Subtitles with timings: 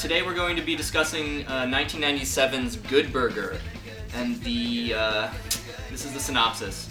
[0.00, 3.58] Uh, today we're going to be discussing uh, 1997's Good Burger,
[4.14, 5.30] and the uh,
[5.90, 6.88] this is the synopsis.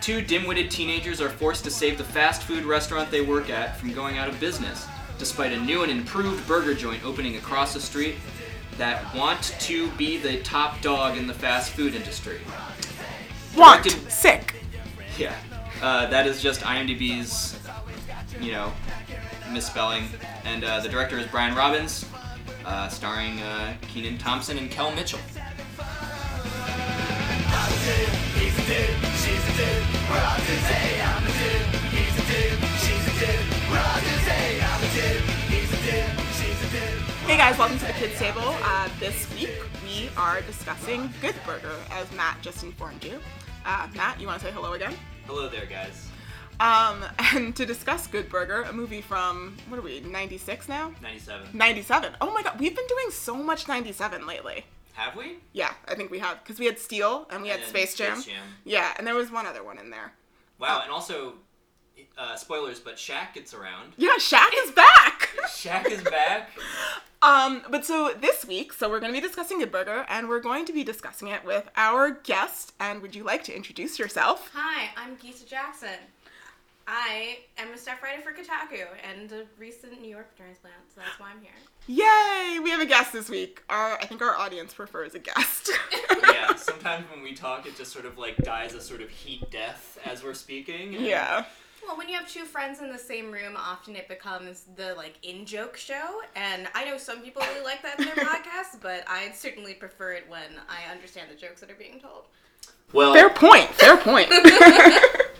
[0.00, 3.92] Two dim-witted teenagers are forced to save the fast food restaurant they work at from
[3.92, 4.86] going out of business,
[5.18, 8.14] despite a new and improved burger joint opening across the street
[8.78, 12.38] that want to be the top dog in the fast food industry.
[13.56, 13.84] Want.
[13.84, 14.54] Directed- Sick.
[15.18, 15.34] Yeah,
[15.82, 17.58] uh, that is just IMDb's,
[18.40, 18.72] you know,
[19.52, 20.04] misspelling.
[20.44, 22.06] And uh, the director is Brian Robbins,
[22.68, 25.18] uh, starring uh, Kenan Thompson and Kel Mitchell.
[37.26, 38.40] Hey guys, welcome to the Kids Table.
[38.42, 39.50] Uh, this week
[39.84, 43.18] we are discussing Good Burger, as Matt just informed you.
[43.64, 44.94] Uh, Matt, you want to say hello again?
[45.26, 46.07] Hello there, guys.
[46.60, 50.92] Um, and to discuss Good Burger, a movie from what are we, 96 now?
[51.02, 51.48] 97.
[51.52, 52.12] 97.
[52.20, 54.64] Oh my god, we've been doing so much 97 lately.
[54.94, 55.36] Have we?
[55.52, 57.94] Yeah, I think we have because we had Steel and we had And then Space
[57.94, 58.16] Jam.
[58.20, 58.42] Space Jam.
[58.64, 60.12] Yeah, and there was one other one in there.
[60.58, 61.34] Wow, and also,
[62.16, 63.92] uh, spoilers, but Shaq gets around.
[63.96, 65.28] Yeah, Shaq is back.
[65.46, 66.50] Shaq is back.
[67.22, 70.40] Um, but so this week, so we're going to be discussing Good Burger, and we're
[70.40, 72.72] going to be discussing it with our guest.
[72.80, 74.50] And would you like to introduce yourself?
[74.54, 75.98] Hi, I'm Gita Jackson.
[76.90, 81.20] I am a staff writer for Kotaku and a recent New York transplant, so that's
[81.20, 81.52] why I'm here.
[81.86, 82.58] Yay!
[82.60, 83.62] We have a guest this week.
[83.68, 85.70] Our, I think our audience prefers a guest.
[86.32, 89.50] yeah, sometimes when we talk, it just sort of like dies a sort of heat
[89.50, 90.94] death as we're speaking.
[90.94, 91.44] and- yeah.
[91.86, 95.14] Well, when you have two friends in the same room, often it becomes the like
[95.22, 99.04] in joke show, and I know some people really like that in their podcasts, but
[99.06, 102.24] I certainly prefer it when I understand the jokes that are being told.
[102.92, 103.68] Well, Fair point.
[103.74, 104.28] Fair point.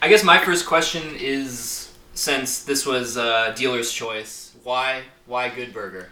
[0.00, 5.74] I guess my first question is since this was uh, dealer's choice, why why Good
[5.74, 6.10] Burger?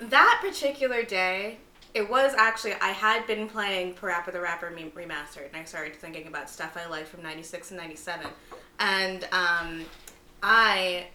[0.00, 1.58] That particular day,
[1.94, 6.26] it was actually I had been playing Parappa the Rapper remastered, and I started thinking
[6.26, 8.26] about stuff I liked from '96 and '97,
[8.80, 9.84] and um,
[10.42, 11.06] I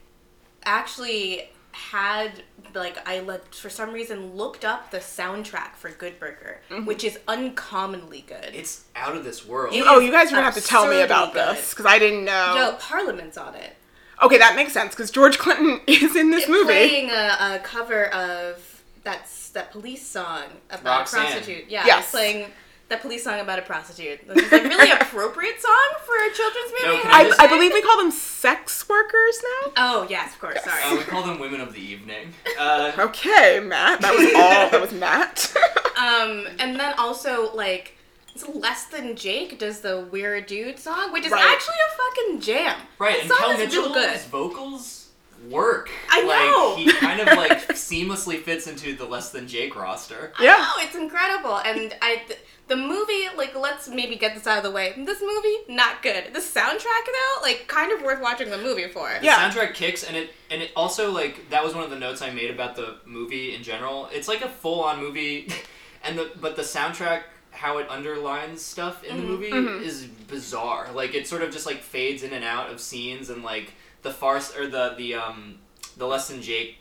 [0.63, 2.43] actually had
[2.73, 6.85] like I looked for some reason looked up the soundtrack for Good Burger, mm-hmm.
[6.85, 8.51] which is uncommonly good.
[8.53, 9.75] It's out of this world.
[9.75, 11.85] It- oh, you guys are going to have to tell me about Absurdly this because
[11.85, 12.55] I didn't know.
[12.55, 13.75] Yo, Parliament's on it.
[14.23, 16.65] Okay, that makes sense because George Clinton is in this movie.
[16.65, 21.21] Playing a, a cover of that's that police song about Roxanne.
[21.21, 21.69] a prostitute.
[21.69, 22.11] Yeah, Yes.
[22.11, 22.51] playing
[22.89, 24.25] that police song about a prostitute.
[24.27, 26.95] This is a really appropriate song for a children's movie.
[26.97, 29.71] No, can I, just I believe we call them sex workers now.
[29.77, 30.63] Oh yes, of course.
[30.63, 30.81] Sorry.
[30.83, 32.33] Uh, we call them women of the evening.
[32.57, 34.01] Uh, Okay, Matt.
[34.01, 34.69] That was all.
[34.71, 35.53] that was Matt.
[35.97, 37.97] Um, and then also like
[38.35, 41.43] it's less than Jake does the weird dude song, which is Right.
[41.43, 42.79] actually a fucking jam.
[42.99, 44.19] right, The and song Kel is real Mitchell's good.
[44.29, 45.07] vocals
[45.49, 45.89] work.
[46.11, 46.75] I know.
[46.75, 50.33] Like, he kind of like seamlessly fits into the less than Jake roster.
[50.37, 50.51] I Yeah.
[50.57, 51.57] know, it's incredible.
[51.57, 54.93] And I, th- the movie, like, let's maybe get this out of the way.
[54.97, 56.33] This movie, not good.
[56.33, 59.09] The soundtrack, though, like, kind of worth watching the movie for.
[59.19, 59.49] The Yeah.
[59.49, 62.29] soundtrack kicks, and it and it also like that was one of the notes I
[62.31, 64.09] made about the movie in general.
[64.13, 65.51] It's like a full on movie,
[66.03, 69.49] and the but the soundtrack how it underlines stuff in the movie
[69.85, 70.89] is bizarre.
[70.93, 73.73] Like it sort of just like fades in and out of scenes, and like
[74.03, 75.57] the farce or the the um
[75.97, 76.77] the less than Jake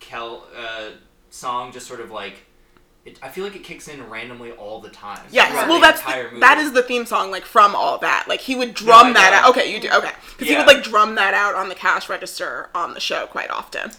[0.00, 0.90] Kel uh,
[1.30, 2.44] song just sort of like.
[3.08, 5.20] It, I feel like it kicks in randomly all the time.
[5.30, 6.40] Yes, throughout well, the that's entire the, movie.
[6.40, 8.26] that is the theme song, like from all that.
[8.28, 9.50] Like he would drum I that out.
[9.50, 9.88] Okay, you do.
[9.90, 13.26] Okay, because he would like drum that out on the cash register on the show
[13.26, 13.90] quite often.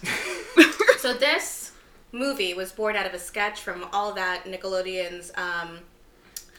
[1.00, 1.72] So this
[2.12, 5.78] movie was born out of a sketch from all that Nickelodeon's um,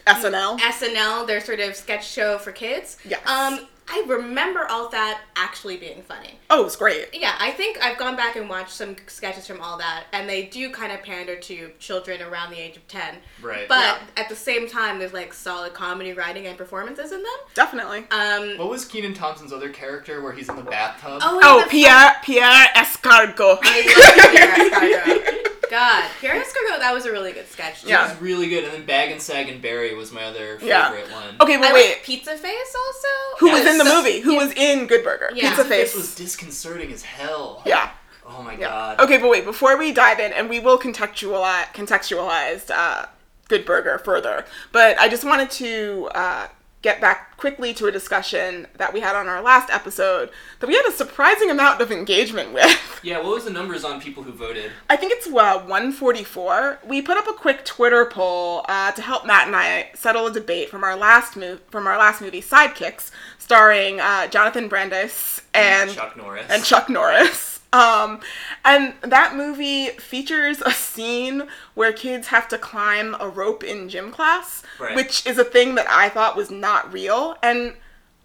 [0.08, 0.58] SNL.
[0.58, 2.98] SNL, their sort of sketch show for kids.
[3.06, 3.22] Yes.
[3.28, 6.40] Um, I remember all that actually being funny.
[6.50, 7.10] Oh, it's great.
[7.14, 10.46] Yeah, I think I've gone back and watched some sketches from all that, and they
[10.46, 13.16] do kind of pander to children around the age of 10.
[13.42, 13.68] Right.
[13.68, 13.78] But
[14.16, 14.24] Yeah.
[14.24, 17.38] at the same time, there's like solid comedy writing and performances in them.
[17.54, 18.06] Definitely.
[18.12, 21.20] Um, What was Kenan Thompson's other character where he's in the bathtub?
[21.24, 23.60] oh, Oh, the- Pierre Pierre Escargot.
[23.62, 24.94] I love Pierre
[25.28, 25.48] Escargot.
[25.72, 27.82] God, Pierre Escargot, that was a really good sketch.
[27.82, 27.88] too.
[27.88, 28.10] It Yeah.
[28.12, 28.66] was really good.
[28.66, 30.92] And then Bag and Sag and Barry was my other favorite Yeah.
[30.92, 31.38] one.
[31.40, 32.04] Okay, I but like wait.
[32.04, 33.08] Pizza Face also.
[33.40, 34.20] Who That was in the was- movie?
[34.20, 35.32] Who was in Good Burger?
[35.34, 35.50] Yeah.
[35.50, 35.96] Pizza This Face.
[35.96, 37.64] was disconcerting as hell.
[37.66, 37.90] yeah.
[38.28, 38.68] Oh my Yeah.
[38.70, 39.00] god.
[39.02, 43.06] Okay, but wait, before we dive in, and we will contextualize contextualize uh,
[43.48, 46.48] Good Burger further, but I just wanted to uh,
[46.82, 50.30] get back quickly to a discussion that we had on our last episode
[50.60, 53.00] that we had a surprising amount of engagement with.
[53.04, 54.72] Yeah, what was the numbers on people who voted?
[54.90, 56.80] I think it's uh, 144.
[56.88, 60.32] We put up a quick Twitter poll uh, to help Matt and I settle a
[60.34, 65.92] debate from our last move from our last movie, Sidekicks, starring uh, Jonathan Brandis and
[65.92, 66.46] Chuck Norris.
[66.50, 67.51] and Chuck Norris.
[67.74, 68.20] Um,
[68.66, 74.12] and that movie features a scene where kids have to climb a rope in gym
[74.12, 74.96] class, Right.
[74.96, 77.38] which is a thing that I thought was not real.
[77.42, 77.74] And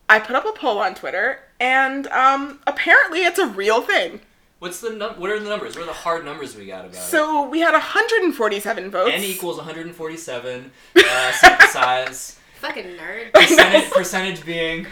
[0.08, 4.20] I put up a poll on Twitter, and um, apparently it's a real thing.
[4.58, 5.76] What's the num- What are the numbers?
[5.76, 7.00] What are the hard numbers we got about it?
[7.00, 9.12] So we had 147 votes.
[9.14, 10.70] N equals 147.
[10.96, 11.32] Uh,
[11.69, 12.38] size.
[12.56, 13.32] Fucking nerd.
[13.34, 14.87] Percentage, percentage being.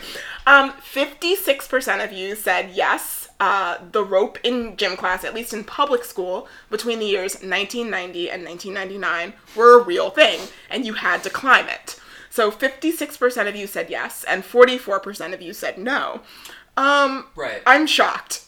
[0.47, 5.65] Um, 56% of you said yes, uh, the rope in gym class, at least in
[5.65, 10.41] public school, between the years 1990 and 1999 were a real thing,
[10.71, 11.99] and you had to climb it.
[12.31, 16.21] So 56% of you said yes, and 44% of you said no.
[16.77, 17.63] Um, Right.
[17.67, 18.43] I'm shocked.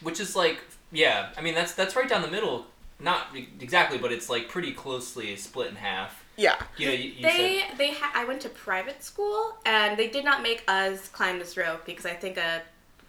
[0.00, 0.60] Which is like,
[0.90, 1.28] yeah.
[1.36, 2.66] I mean, that's that's right down the middle.
[2.98, 3.28] Not
[3.60, 6.24] exactly, but it's like pretty closely split in half.
[6.36, 6.56] Yeah.
[6.76, 7.78] You know, you, you They said.
[7.78, 11.56] they ha- I went to private school and they did not make us climb this
[11.56, 12.60] rope because I think uh,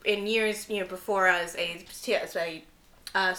[0.06, 2.64] in years you know before us a a, a,
[3.16, 3.36] uh,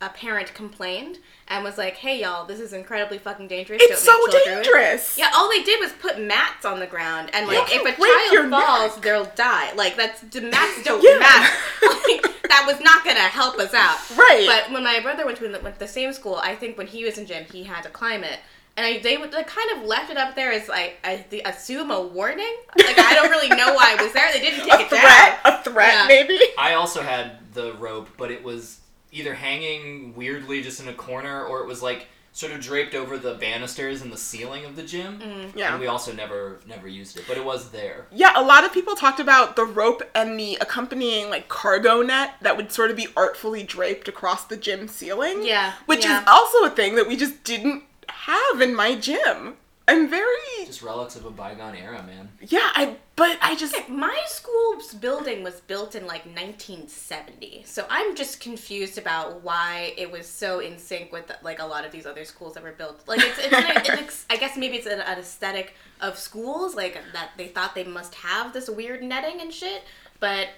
[0.00, 1.18] a parent complained
[1.48, 3.80] and was like, "Hey y'all, this is incredibly fucking dangerous.
[3.82, 5.16] It's so Don't make it." dangerous.
[5.18, 8.50] Yeah, all they did was put mats on the ground, and like if a child
[8.50, 9.04] falls, neck.
[9.04, 9.72] they'll die.
[9.74, 11.18] Like that's the mats don't Yeah.
[11.18, 11.56] matter.
[12.08, 13.98] Like, that was not gonna help us out.
[14.16, 14.46] Right.
[14.46, 17.04] But when my brother went to went to the same school, I think when he
[17.04, 18.38] was in gym, he had to climb it.
[18.78, 21.42] And I, they would like kind of left it up there as like I th-
[21.44, 22.54] assume a warning.
[22.76, 24.32] Like I don't really know why it was there.
[24.32, 25.42] They didn't take A it threat?
[25.44, 25.52] down.
[25.54, 26.04] A threat, Yeah.
[26.06, 26.38] maybe?
[26.56, 28.78] I also had the rope, but it was
[29.10, 33.18] either hanging weirdly just in a corner, or it was like sort of draped over
[33.18, 35.18] the banisters and the ceiling of the gym.
[35.18, 35.56] Mm.
[35.56, 35.72] Yeah.
[35.72, 38.06] And we also never never used it, but it was there.
[38.12, 42.34] Yeah, a lot of people talked about the rope and the accompanying like cargo net
[42.42, 45.44] that would sort of be artfully draped across the gym ceiling.
[45.44, 46.20] Yeah, Which yeah.
[46.22, 47.82] is also a thing that we just didn't
[48.28, 49.56] have in my gym.
[49.90, 52.28] I'm very Just relics of a bygone era, man.
[52.42, 58.14] yeah, I but I just My school's building was built in like 1970, so I'm
[58.14, 62.04] just confused about why it was so in sync with like a lot of these
[62.04, 63.02] other schools that were built.
[63.08, 66.98] Like it's, it's, an, it's I guess maybe it's an, an aesthetic of schools, like
[67.14, 69.84] that they thought they must have this weird netting and shit.
[70.20, 70.48] But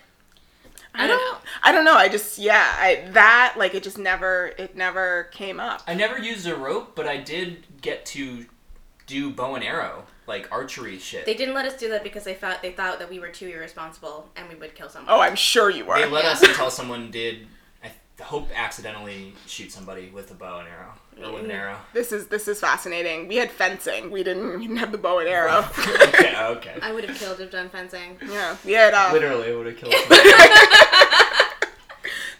[0.94, 1.38] I don't know.
[1.62, 1.94] I don't know.
[1.94, 5.82] I just yeah, I that like it just never it never came up.
[5.86, 8.46] I never used a rope, but I did get to
[9.06, 11.26] do bow and arrow, like archery shit.
[11.26, 13.48] They didn't let us do that because they thought they thought that we were too
[13.48, 15.12] irresponsible and we would kill someone.
[15.14, 15.96] Oh, I'm sure you were.
[15.98, 16.30] They let Yeah.
[16.32, 17.46] us until someone did,
[17.84, 17.90] I
[18.22, 20.94] hope, accidentally shoot somebody with a bow and arrow.
[21.22, 21.76] Or and arrow.
[21.92, 23.28] This is this is fascinating.
[23.28, 24.10] We had fencing.
[24.10, 25.64] We didn't we didn't have the bow and arrow.
[25.78, 26.74] okay, okay.
[26.82, 28.18] I would have killed if done fencing.
[28.30, 29.92] yeah, we had uh, Literally would have killed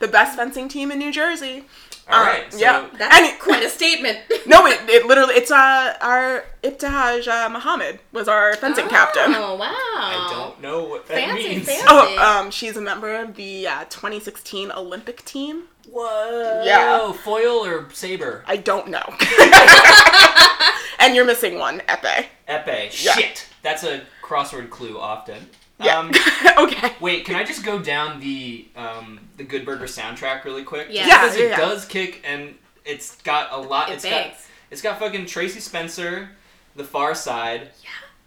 [0.00, 1.65] the best fencing team in New Jersey.
[2.11, 2.88] Alright, Uh, so yeah.
[2.99, 4.19] That's And quite a statement.
[4.47, 9.32] No, it, it literally it's uh our Ibtihaj uh, Muhammad was our fencing captain.
[9.37, 9.69] Oh wow!
[9.71, 11.67] I don't know what that Fancy, means.
[11.67, 11.85] fancy.
[11.88, 15.65] Oh, um, she's a member of the uh, 2016 Olympic team.
[15.90, 16.62] Whoa.
[16.64, 17.12] Yeah.
[17.12, 18.44] Foil or saber?
[18.46, 19.02] I don't know.
[20.98, 22.26] and you're missing one, Epe.
[22.48, 23.04] Epee.
[23.04, 23.12] Yeah.
[23.12, 23.46] Shit.
[23.62, 25.46] That's a crossword clue often.
[25.82, 25.98] Yeah.
[25.98, 26.10] Um,
[26.58, 26.92] okay.
[27.00, 30.88] wait, can I just go down the um, the Good Burger soundtrack really quick?
[30.90, 31.06] Yeah.
[31.06, 31.56] Yeah, Because yeah, it yeah.
[31.56, 32.54] does kick and
[32.84, 33.88] it's got a lot.
[33.90, 34.46] It it's got bangs.
[34.70, 36.31] it's got fucking Tracy Spencer,
[36.76, 37.69] The Pharcyde,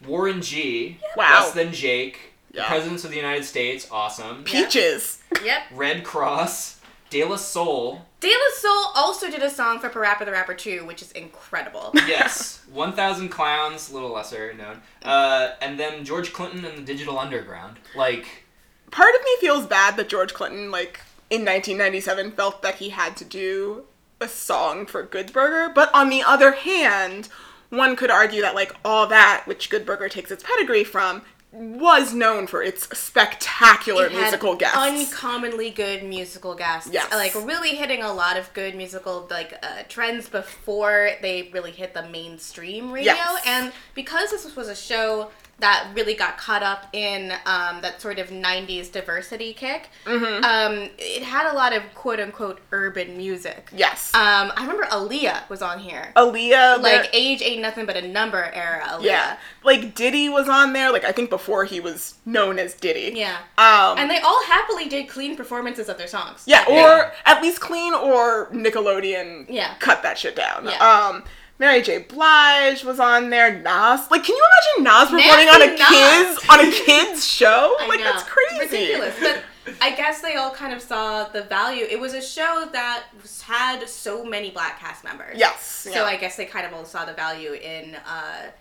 [0.08, 1.42] Warren G, Wow.
[1.44, 2.20] Less Than Jake,
[2.52, 2.68] Yeah.
[2.68, 4.44] Presidents of the United States, awesome.
[4.44, 5.22] Peaches.
[5.44, 5.62] Yep.
[5.74, 6.80] Red Cross,
[7.14, 10.84] De La Soul, De La Soul also did a song for Parappa the Rapper 2,
[10.84, 11.92] which is incredible.
[12.08, 17.20] yes, 1,000 Clowns, a little lesser known, uh, and then George Clinton and the Digital
[17.20, 17.78] Underground.
[17.96, 18.46] Like,
[18.90, 23.16] Part of me feels bad that George Clinton, like, in 1997 felt that he had
[23.18, 23.84] to do
[24.20, 27.30] a song for Good Burger, but on the other hand,
[27.70, 31.22] one could argue that, like, all that, which Good Burger takes its pedigree from,
[31.54, 34.76] was known for its spectacular It musical guests.
[34.76, 36.90] Uncommonly good musical guests.
[36.92, 37.12] Yes.
[37.12, 41.94] Like really hitting a lot of good musical like uh, trends before they really hit
[41.94, 43.14] the mainstream radio.
[43.14, 43.44] Yes.
[43.46, 45.30] And because this was a show
[45.64, 50.44] that really got caught up in um, that sort of 90s diversity kick, Mm-hmm.
[50.44, 53.70] um, it had a lot of quote unquote urban music.
[53.74, 54.14] yes.
[54.14, 56.12] Um, I remember Aaliyah was on here.
[56.18, 59.04] Aaliyah, like age ain't nothing but a number era Aaliyah.
[59.04, 59.38] yeah.
[59.64, 63.14] Like, Diddy was on there, like, I think before he was known as Diddy.
[63.16, 63.38] Yeah.
[63.58, 66.44] Um, And they all happily did clean performances of their songs.
[66.46, 67.12] Yeah, or Yeah.
[67.26, 69.76] at least clean or Nickelodeon Yeah.
[69.80, 70.66] cut that shit down.
[70.66, 71.22] Yeah.
[71.60, 72.00] Mary J.
[72.00, 73.60] Blige was on there.
[73.60, 74.44] Nas, like, can you
[74.78, 75.88] imagine Nas performing on a Nas.
[75.88, 77.76] kids on a kids show?
[77.80, 78.06] I like, know.
[78.06, 78.64] that's crazy.
[78.64, 79.16] It's ridiculous.
[79.22, 79.44] But
[79.82, 81.86] I guess they all kind of saw the value.
[81.90, 83.04] It was a show that
[83.44, 85.38] had so many black cast members.
[85.38, 85.64] Yes.
[85.64, 86.04] So yeah.
[86.04, 88.52] I guess they kind of all saw the value in uh,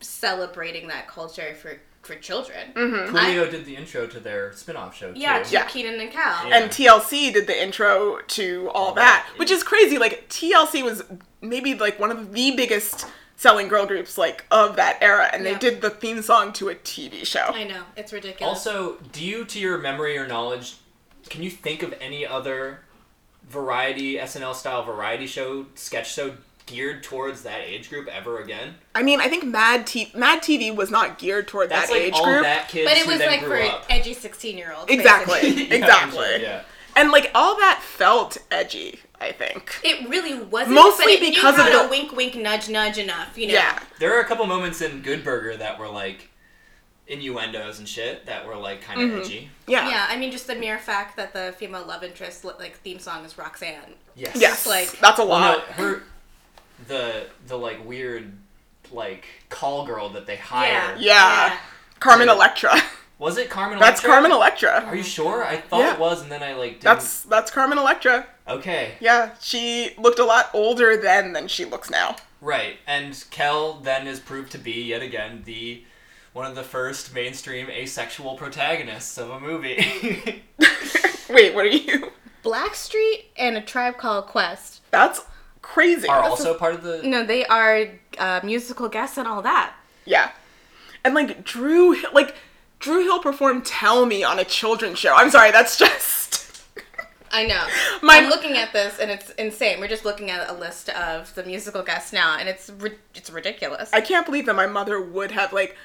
[0.00, 2.72] celebrating that culture for for children.
[2.74, 3.14] Mm-hmm.
[3.16, 5.20] Coolio did the intro to their spin-off show too.
[5.20, 5.64] Yeah, to Yeah.
[5.66, 6.48] Kenan and Kel.
[6.48, 6.56] Yeah.
[6.58, 9.38] and TLC did the intro to all All that, that.
[9.38, 9.98] which is crazy.
[9.98, 11.02] Like TLC was
[11.40, 13.06] maybe like one of the biggest
[13.36, 16.74] selling girl groups like of that era, and they did the theme song to a
[16.74, 17.46] TV show.
[17.52, 18.66] I know it's ridiculous.
[18.66, 20.76] Also, do you, to your memory or knowledge,
[21.28, 22.80] can you think of any other
[23.48, 26.34] variety SNL style variety show sketch show
[26.66, 28.74] geared towards that age group ever again?
[28.94, 32.02] I mean, I think Mad T- Mad TV was not geared toward That's that like
[32.02, 32.42] age all group.
[32.44, 33.86] that kids but it who was then like grew for up.
[33.90, 34.90] edgy sixteen year olds.
[34.90, 35.40] Exactly.
[35.50, 36.18] Yeah, exactly.
[36.36, 36.62] for yeah.
[36.94, 39.80] And like all that felt edgy, I think.
[39.82, 40.74] It really wasn't.
[40.74, 43.36] Mostly but it knew because how of to the- wink, wink, nudge, nudge enough.
[43.38, 43.54] You know.
[43.54, 43.78] Yeah.
[43.98, 46.28] There are a couple moments in Good Burger that were like
[47.08, 49.20] innuendos and shit that were like kind of Mm-hmm.
[49.20, 49.50] edgy.
[49.66, 49.88] Yeah.
[49.88, 53.24] Yeah, I mean, just the mere fact that the female love interest like theme song
[53.24, 53.94] is Roxanne.
[54.14, 54.36] Yes.
[54.36, 54.66] Yes.
[54.66, 55.58] like- that's a Well, lot.
[55.78, 56.02] no, her
[56.88, 58.32] the the like weird
[58.90, 61.00] like call girl that they hired.
[61.00, 61.56] Yeah.
[62.00, 62.34] Carmen Yeah.
[62.34, 62.74] Electra.
[63.18, 63.90] Was it Carmen Electra?
[63.92, 64.84] That's Carmen Electra.
[64.84, 65.44] Are you sure?
[65.44, 65.94] I thought Yeah.
[65.94, 66.82] it was, and then I like didn't.
[66.82, 68.26] That's that's Carmen Electra.
[68.48, 68.94] okay.
[69.00, 72.16] Yeah, she looked a lot older then than she looks now.
[72.40, 75.84] Right, and Kel then is proved to be yet again the
[76.32, 79.76] one of the first mainstream asexual protagonists of a movie.
[81.30, 82.10] Wait, what are you?
[82.42, 84.80] Blackstreet and a tribe called Quest.
[84.90, 85.20] That's
[85.62, 86.08] crazy.
[86.08, 87.02] are also part of the.
[87.02, 87.88] No, they are
[88.18, 89.74] uh, musical guests and all that.
[90.04, 90.30] Yeah.
[91.04, 92.34] And like Drew like
[92.78, 95.14] Dru Hill performed Tell Me on a children's show.
[95.14, 96.62] I'm sorry, that's just
[97.34, 97.64] I know.
[98.02, 99.80] My- I'm looking at this and it's insane.
[99.80, 103.30] We're just looking at a list of the musical guests now, and it's ri- it's
[103.30, 103.90] ridiculous.
[103.92, 105.76] I can't believe that my mother would have like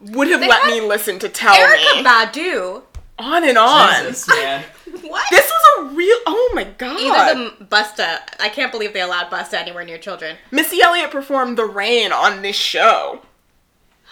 [0.00, 2.82] would have They let had me listen to Tell Erykah Me Badu.
[3.18, 4.04] on and on.
[4.04, 4.64] Jesus, man.
[5.02, 5.24] What?
[5.30, 7.00] This was real Oh my god.
[7.00, 8.20] Either the Busta.
[8.40, 10.36] I can't believe they allowed Busta anywhere near children.
[10.50, 13.22] Missy Elliott performed The Rain on this show.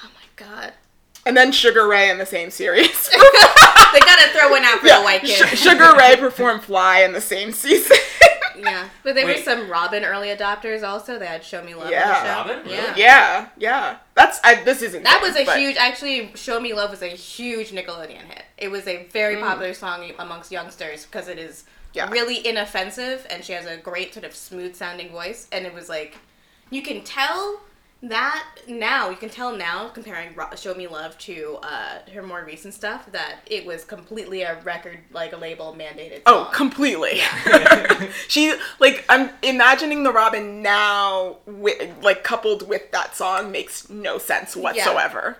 [0.04, 0.72] Oh my god.
[1.24, 3.08] And then Sugar Ray in the same series.
[3.92, 5.46] They gotta throw one out for the white kid.
[5.48, 7.98] Sh- Sugar Ray performed Fly in the same season.
[8.58, 11.18] Yeah, but there were some Robyn early adopters also.
[11.18, 11.90] They had Show Me Love.
[11.90, 12.02] Yeah.
[12.02, 12.08] on
[12.46, 12.54] the show.
[12.58, 12.64] Robyn?
[12.64, 12.76] Really?
[12.76, 12.94] Yeah.
[12.96, 13.96] yeah, yeah.
[14.14, 15.76] That's I, this isn't That was a but- huge.
[15.76, 18.44] Actually, "Show Me Love" was a huge Nickelodeon hit.
[18.58, 19.40] It was a very Mm.
[19.42, 22.08] popular song amongst youngsters because it is Yeah.
[22.10, 25.46] really inoffensive and she has a great sort of smooth sounding voice.
[25.52, 26.16] And it was like,
[26.70, 27.60] you can tell
[28.02, 29.10] that now.
[29.10, 33.36] You can tell now comparing "Show Me Love" to uh, her more recent stuff that
[33.46, 36.22] it was completely a record like a label mandated.
[36.26, 37.20] Oh, completely.
[38.28, 44.18] she like I'm imagining the Robyn now, with, like coupled with that song, makes no
[44.18, 45.36] sense whatsoever.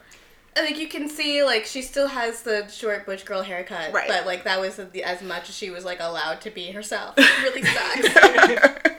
[0.54, 4.06] like you can see like she still has the short butch girl haircut Right.
[4.06, 7.14] but like that was the, as much as she was like allowed to be herself
[7.16, 7.62] it really
[8.12, 8.92] sucks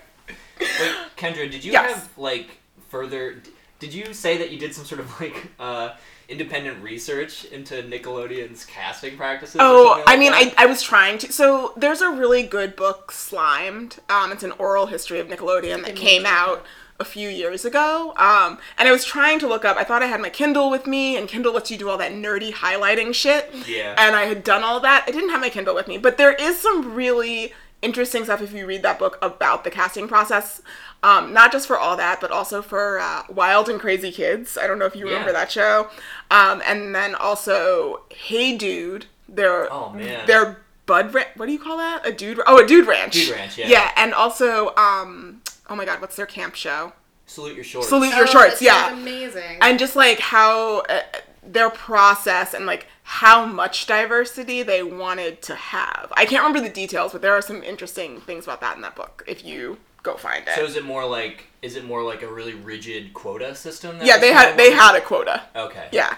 [0.60, 1.94] Wait, Kendra, did you Yes.
[1.94, 2.58] have like
[2.94, 3.42] further?
[3.80, 5.96] Did you say that you did some sort of like uh,
[6.30, 9.56] independent research into Nickelodeon's casting practices?
[9.56, 10.54] or Oh, something I mean, that?
[10.58, 11.32] I, I was trying to.
[11.34, 14.00] So there's a really good book, Slimed.
[14.10, 16.64] Um, it's an oral history of Nickelodeon that came out
[17.00, 18.14] a few years ago.
[18.18, 19.76] Um, and I was trying to look up.
[19.78, 22.12] I thought I had my Kindle with me, and Kindle lets you do all that
[22.14, 23.50] nerdy highlighting shit.
[23.68, 23.96] Yeah.
[23.98, 25.04] And I had done all that.
[25.08, 28.54] I didn't have my Kindle with me, but there is some really interesting stuff if
[28.54, 30.62] you read that book about the casting process.
[31.04, 34.58] Um, not just for all that, but also for uh, Wild and Crazy Kids.
[34.58, 35.40] I don't know if you remember Yeah.
[35.40, 35.90] that show.
[36.32, 39.06] Um, and then also Hey Dude.
[39.28, 40.26] Their Oh, man.
[40.28, 41.30] their Bud Ranch.
[41.36, 42.06] What do you call that?
[42.06, 42.40] A dude?
[42.46, 43.14] Oh, a Dude Ranch.
[43.14, 43.68] Dude Ranch, yeah.
[43.68, 46.94] Yeah, and also um, oh my God, what's their camp show?
[47.26, 47.88] Salute your shorts.
[47.90, 48.62] Salute Your Oh, Shorts.
[48.62, 51.00] Yeah, amazing and just like how uh,
[51.42, 56.12] their process and like how much diversity they wanted to have.
[56.16, 58.96] I can't remember the details, but there are some interesting things about that in that
[58.96, 59.24] book.
[59.28, 60.56] If you go find it.
[60.56, 63.98] So is it more like is it more like a really rigid quota system?
[64.04, 65.44] yeah, they had they had a quota.
[65.56, 65.88] Okay.
[65.92, 66.16] Yeah.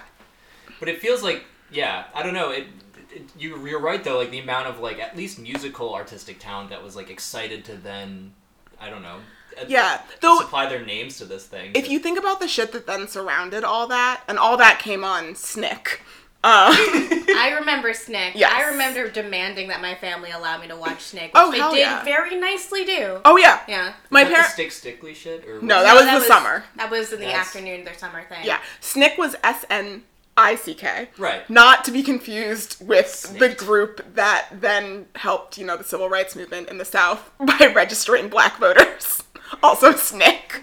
[0.80, 2.50] But it feels like yeah, I don't know.
[2.50, 2.66] It,
[3.12, 4.18] it you you're right though.
[4.18, 7.76] Like the amount of like at least musical artistic talent that was like excited to
[7.76, 8.32] then
[8.80, 9.18] I don't know.
[9.60, 10.00] uh, Yeah.
[10.20, 11.72] Though supply their names to this thing.
[11.74, 15.02] if you think about the shit that then surrounded all that, and all that came
[15.02, 16.02] on Snick.
[16.44, 18.32] Uh, I remember Snick.
[18.36, 18.52] Yes.
[18.54, 21.70] I remember demanding that my family allow me to watch Snick, which Oh, they hell
[21.72, 22.04] did yeah.
[22.04, 23.20] very nicely do.
[23.24, 23.60] oh yeah.
[23.66, 23.94] Yeah.
[24.10, 24.52] My Is that the parents.
[24.54, 25.82] stick stickly shit or No, what?
[25.84, 26.64] that was the summer.
[26.76, 28.44] That was in the That's- afternoon, their summer thing.
[28.44, 30.02] Yeah, Snick was S N
[30.36, 31.08] I C K.
[31.18, 31.48] right.
[31.50, 36.36] Not to be confused with the group that then helped, you know, the civil rights
[36.36, 39.22] movement in the South by registering black voters.
[39.62, 40.60] Also Snick.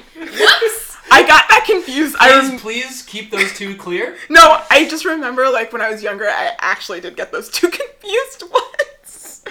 [1.13, 2.15] I got that confused.
[2.19, 4.17] I Please, rem- please keep those two clear.
[4.29, 7.69] no, I just remember like when I was younger, I actually did get those two
[7.79, 9.43] confused once.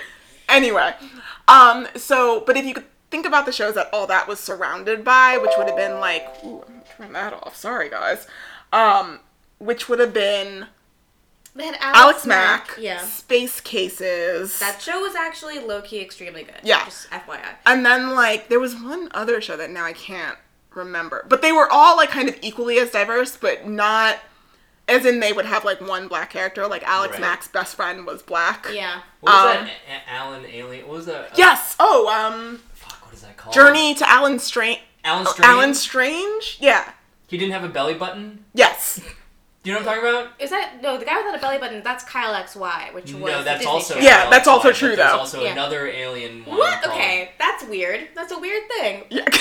[0.49, 0.95] anyway,
[1.49, 5.05] um, so but if you could think about the shows that all that was surrounded
[5.05, 7.55] by, which would have been like, ooh, I'm turn that off.
[7.57, 8.27] Sorry, guys.
[8.73, 9.21] um,
[9.59, 10.67] which would have been
[11.55, 13.03] They had Alex Mack, Yeah.
[13.05, 16.61] Space Cases, That show was actually low key extremely good.
[16.65, 16.85] Yeah.
[16.87, 17.41] Just FYI.
[17.67, 20.37] and then like there was one other show that now I can't
[20.77, 24.19] remember, but they were all like kind of equally as diverse, but not
[24.89, 26.67] as in they would have like one black character.
[26.67, 27.21] Like Alex Right.
[27.21, 28.67] Mack's best friend was black.
[28.73, 29.01] Yeah.
[29.21, 29.73] What was Um, that?
[29.89, 30.87] A- A- Alan Alien.
[30.89, 31.21] What was that?
[31.33, 31.77] Uh, Yes.
[31.79, 33.05] Oh, um, Fuck.
[33.07, 33.55] What is that called?
[33.55, 34.81] Journey to Allen Strange.
[35.05, 35.49] Alan Oh, Strange.
[35.53, 36.57] Allen Strange.
[36.61, 36.91] Yeah.
[37.29, 38.45] He didn't have a belly button.
[38.55, 39.01] Yes.
[39.63, 40.33] Do you know what I'm talking about?
[40.41, 41.83] Is that no the guy without a belly button?
[41.85, 44.01] That's Kyle X Y, which was no, that's Disney also show.
[44.01, 45.19] Yeah, that's also But true, There's though.
[45.19, 45.53] also Yeah.
[45.53, 46.59] another alien one.
[46.59, 46.83] What?
[46.83, 48.09] called- Okay, that's weird.
[48.17, 49.05] That's a weird thing.
[49.11, 49.25] Yeah.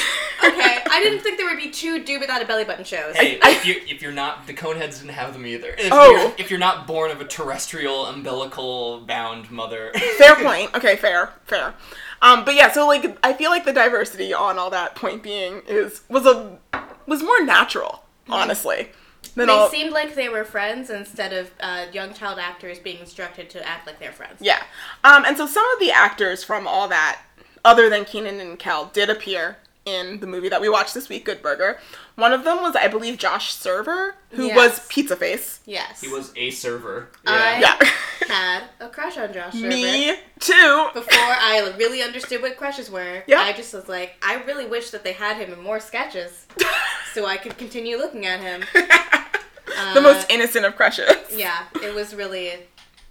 [0.43, 3.15] Okay, I didn't think there would be two dude without a belly button shows.
[3.15, 5.75] Hey, I- if you if you're not the Coneheads didn't have them either.
[5.77, 6.09] If Oh.
[6.09, 9.91] you're, if you're not born of a terrestrial umbilical bound mother.
[10.17, 10.73] fair point.
[10.73, 11.75] Okay, fair, fair.
[12.23, 15.61] Um, but yeah, so like I feel like the diversity on all that point being
[15.67, 16.57] is was a
[17.05, 18.89] was more natural, honestly,
[19.35, 19.69] than They all.
[19.69, 23.87] seemed like they were friends instead of uh, young child actors being instructed to act
[23.87, 24.37] like they're friends.
[24.41, 24.63] yeah.
[25.03, 27.21] Um, and so some of the actors from all that,
[27.63, 31.25] other than Kenan and Kel, did appear in the movie that we watched this week,
[31.25, 31.79] Good Burger.
[32.15, 34.55] One of them was, I believe, Josh Server, who Yes.
[34.55, 35.59] was Pizza Face.
[35.65, 36.01] Yes.
[36.01, 37.09] he was a server.
[37.25, 37.89] I Yeah.
[38.33, 39.67] had a crush on Josh Server.
[39.67, 40.87] Me too.
[40.93, 43.39] Before I really understood what crushes were, Yeah.
[43.41, 46.45] I just was like, I really wish that they had him in more sketches
[47.13, 48.63] so I could continue looking at him.
[48.75, 51.09] Uh, the most innocent of crushes.
[51.35, 52.51] Yeah, it was really.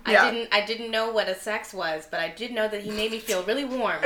[0.07, 0.31] I Yeah.
[0.31, 0.49] didn't.
[0.55, 3.19] I didn't know what a sex was, but I did know that he made me
[3.19, 3.99] feel really warm.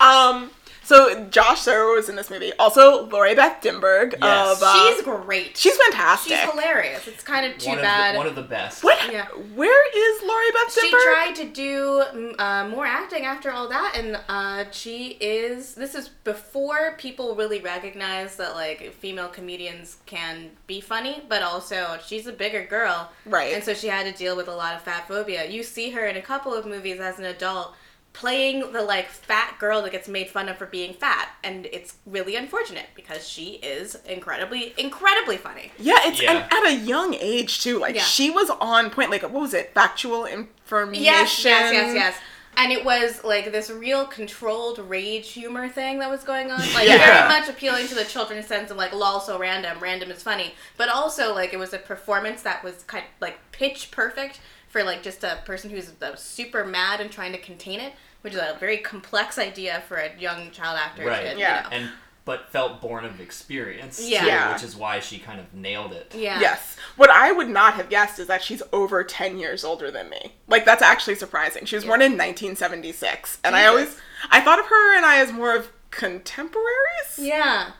[0.00, 0.50] Um,
[0.88, 2.52] so Josh Server was in this movie.
[2.58, 4.56] Also, Lori Beth Denberg Yes.
[4.56, 5.56] of uh, She's great.
[5.56, 6.32] she's fantastic.
[6.38, 7.06] She's hilarious.
[7.06, 8.08] It's kind of too one bad.
[8.08, 8.82] Of the, one of the best.
[8.82, 9.12] What?
[9.12, 9.26] Yeah.
[9.54, 10.80] Where is Lori Beth Denberg?
[10.80, 15.74] she tried to do mm, uh, more acting after all that, and uh, she is.
[15.74, 21.98] This is before people really recognize that like female comedians can be funny, but also
[22.04, 23.52] she's a bigger girl, Right.
[23.54, 25.48] And so she had to deal with a lot of fat phobia.
[25.50, 27.74] You see her in a couple of movies as an adult
[28.18, 31.94] playing the like fat girl that gets made fun of for being fat, and it's
[32.04, 35.70] really unfortunate because she is incredibly, incredibly funny.
[35.78, 36.32] yeah, it's Yeah.
[36.32, 37.78] and at a young age too.
[37.78, 38.02] Like Yeah.
[38.02, 39.10] she was on point.
[39.10, 39.72] Like what was it?
[39.72, 41.04] Factual information.
[41.04, 42.14] Yes, yes, yes, yes.
[42.56, 46.58] And it was like this real controlled rage humor thing that was going on.
[46.74, 47.28] Like Yeah.
[47.28, 50.54] very much appealing to the children's sense of like lol so random, random is funny.
[50.76, 54.82] But also like it was a performance that was kind of like pitch perfect for
[54.82, 58.40] like just a person who's uh, super mad and trying to contain it, which is
[58.40, 61.24] a very complex idea for a young child actor Right.
[61.24, 61.62] to, you Yeah.
[61.62, 61.68] know.
[61.76, 61.90] And
[62.24, 63.98] but felt born of experience.
[64.06, 64.20] Yeah.
[64.20, 64.52] too, Yeah.
[64.52, 66.12] Which is why she kind of nailed it.
[66.14, 66.38] Yeah.
[66.38, 66.76] Yes.
[66.96, 70.34] What I would not have guessed is that she's over 10 years older than me.
[70.46, 71.64] Like, that's actually surprising.
[71.64, 73.38] She was born in 1976.
[73.42, 73.96] And I always,
[74.30, 77.16] I thought of her and I as more of contemporaries.
[77.18, 77.70] Yeah.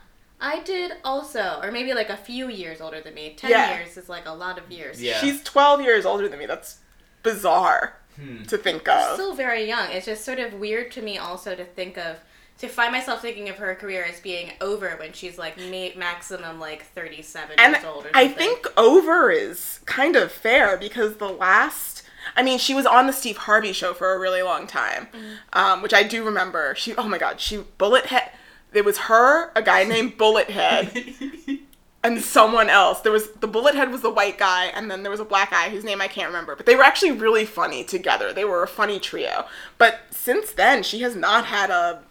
[0.41, 3.35] I did also, or maybe like a few years older than me.
[3.37, 3.75] Ten Yeah.
[3.77, 4.99] years is like a lot of years.
[4.99, 5.19] Yeah.
[5.19, 6.47] She's 12 years older than me.
[6.47, 6.77] That's
[7.21, 8.43] bizarre Hmm.
[8.43, 9.13] to think of.
[9.13, 9.91] still very young.
[9.91, 12.17] It's just sort of weird to me also to think of
[12.59, 16.59] to find myself thinking of her career as being over when she's like ma- maximum
[16.59, 21.29] like 37 and years old or I think over is kind of fair because the
[21.29, 22.03] last
[22.35, 25.07] I mean, she was on the Steve Harvey show for a really long time,
[25.53, 26.75] um, which I do remember.
[26.75, 28.29] She, oh my God, she Bullet Head.
[28.73, 30.91] It was her, a guy named Bullet Head,
[32.03, 33.01] and someone else.
[33.01, 35.51] There was the Bullet Head was the white guy, and then there was a black
[35.51, 36.55] guy whose name I can't remember.
[36.55, 38.31] But they were actually really funny together.
[38.31, 39.45] They were a funny trio.
[39.77, 42.01] But since then, she has not had a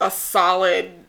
[0.00, 1.03] a solid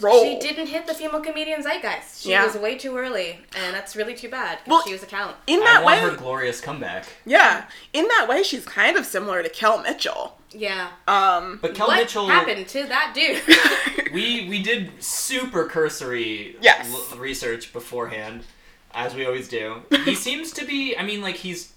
[0.00, 0.22] role.
[0.24, 2.22] she didn't hit the female comedian zeitgeist.
[2.22, 2.44] She Yeah.
[2.46, 5.36] was way too early, and that's really too bad Well, she was a talent.
[5.46, 6.08] in I that want way.
[6.10, 7.04] her glorious comeback.
[7.26, 10.38] Yeah, in that way, she's kind of similar to Kel Mitchell.
[10.50, 10.88] Yeah.
[11.06, 14.12] Um, But Kel what Mitchell, happened to that dude?
[14.14, 16.90] we we did super cursory Yes.
[17.12, 18.44] l- research beforehand,
[18.94, 19.82] as we always do.
[20.04, 20.96] He seems to be.
[20.96, 21.72] I mean, like he's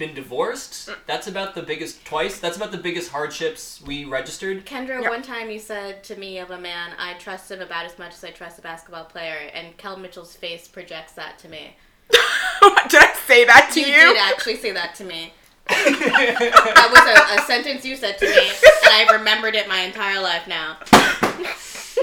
[0.00, 0.88] been divorced.
[0.88, 0.96] Mm.
[1.06, 2.40] That's about the biggest twice.
[2.40, 4.66] That's about the biggest hardships we registered.
[4.66, 5.08] Kendra, Yeah.
[5.10, 8.14] one time you said to me of a man, I trust him about as much
[8.14, 11.76] as I trust a basketball player, and Kel Mitchell's face projects that to me.
[12.10, 13.92] did I say that to You, you?
[14.14, 15.32] did actually say that to me.
[15.68, 20.20] That was a, a sentence you said to me, and I remembered it my entire
[20.20, 20.78] life now.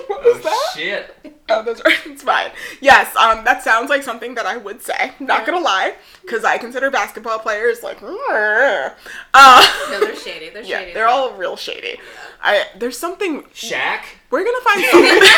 [0.08, 0.72] what was Oh that?
[0.76, 1.16] shit!
[1.50, 1.98] Oh, that's right.
[2.08, 2.52] It's fine.
[2.82, 5.14] Yes, um, that sounds like something that I would say.
[5.18, 8.90] Not gonna lie, because I consider basketball players like, uh,
[9.90, 10.50] No, they're shady.
[10.50, 10.94] They're yeah, shady.
[10.94, 12.00] they're all real shady.
[12.44, 15.30] I there's something Shaq, we're gonna find something.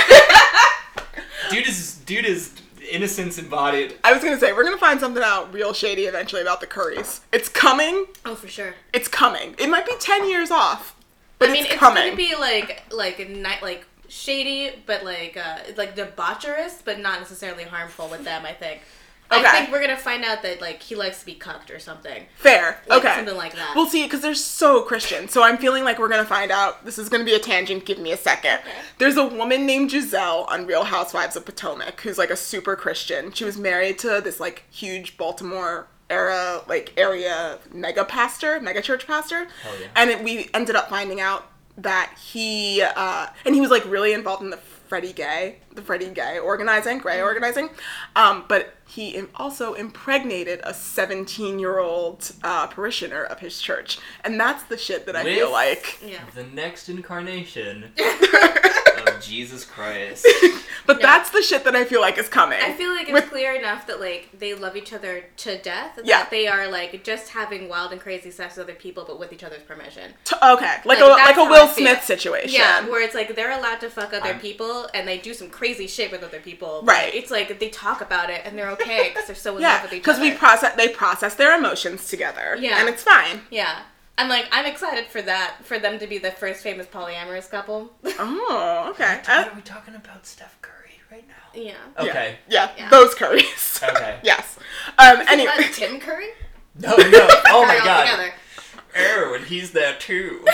[1.52, 2.54] dude is dude is
[2.91, 3.95] innocence embodied.
[4.04, 7.19] I was gonna say we're gonna find something out real shady eventually about the Currys.
[7.32, 8.08] It's coming.
[8.26, 8.74] Oh, for sure.
[8.93, 9.54] It's coming.
[9.60, 10.95] It might be ten years off,
[11.38, 12.04] but I mean, it's it's coming.
[12.04, 17.19] gonna be like like a night like shady, but like uh, like debaucherous, but not
[17.19, 18.45] necessarily harmful with them.
[18.45, 18.82] I think.
[19.32, 19.45] Okay.
[19.45, 22.26] I think we're gonna find out that like he likes to be cucked or something.
[22.36, 22.82] Fair.
[22.88, 23.15] Like, okay.
[23.15, 23.74] something like that.
[23.76, 26.84] We'll see, because they're so Christian, so I'm feeling like we're gonna find out.
[26.84, 27.86] This is gonna be a tangent.
[27.86, 28.60] Give me a second.
[28.62, 28.72] Okay.
[28.98, 33.32] There's a woman named Gizelle on Real Housewives of Potomac who's like a super Christian.
[33.32, 39.06] She was married to this like huge Baltimore era like area mega pastor, mega church
[39.06, 39.88] pastor, Hell yeah.
[39.95, 41.45] and it, we ended up finding out
[41.81, 46.09] that he uh, and he was like really involved in the Freddie Gay, the Freddie
[46.09, 47.69] Gay organizing, Gray organizing,
[48.15, 54.39] um, but he also impregnated a 17 year old uh, parishioner of his church, and
[54.39, 55.99] that's the shit that I feel like.
[56.03, 56.21] yeah.
[56.33, 57.91] The next incarnation
[59.21, 60.25] Jesus Christ.
[60.86, 61.05] But Yeah.
[61.08, 62.58] that's the shit that I feel like is coming.
[62.60, 65.97] I feel like it's With- clear enough that like they love each other to death.
[65.97, 66.25] That Yeah.
[66.32, 69.43] they are like just having wild and crazy sex with other people, but with each
[69.43, 70.13] other's permission.
[70.23, 72.60] T- okay, like, Like, a like a Will Smith situation.
[72.60, 75.49] Yeah, where it's like they're allowed to fuck other I'm- people and they do some
[75.51, 76.82] crazy shit with other people.
[76.84, 77.13] Right.
[77.13, 79.84] It's like they talk about it and they're okay because they're so in Yeah, love
[79.84, 80.17] with each other.
[80.17, 82.55] because we process they process their emotions together.
[82.60, 82.79] Yeah.
[82.79, 83.41] and it's fine.
[83.51, 83.82] yeah.
[84.19, 87.91] I'm like I'm excited for that for them to be the first famous polyamorous couple.
[88.03, 89.21] Oh, okay.
[89.29, 91.34] Are Uh, we talking about Steph Curry right now?
[91.60, 91.71] yeah.
[91.97, 92.03] yeah.
[92.10, 92.36] Okay.
[92.49, 92.89] Yeah, Yeah.
[92.89, 93.79] those curries.
[93.89, 94.19] Okay.
[94.23, 94.58] yes.
[94.97, 95.21] Um.
[95.21, 95.51] Is Anyway.
[95.58, 96.27] that Tim Curry?
[96.75, 97.27] No, no.
[97.47, 98.08] Oh my god.
[98.08, 98.34] altogether.
[98.97, 100.45] Oh, and he's there too.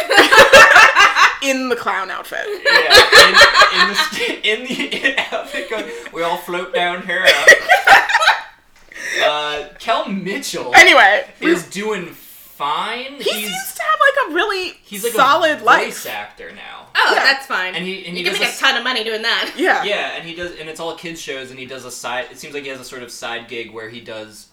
[1.43, 2.45] in the clown outfit.
[2.45, 3.33] Yeah, in,
[3.81, 7.25] in the in the in outfit going, we all float down here.
[9.23, 12.13] Uh, Kel Mitchell Anyway, is doing
[12.55, 13.15] fine.
[13.15, 16.07] he he's seems to have like a really he's like solid a voice life.
[16.07, 16.87] actor now.
[16.95, 17.23] Oh, Yeah.
[17.23, 17.75] that's fine.
[17.75, 19.21] And he- and he you can does make a a s- ton of money doing
[19.23, 19.53] that.
[19.57, 19.83] Yeah.
[19.85, 22.27] Yeah, and he does, and it's all kids shows, and he does a side.
[22.31, 24.47] It seems like he has a sort of side gig where he does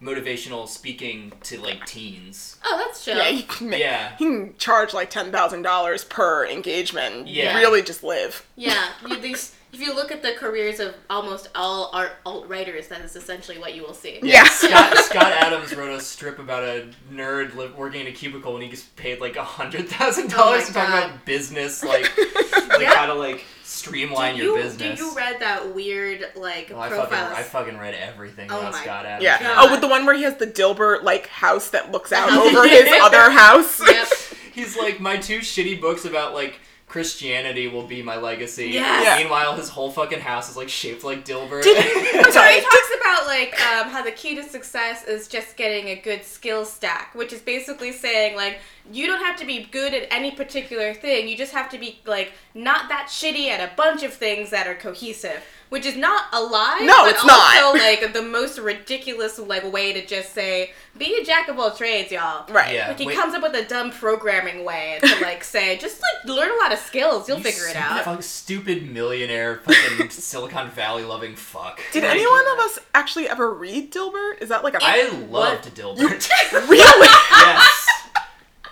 [0.00, 2.56] motivational speaking to like teens.
[2.64, 3.16] Oh, that's chill.
[3.16, 4.12] Yeah, he can, make, Yeah.
[4.16, 7.26] he can charge like ten thousand dollars per engagement.
[7.26, 7.58] Yeah.
[7.58, 8.46] really just live.
[8.56, 8.84] Yeah,
[9.20, 9.54] these.
[9.70, 13.58] If you look at the careers of almost all art alt writers, that is essentially
[13.58, 14.18] what you will see.
[14.22, 14.44] Yeah.
[14.44, 18.62] Scott, Scott Adams wrote a strip about a nerd li- working in a cubicle, and
[18.62, 22.10] he gets paid like a hundred thousand Oh my dollars to talk about business, like
[22.18, 22.94] like Yeah.
[22.94, 24.78] how to like streamline Did your business.
[24.78, 27.14] Did you read that weird like Oh, I fucking.
[27.18, 29.22] I fucking read everything Oh about my Scott Adams.
[29.24, 29.38] Yeah.
[29.38, 29.68] God.
[29.68, 32.66] Oh, with the one where he has the Dilbert like house that looks out over
[32.66, 33.80] his other house.
[33.86, 34.08] Yep.
[34.54, 38.68] He's like, my two shitty books about like Christianity will be my legacy.
[38.68, 39.04] Yes.
[39.04, 39.18] Yeah.
[39.22, 41.62] Meanwhile, his whole fucking house is like shaped like Dilbert.
[41.62, 41.76] Did-
[42.16, 42.54] I'm So sorry.
[42.54, 46.24] he talks about like um, how the key to success is just getting a good
[46.24, 48.58] skill stack, which is basically saying like
[48.90, 51.28] you don't have to be good at any particular thing.
[51.28, 54.66] You just have to be like not that shitty at a bunch of things that
[54.66, 56.80] are cohesive, which is not a lie.
[56.82, 57.62] No, but it's not.
[57.62, 61.70] also like the most ridiculous like way to just say be a jack of all
[61.70, 62.46] trades, y'all.
[62.52, 62.74] Right.
[62.74, 62.88] Yeah.
[62.88, 63.16] Like he Wait.
[63.16, 66.72] comes up with a dumb programming way to like say just like learn a lot
[66.72, 68.04] of skills, you'll You figure it out.
[68.04, 71.80] fuck- stupid millionaire, fucking Silicon Valley loving fuck.
[71.92, 74.40] Did Like- any one of us actually ever read Dilbert?
[74.40, 75.52] Is that like a I What?
[75.64, 76.28] loved Dilbert.
[76.68, 76.78] really?
[76.78, 77.88] yes.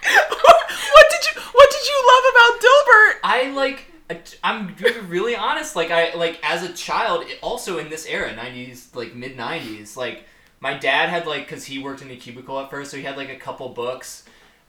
[0.02, 3.14] what did you What did you love about Dilbert?
[3.24, 3.92] I like.
[4.42, 4.74] I'm
[5.08, 5.74] really honest.
[5.74, 9.96] Like I like as a child, also in this era, '90s, like mid '90s.
[9.96, 10.24] Like
[10.60, 13.16] my dad had like because he worked in a cubicle at first, so he had
[13.16, 14.24] like a couple books,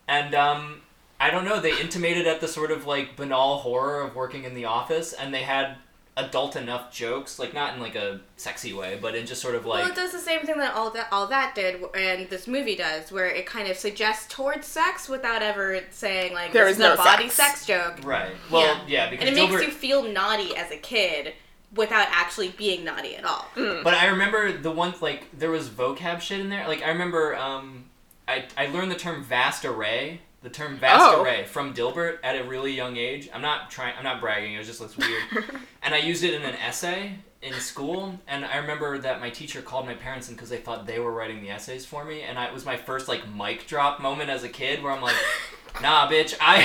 [0.07, 0.81] and um,
[1.19, 1.59] I don't know.
[1.59, 5.33] They intimated at the sort of like banal horror of working in the office, and
[5.33, 5.77] they had
[6.17, 9.65] adult enough jokes, like not in like a sexy way, but in just sort of
[9.65, 12.47] like well, it does the same thing that all that all that did, and this
[12.47, 16.73] movie does, where it kind of suggests towards sex without ever saying like There this
[16.73, 17.61] is is no a body sex.
[17.61, 17.99] sex, joke.
[18.03, 18.31] right.
[18.51, 18.81] Well, Yeah.
[19.05, 19.51] yeah, because And it Dilbert.
[19.59, 21.33] makes you feel naughty as a kid
[21.75, 23.45] without actually being naughty at all.
[23.55, 26.67] But I remember the one like there was vocab shit in there.
[26.67, 27.85] Like I remember um
[28.27, 31.23] I I learned the term vast array, the term vast Oh.
[31.23, 33.27] array from Dilbert at a really young age.
[33.33, 35.23] I'm not trying I'm not bragging, it was just looks weird.
[35.83, 39.61] and I used it in an essay in school and I remember that my teacher
[39.61, 42.39] called my parents in because they thought they were writing the essays for me and
[42.39, 45.15] I, it was my first like mic drop moment as a kid where I'm like
[45.81, 46.59] nah bitch I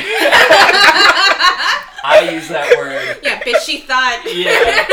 [2.05, 4.23] I use that word Yeah, bitch, she thought.
[4.33, 4.87] yeah.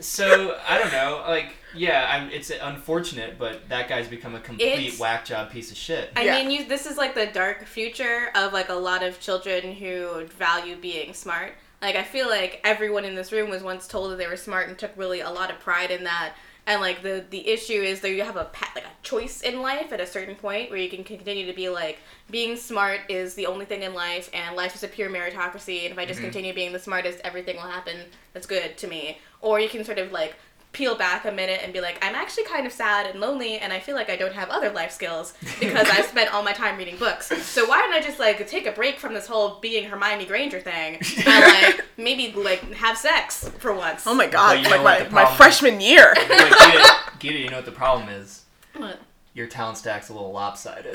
[0.00, 2.30] So I don't know, like yeah, I'm.
[2.30, 6.10] It's unfortunate, but that guy's become a complete It's- whack job piece of shit.
[6.16, 6.36] I Yeah.
[6.36, 10.26] mean, you, this is like the dark future of like a lot of children who
[10.26, 11.54] value being smart.
[11.80, 14.68] Like, I feel like everyone in this room was once told that they were smart
[14.68, 16.34] and took really a lot of pride in that.
[16.64, 19.62] And like the the issue is that you have a pa- like a choice in
[19.62, 21.98] life at a certain point where you can continue to be like
[22.30, 25.92] being smart is the only thing in life and life is a pure meritocracy and
[25.92, 26.26] if I just mm-hmm.
[26.26, 27.96] continue being the smartest everything will happen
[28.32, 30.36] that's good to me or you can sort of like
[30.72, 33.72] peel back a minute and be like, I'm actually kind of sad and lonely, and
[33.72, 36.78] I feel like I don't have other life skills because I've spent all my time
[36.78, 37.26] reading books.
[37.44, 40.60] So why don't I just like take a break from this whole being Hermione Granger
[40.60, 41.26] thing and
[41.76, 44.06] like maybe like have sex for once?
[44.06, 46.14] Oh my god, you like my, my freshman year.
[46.16, 48.44] Wait, Gita, Gita, you know what the problem is?
[48.74, 48.98] What?
[49.34, 50.94] Your talent stack's a little lopsided.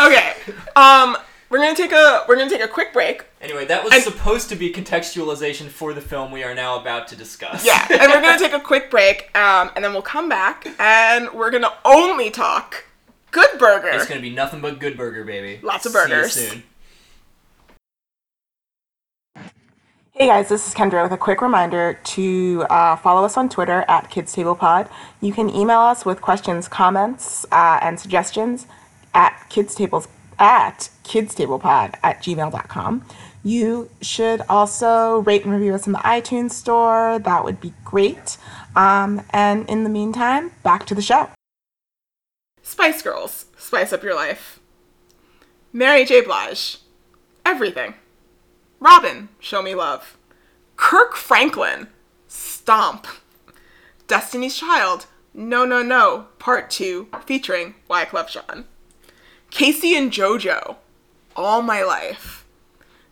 [0.00, 0.34] okay.
[0.74, 1.16] Um
[1.50, 3.24] we're gonna take a we're gonna take a quick break.
[3.40, 7.08] Anyway, that was And- supposed to be contextualization for the film we are now about
[7.08, 7.64] to discuss.
[7.64, 11.30] Yeah, and we're gonna take a quick break, um, and then we'll come back and
[11.32, 12.84] we're gonna only talk
[13.30, 13.88] Good Burger.
[13.88, 15.60] It's gonna be nothing but good burger, baby.
[15.62, 16.32] Lots of burgers.
[16.32, 16.62] See you soon.
[20.12, 23.84] Hey guys, this is Kendra with a quick reminder to uh, follow us on Twitter
[23.86, 24.88] at Kids Table Pod.
[25.20, 28.66] You can email us with questions, comments, uh, and suggestions
[29.14, 30.08] at Kids Tables
[30.38, 33.04] at kidstablepod at gmail.com.
[33.44, 37.18] You should also rate and review us in the iTunes store.
[37.18, 38.36] That would be great.
[38.76, 41.30] Um, and in the meantime, back to the show.
[42.62, 44.60] Spice Girls, spice up your life.
[45.72, 46.20] Mary J.
[46.20, 46.78] Blige,
[47.46, 47.94] everything.
[48.80, 50.16] Robyn, Show Me Love.
[50.76, 51.88] Kirk Franklin,
[52.28, 53.06] Stomp.
[54.06, 58.64] Destiny's Child, No No No, Part 2, featuring Wyclef Jean.
[59.50, 60.76] K-Ci and JoJo,
[61.36, 62.44] All My Life.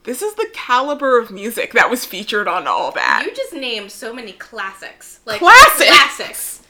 [0.05, 3.25] This is the caliber of music that was featured on all that.
[3.27, 5.19] You just named so many classics.
[5.25, 5.89] Like Classics!
[5.89, 6.63] Classics.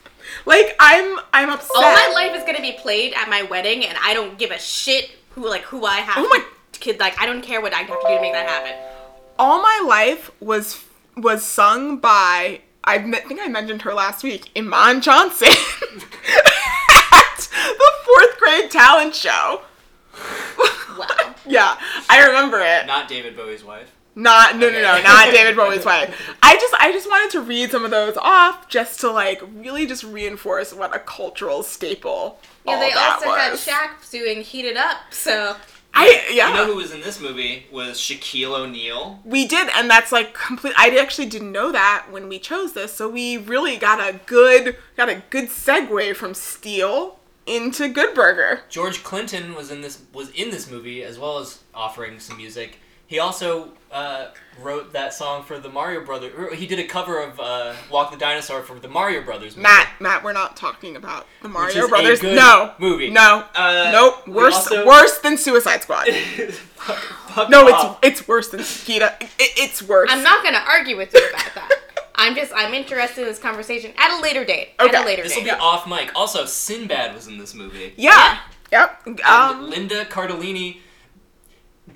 [0.47, 1.71] like I'm I'm upset.
[1.77, 4.59] All my life is gonna be played at my wedding, and I don't give a
[4.59, 6.25] shit who like who I have.
[6.25, 8.49] Oh my- kid, like I don't care what I have to do to make that
[8.49, 8.73] happen.
[9.39, 10.83] All My Life was
[11.17, 18.39] was sung by I think I mentioned her last week, Iman Johnson, at the fourth
[18.39, 19.63] grade talent show.
[20.99, 21.07] Wow.
[21.49, 21.79] Yeah,
[22.11, 22.87] I remember it.
[22.87, 23.95] Not David Bowie's wife.
[24.17, 26.35] Not no no no, not David Bowie's wife.
[26.43, 29.87] I just I just wanted to read some of those off just to like really
[29.87, 32.41] just reinforce what a cultural staple.
[32.65, 33.65] Yeah, all they that also had was.
[33.65, 35.55] Shaq doing "Heat It Up," so
[35.95, 36.49] I yeah.
[36.49, 39.21] You know who was in this movie was Shaquille O'Neal.
[39.25, 40.75] We did, and that's like complete.
[40.77, 44.77] I actually didn't know that when we chose this, so we really got a good
[44.97, 48.61] got a good segue from Steel into Good Burger.
[48.69, 52.79] George Clinton was in this was in this movie as well as offering some music.
[53.09, 56.59] He also uh, wrote that song for the Mario Brothers.
[56.59, 59.63] He did a cover of uh, "Walk the Dinosaur" for the Mario Brothers movie.
[59.63, 62.21] Matt, Matt, we're not talking about the which Mario is a Brothers.
[62.21, 63.11] good no movie.
[63.11, 64.27] No, Uh, nope.
[64.27, 66.09] Worse, also- worse than Suicide Squad.
[66.77, 67.99] Fuck- fuck No, off.
[68.03, 69.15] it's it's worse than Kita.
[69.23, 70.09] It, it's worse.
[70.13, 71.71] I'm not gonna argue with you about that.
[72.17, 74.71] I'm just I'm interested in this conversation at a later date.
[74.81, 74.97] Okay.
[74.97, 75.51] At a later This will date.
[75.55, 76.11] be off mic.
[76.15, 77.93] Also, Sinbad was in this movie.
[77.97, 78.39] Yeah.
[78.73, 79.03] Yep.
[79.07, 79.71] And Um.
[79.71, 80.79] Linda Cardellini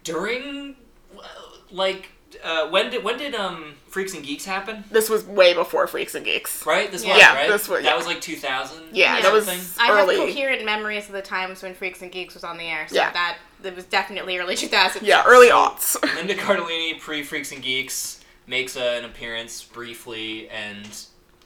[0.04, 0.76] during
[1.18, 1.22] uh,
[1.70, 2.11] like
[2.44, 4.85] uh, when did when did um Freaks and Geeks happen?
[4.90, 6.64] This was way before Freaks and Geeks.
[6.64, 7.11] Right, this Yeah.
[7.14, 7.48] was Yeah, right.
[7.48, 7.96] this was- that yeah.
[7.96, 8.85] was like 2000.
[8.92, 9.22] Yeah, Yeah.
[9.22, 9.83] that was something.
[9.83, 10.16] I have early.
[10.16, 13.11] coherent memories of the times when Freaks and Geeks was on the air, so Yeah.
[13.11, 15.02] that it was definitely early 2000s.
[15.02, 16.14] Yeah, early So- aughts.
[16.14, 20.88] Linda Cardellini pre Freaks and Geeks makes uh, an appearance briefly and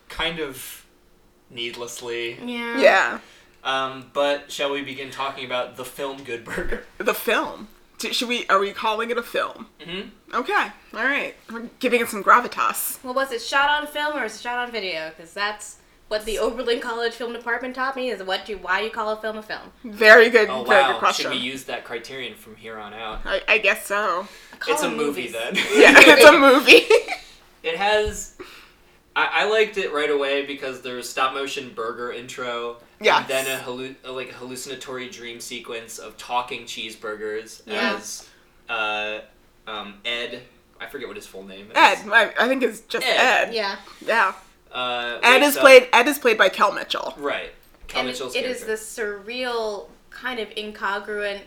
[0.09, 0.87] kind of
[1.50, 2.38] needlessly.
[2.44, 2.78] Yeah.
[2.78, 3.18] yeah.
[3.62, 6.85] Um, but shall we begin talking about the film Good Burger?
[6.98, 7.68] The film.
[7.98, 8.46] Should we?
[8.48, 9.68] Are we calling it a film?
[9.83, 10.66] hmm Okay.
[10.92, 11.35] All right.
[11.50, 13.02] We're giving it some gravitas.
[13.02, 15.11] Well, was it shot on film or was it shot on video?
[15.11, 15.78] Because that's
[16.09, 19.16] what the Oberlin College Film Department taught me is what you why you call a
[19.16, 19.72] film a film.
[19.85, 20.50] Very good.
[20.50, 20.98] Oh very good wow!
[20.98, 21.24] question.
[21.24, 23.20] Should we use that criterion from here on out?
[23.24, 24.28] I, I guess so.
[24.64, 25.33] Call it's a movie movies.
[25.33, 25.55] then.
[25.74, 26.87] Yeah, it's a movie.
[27.62, 28.37] It has.
[29.16, 32.77] I, I liked it right away because there's stop motion burger intro.
[33.00, 33.20] Yes.
[33.20, 37.94] And then a, hallu- a like hallucinatory dream sequence of talking cheeseburgers Yeah.
[37.96, 38.29] as
[38.68, 39.20] uh,
[39.66, 40.42] um, Ed.
[40.79, 41.72] I forget what his full name is.
[41.77, 41.98] Ed.
[42.11, 43.46] I, I think it's just Ed.
[43.48, 43.55] Ed.
[43.55, 43.77] Yeah.
[44.05, 44.35] Yeah.
[44.70, 45.88] Uh, Ed is up- played.
[45.94, 47.14] Ed is played by Kel Mitchell.
[47.16, 47.53] Right.
[47.87, 48.66] Kel and Mitchell's it is character.
[48.66, 51.40] this surreal, kind of incongruent,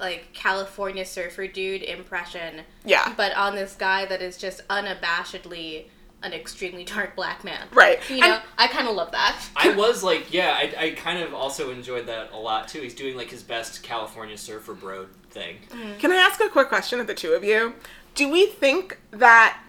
[0.00, 3.12] like California surfer dude impression, Yeah.
[3.16, 5.86] but on this guy that is just unabashedly
[6.22, 7.68] an extremely dark black man.
[7.72, 7.98] Right.
[8.10, 9.38] You know, And- I kind of love that.
[9.54, 12.80] I was like, yeah, I, I kind of also enjoyed that a lot too.
[12.80, 15.58] He's doing like his best California surfer bro thing.
[15.70, 15.98] Mm-hmm.
[15.98, 17.74] Can I ask a quick question of the two of you?
[18.14, 19.60] Do we think that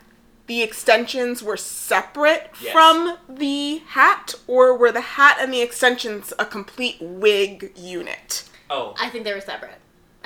[0.48, 2.72] the extensions were separate Yes.
[2.72, 8.46] from the hat, or were the hat and the extensions a complete wig unit?
[8.70, 9.76] Oh, I think they were separate.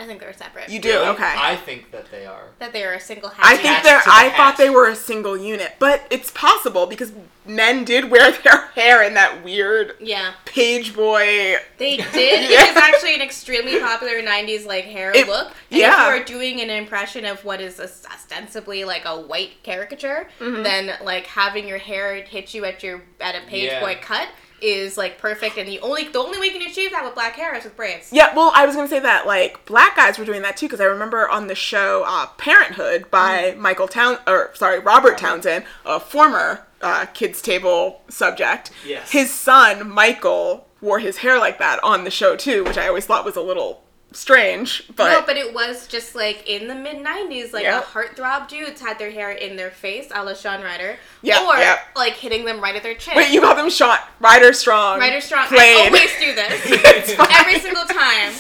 [0.02, 0.70] I think they're separate.
[0.70, 1.08] You do Really?
[1.08, 1.34] okay.
[1.38, 2.46] I think that they are.
[2.60, 3.46] that they are a single hat.
[3.46, 4.00] I think Attached they're.
[4.02, 7.12] to the I thought they were a single unit, but it's possible because
[7.46, 11.56] men did wear their hair in that weird Yeah, page boy.
[11.78, 12.50] they did.
[12.50, 12.64] Yeah.
[12.66, 15.48] It was actually an extremely popular '90s like hair It- look.
[15.70, 15.94] And yeah.
[15.94, 20.30] if you are doing an impression of what is os- ostensibly like a white caricature,
[20.40, 20.64] Mm-hmm.
[20.64, 23.80] then like having your hair hit you at your at a page Yeah.
[23.80, 24.28] boy cut
[24.62, 25.58] is like perfect.
[25.58, 27.76] And the only the only way you can achieve that with black hair is with
[27.76, 28.10] braids.
[28.12, 30.82] Yeah, well, I was gonna say that like black guys were doing that too because
[30.82, 36.00] I remember on the show uh, Parenthood by Michael Town or sorry Robert Townsend, a
[36.00, 38.72] former uh, kids table subject.
[38.86, 39.12] Yes.
[39.12, 43.06] His son Michael wore his hair like that on the show too, which I always
[43.06, 44.84] thought was a little strange.
[44.96, 48.82] But, no, but it was just like in the mid '90s, like the heartthrob dudes
[48.82, 51.80] had their hair in their face, a la Sean Ryder, Yeah, or yeah.
[51.96, 53.16] like hitting them right at their chin.
[53.16, 55.00] wait, you call them shot Rider Strong?
[55.00, 55.48] Rider Strong.
[55.52, 58.34] I always do this every single time.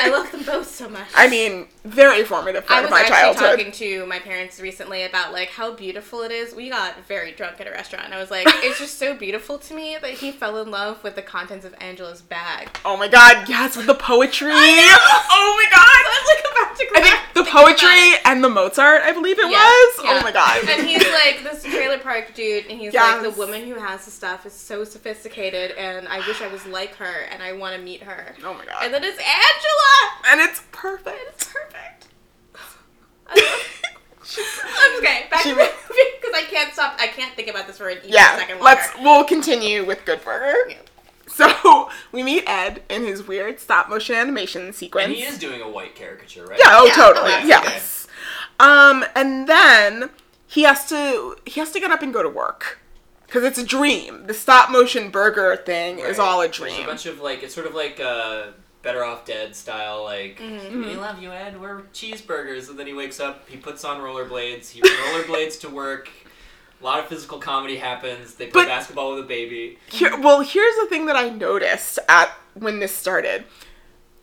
[0.00, 1.08] I love them both so much.
[1.14, 3.58] I mean, very formative I part was of my actually childhood.
[3.58, 6.54] talking to my parents recently about like how beautiful it is.
[6.54, 8.12] We got very drunk at a restaurant.
[8.12, 11.16] I was like, it's just so beautiful to me that he fell in love with
[11.16, 12.78] the contents of Angela's bag.
[12.84, 14.52] Oh my god, yes, with the poetry.
[15.30, 16.02] Oh my god.
[16.14, 17.00] I'm like about to cry.
[17.00, 19.96] I think the poetry and the Mozart, I believe it Yeah, was.
[19.98, 20.18] Oh yeah.
[20.20, 20.68] Oh my god.
[20.68, 24.10] And he's like this trailer park dude, and he's like the woman who has the
[24.10, 27.82] stuff is so sophisticated, and I wish I was like her, and I want to
[27.82, 28.34] meet her.
[28.44, 28.76] Oh my god.
[28.84, 30.30] And then it's Angela.
[30.30, 31.18] and it's perfect.
[31.28, 32.06] It's perfect.
[33.28, 33.84] I love-
[34.64, 35.26] I'm okay.
[35.30, 36.96] Back She to the movie because I can't stop.
[37.00, 38.64] I can't think about this for an even yeah, second longer.
[38.64, 40.54] let's we'll continue with Good Burger.
[40.68, 40.76] Yeah.
[41.38, 45.06] So we meet Ed in his weird stop motion animation sequence.
[45.06, 46.58] And he is doing a white caricature, right?
[46.58, 47.32] Yeah, oh Yeah, totally.
[47.32, 47.48] absolutely.
[47.70, 48.06] yes.
[48.60, 50.10] Um, and then
[50.46, 52.80] he has to he has to get up and go to work.
[53.26, 54.26] Because it's a dream.
[54.26, 56.82] The stop motion burger thing is all a There's dream.
[56.82, 58.46] a bunch of like it's sort of like uh,
[58.82, 60.80] Better Off Dead style, like Mm-hmm.
[60.86, 61.60] we love you, Ed.
[61.60, 66.08] We're cheeseburgers, and then he wakes up, he puts on rollerblades, he rollerblades to work.
[66.80, 68.34] A lot of physical comedy happens.
[68.34, 69.78] They play But- basketball with a baby.
[69.90, 73.44] Here, well, here's the thing that I noticed at when this started.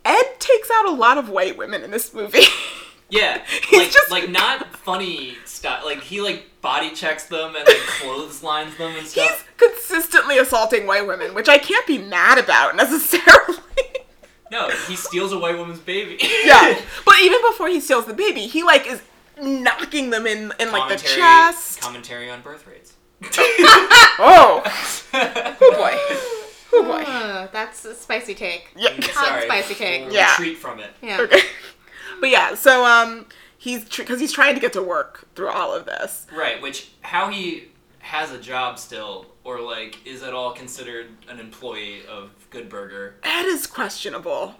[0.06, 2.44] Ed takes out a lot of white women in this movie.
[3.08, 5.86] Yeah, He's like just- like not funny stuff.
[5.86, 9.46] Like he like body checks them and like clotheslines them and stuff.
[9.60, 13.60] He's consistently assaulting white women, which I can't be mad about necessarily.
[14.52, 16.18] No, he steals a white woman's baby.
[16.46, 19.02] yeah, but even before he steals the baby, he like is
[19.42, 21.82] knocking them in in like the commentary, chest.
[21.82, 22.94] Commentary on birth rates.
[24.20, 24.62] oh,
[25.14, 27.04] oh boy, oh boy.
[27.04, 28.70] Uh, that's a spicy take.
[28.76, 28.90] Yeah.
[28.92, 29.44] Hot Sorry.
[29.44, 30.06] spicy cake.
[30.06, 30.32] We'll Yeah.
[30.32, 30.92] Retreat from it.
[31.02, 31.22] Yeah.
[31.22, 31.42] Okay.
[32.20, 33.26] But yeah, so um,
[33.58, 36.28] he's because he's trying to get to work through all of this.
[36.36, 37.70] Right, which how he
[38.00, 43.16] has a job still, or like is at all considered an employee of Good Burger.
[43.24, 44.56] That is questionable.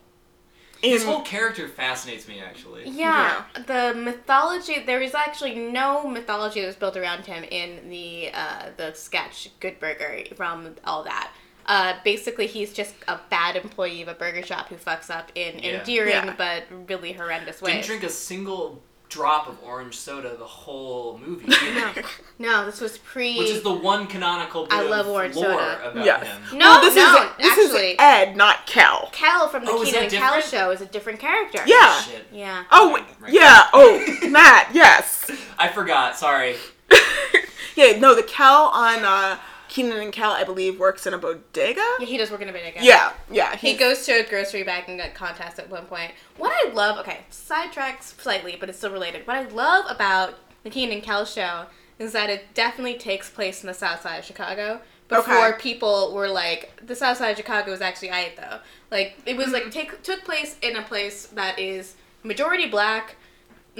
[0.92, 2.88] His whole character fascinates me actually.
[2.90, 4.84] Yeah, the mythology.
[4.86, 9.50] There is actually no mythology that was built around him in the uh, the sketch
[9.60, 11.32] Good Burger from all that.
[11.68, 15.58] Uh, basically, he's just a bad employee of a burger shop who fucks up in
[15.60, 15.80] Yeah.
[15.80, 16.36] endearing Yeah.
[16.38, 17.74] but really horrendous ways.
[17.76, 21.48] Didn't drink a single drop of orange soda the whole movie.
[21.76, 21.92] no,
[22.40, 23.38] no, this was pre.
[23.38, 25.92] Which is the one canonical bit I of love orange lore soda.
[25.92, 26.26] about Yes.
[26.28, 26.58] him.
[26.60, 29.10] no, Well, this no, is this actually, is Ed, not Kel.
[29.12, 30.46] Kel from the Oh, is Kenan and Kel different?
[30.52, 31.62] show is a different character.
[31.66, 32.02] Yeah.
[32.02, 32.28] Shit.
[32.32, 32.64] Yeah.
[32.72, 33.34] Oh Right, wait, right.
[33.34, 33.68] yeah.
[33.74, 34.70] Oh, Matt.
[34.74, 35.30] Yes.
[35.58, 36.18] I forgot.
[36.18, 36.56] Sorry.
[37.76, 37.98] yeah.
[38.00, 39.38] No, the Kel on uh,
[39.76, 41.84] Kenan and Kel, I believe, works in a bodega.
[42.00, 42.80] Yeah, he does work in a bodega.
[42.82, 43.12] Yeah.
[43.30, 43.56] Yeah.
[43.58, 46.12] He He goes to a grocery bagging contest at one point.
[46.38, 49.28] What I love, okay, sidetracks slightly, but it's still related.
[49.28, 51.66] What I love about the Kenan and Kel show
[52.00, 54.80] is that it definitely takes place in the south side of Chicago.
[55.10, 55.60] Before Okay.
[55.62, 58.60] people were like, the south side of Chicago is actually aight though.
[58.92, 59.54] Like, it was Mm-hmm.
[59.56, 63.16] like, take, took place in a place that is majority black,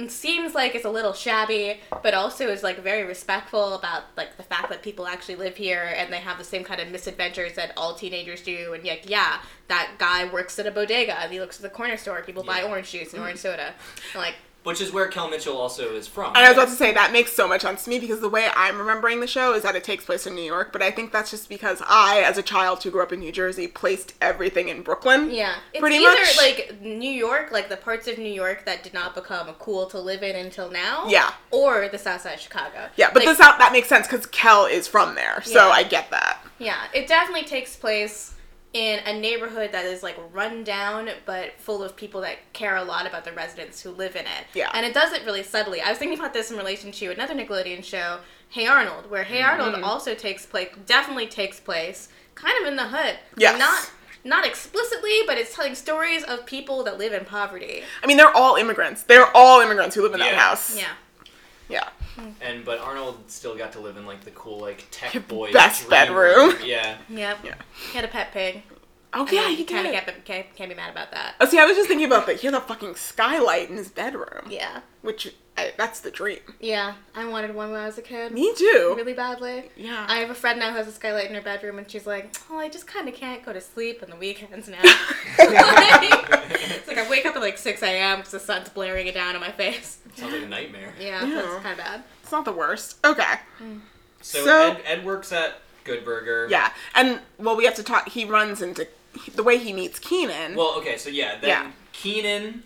[0.08, 4.42] seems like it's a little shabby, but also is like very respectful about like the
[4.42, 7.72] fact that people actually live here and they have the same kind of misadventures that
[7.76, 8.74] all teenagers do.
[8.74, 11.18] And like, yeah, that guy works at a bodega.
[11.20, 12.22] and He looks at the corner store.
[12.22, 13.74] People buy orange juice and orange soda.
[14.12, 14.34] And, like,
[14.66, 16.34] Which is where Kel Mitchell also is from.
[16.34, 18.28] And I was about to say that makes so much sense to me because the
[18.28, 20.90] way I'm remembering the show is that it takes place in New York, but I
[20.90, 24.14] think that's just because I, as a child who grew up in New Jersey, placed
[24.20, 25.30] everything in Brooklyn.
[25.30, 26.36] yeah, it's Pretty either much.
[26.36, 30.00] like New York, like the parts of New York that did not become cool to
[30.00, 31.06] live in until now.
[31.06, 31.30] Yeah.
[31.52, 32.88] Or the south side of Chicago.
[32.96, 35.72] Yeah, but Like, this out that makes sense because Kel is from there, so Yeah.
[35.74, 36.40] I get that.
[36.58, 38.32] Yeah, it definitely takes place
[38.76, 42.84] in a neighborhood that is like run down but full of people that care a
[42.84, 44.44] lot about the residents who live in it.
[44.52, 44.70] Yeah.
[44.74, 45.80] And it does it really subtly.
[45.80, 48.18] I was thinking about this in relation to another Nickelodeon show,
[48.50, 49.84] Hey Arnold, where Hey Arnold Mm-hmm.
[49.84, 53.16] also takes place definitely takes place kind of in the hood.
[53.38, 53.58] Yes.
[53.58, 53.90] Not
[54.24, 57.82] not explicitly, but it's telling stories of people that live in poverty.
[58.02, 59.04] I mean, they're all immigrants.
[59.04, 60.76] They're all immigrants who live in that house.
[60.76, 60.92] Yeah.
[61.70, 61.88] Yeah.
[62.16, 62.30] Hmm.
[62.40, 65.82] And but Arnold still got to live in like the cool like tech boy best
[65.82, 66.50] dream bedroom.
[66.50, 66.56] room.
[66.64, 66.96] Yeah.
[67.08, 67.38] Yep.
[67.44, 67.54] Yeah.
[67.90, 68.62] He had a pet pig.
[69.18, 71.34] Oh yeah, he kind of can't, can't, can't be mad about that.
[71.40, 72.36] Oh, see, I was just thinking about that.
[72.40, 74.80] He had a fucking skylight in his bedroom, Yeah.
[75.02, 76.40] which I, that's the dream.
[76.60, 76.94] Yeah.
[77.14, 78.32] I wanted one when I was a kid.
[78.32, 78.92] Me too.
[78.96, 79.70] Really badly.
[79.74, 80.04] Yeah.
[80.06, 82.36] I have a friend now who has a skylight in her bedroom, and she's like,
[82.50, 84.80] "Oh, I just kind of can't go to sleep on the weekends now."
[85.38, 88.18] it's like I wake up at like 6 a.m.
[88.18, 89.98] because the sun's blaring it down in my face.
[90.14, 90.92] Sounds like a nightmare.
[91.00, 91.34] Yeah, Yeah.
[91.36, 92.02] that's kind of bad.
[92.22, 92.98] it's not the worst.
[93.04, 93.22] Okay.
[93.62, 93.80] Mm.
[94.20, 96.48] So, So- Ed, Ed works at Good Burger.
[96.50, 98.08] Yeah, and well, we have to talk.
[98.08, 98.86] He runs into
[99.34, 101.70] the way he meets Kenan Well, okay, so yeah, then Yeah.
[101.92, 102.62] Kenan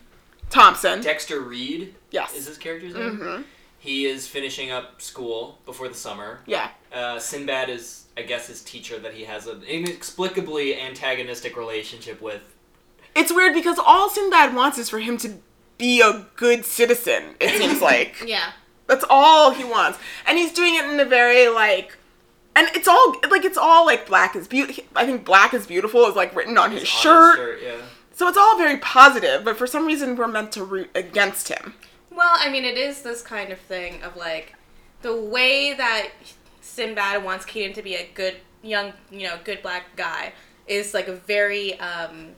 [0.51, 1.01] Thompson.
[1.01, 2.35] Dexter Reed Yes.
[2.35, 3.19] is his character's name.
[3.19, 3.45] Mhm.
[3.79, 6.41] He is finishing up school before the summer.
[6.47, 6.69] Yeah.
[6.93, 12.43] Uh, Sinbad is, I guess, his teacher that he has an inexplicably antagonistic relationship with.
[13.15, 15.35] It's weird because all Sinbad wants is for him to
[15.79, 17.37] be a good citizen.
[17.41, 18.53] It seems like Yeah.
[18.87, 21.97] that's all he wants, and he's doing it in a very like.
[22.57, 24.85] And it's all like it's all like black is beautiful.
[24.97, 27.61] I think black is beautiful is like written on his his shirt.
[27.63, 27.77] yeah.
[28.13, 31.75] So it's all very positive, but for some reason we're meant to root against him.
[32.11, 34.55] Well, I mean, it is this kind of thing of like
[35.03, 36.11] the way that
[36.61, 40.33] Sinbad wants Keaton to be a good young, you know, good black guy
[40.67, 42.31] is like a very um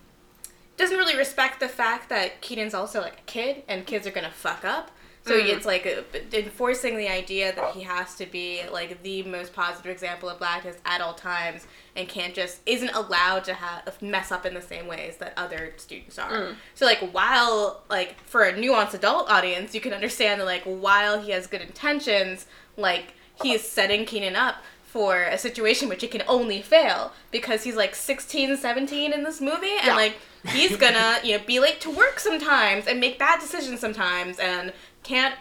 [0.76, 4.30] doesn't really respect the fact that Keaton's also like a kid and kids are gonna
[4.30, 4.90] fuck up.
[5.24, 5.66] So it's mm.
[5.66, 10.38] like enforcing the idea that he has to be like the most positive example of
[10.38, 14.62] blackness at all times and can't just isn't allowed to have mess up in the
[14.62, 16.30] same ways that other students are.
[16.30, 16.54] Mm.
[16.74, 21.20] So like while like for a nuanced adult audience, you can understand that like while
[21.20, 22.46] he has good intentions,
[22.76, 24.56] like he is setting Kenan up
[24.92, 29.40] for a situation which he can only fail because he's like 16, 17 in this
[29.40, 29.96] movie and Yeah.
[29.96, 30.18] like
[30.48, 34.72] he's gonna you know be late to work sometimes and make bad decisions sometimes and
[35.03, 35.34] can't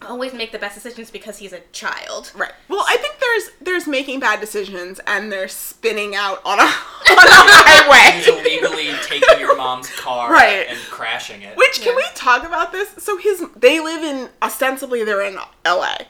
[0.00, 2.32] always make the best decisions because he's a child.
[2.34, 2.50] Right.
[2.68, 6.68] Well, I think there's there's making bad decisions and they're spinning out on a on
[6.68, 6.72] a
[7.08, 8.16] highway.
[8.18, 8.26] He's
[8.60, 10.66] illegally taking your mom's car Right.
[10.68, 11.56] and crashing it.
[11.56, 11.96] Which can Yeah.
[11.96, 12.90] we talk about this?
[12.98, 16.06] So his they live in ostensibly they're in L.A.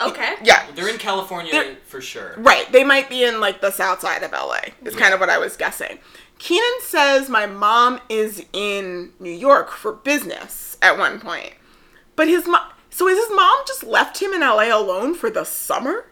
[0.00, 0.34] Okay.
[0.42, 0.64] Yeah.
[0.74, 2.34] They're in California They're- for sure.
[2.38, 2.70] Right.
[2.72, 4.60] They might be in like the south side of LA.
[4.84, 5.98] Is kind of what I was guessing.
[6.38, 11.52] Kenan says my mom is in New York for business at one point.
[12.16, 15.44] But his mom so is his mom just left him in LA alone for the
[15.44, 16.06] summer?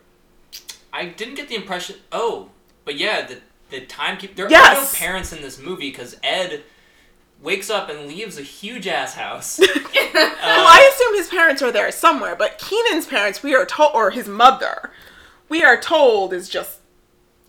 [0.92, 1.96] I didn't get the impression.
[2.12, 2.50] Oh,
[2.84, 3.38] but yeah, the
[3.70, 4.34] the timekeeper.
[4.34, 4.76] There Yes.
[4.78, 6.62] are no parents in this movie because Ed
[7.42, 9.60] wakes up and leaves a huge ass house.
[10.16, 13.90] Uh, well, I assume his parents are there somewhere, but Kenan's parents, we are told,
[13.94, 14.90] or his mother,
[15.48, 16.78] we are told is just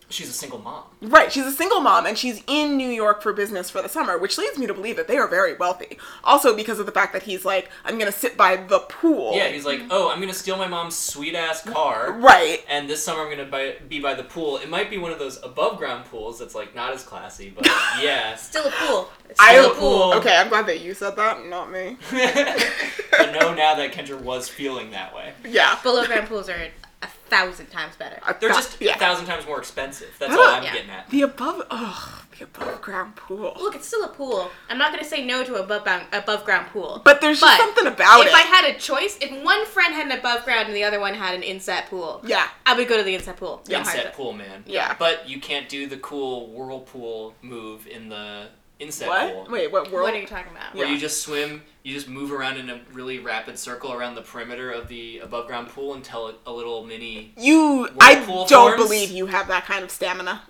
[0.08, 0.84] She's a single mom.
[1.02, 1.32] right.
[1.32, 4.38] She's a single mom and she's in New York for business for the summer, which
[4.38, 5.98] leads me to believe that they are very wealthy.
[6.22, 9.34] Also, because of the fact that he's like, I'm gonna sit by the pool.
[9.34, 12.12] Yeah, he's like, oh, I'm gonna steal my mom's sweet ass car.
[12.12, 12.64] right.
[12.68, 14.58] And this summer I'm gonna buy, be by the pool.
[14.58, 17.66] It might be one of those above ground pools that's like not as classy, but
[18.00, 18.36] yeah.
[18.36, 19.10] Still a pool.
[19.28, 20.12] It's I still a pool.
[20.14, 21.96] Okay, I'm glad that you said that, not me.
[22.12, 25.32] I know now that Kendra was feeling that way.
[25.44, 25.78] Yeah.
[25.82, 26.68] Below ground pools are
[27.02, 28.18] a thousand times better.
[28.26, 28.94] Uh, they're thought- just yeah.
[28.94, 30.14] a thousand times more expensive.
[30.18, 30.72] That's I all I'm Yeah.
[30.72, 31.10] getting at.
[31.10, 33.54] The above, ugh, the above ground pool.
[33.60, 34.50] Look, it's still a pool.
[34.70, 37.02] I'm not gonna say no to a above ground, above ground pool.
[37.04, 38.28] But there's just something about if it.
[38.30, 40.98] If I had a choice, if one friend had an above ground and the other
[41.00, 42.48] one had an inset pool, yeah.
[42.64, 43.62] I would go to the inset pool.
[43.68, 44.64] No hard Inset pool, man.
[44.66, 44.94] Yeah.
[44.98, 49.32] But you can't do the cool whirlpool move in the inset What?
[49.34, 49.46] pool.
[49.50, 50.04] Wait, what world?
[50.04, 50.74] What are you talking about?
[50.74, 50.92] Where Yeah.
[50.92, 54.70] you just swim, you just move around in a really rapid circle around the perimeter
[54.70, 57.32] of the above ground pool until a, a little mini.
[57.38, 58.76] You, I don't forms?
[58.76, 60.42] believe you have that kind of stamina.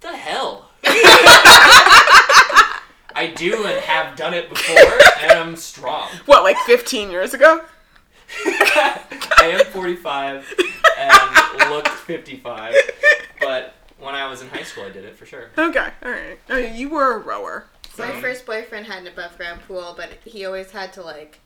[0.00, 0.70] The hell?
[3.12, 4.76] I do and have done it before,
[5.22, 6.08] and I'm strong.
[6.26, 7.62] What, like 15 years ago?
[8.46, 10.54] I am 45
[10.98, 12.74] and look 55,
[13.40, 15.50] but when I was in high school, I did it for sure.
[15.56, 16.38] Okay, alright.
[16.48, 17.66] Oh, you were a rower.
[17.94, 18.06] So.
[18.06, 21.40] My first boyfriend had an above ground pool, but he always had to like.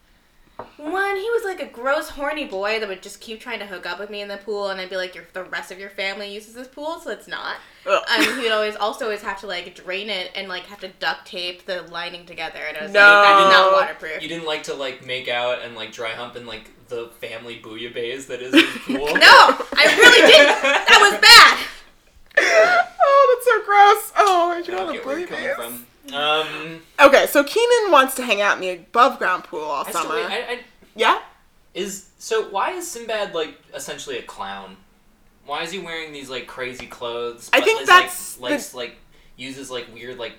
[0.76, 3.86] One, he was like a gross, horny boy that would just keep trying to hook
[3.86, 5.90] up with me in the pool, and I'd be like, "Your the rest of your
[5.90, 7.92] family uses this pool, so it's not." Ugh.
[7.92, 10.88] Um, and he'd always also always have to like drain it and like have to
[11.00, 13.00] duct tape the lining together, and I was No.
[13.00, 16.36] like, "That's not waterproof." You didn't like to like make out and like dry hump
[16.36, 19.12] in like the family bouillabaisse that is his pool.
[19.12, 20.62] No, I really didn't.
[20.62, 21.66] That was bad.
[22.36, 24.12] Oh, that's so gross.
[24.16, 25.84] Oh, I I don't don't want get to where you're believe coming this.
[26.10, 26.14] from.
[26.14, 29.90] Um, Okay, so Kenan wants to hang out in the above ground pool all I
[29.90, 30.14] still, summer.
[30.14, 30.58] I, I,
[30.94, 31.20] yeah?
[31.72, 34.76] is so why is Sinbad like essentially a clown?
[35.46, 37.50] Why is he wearing these like crazy clothes?
[37.52, 38.96] I think is, that's like, likes like
[39.36, 40.34] uses like weird like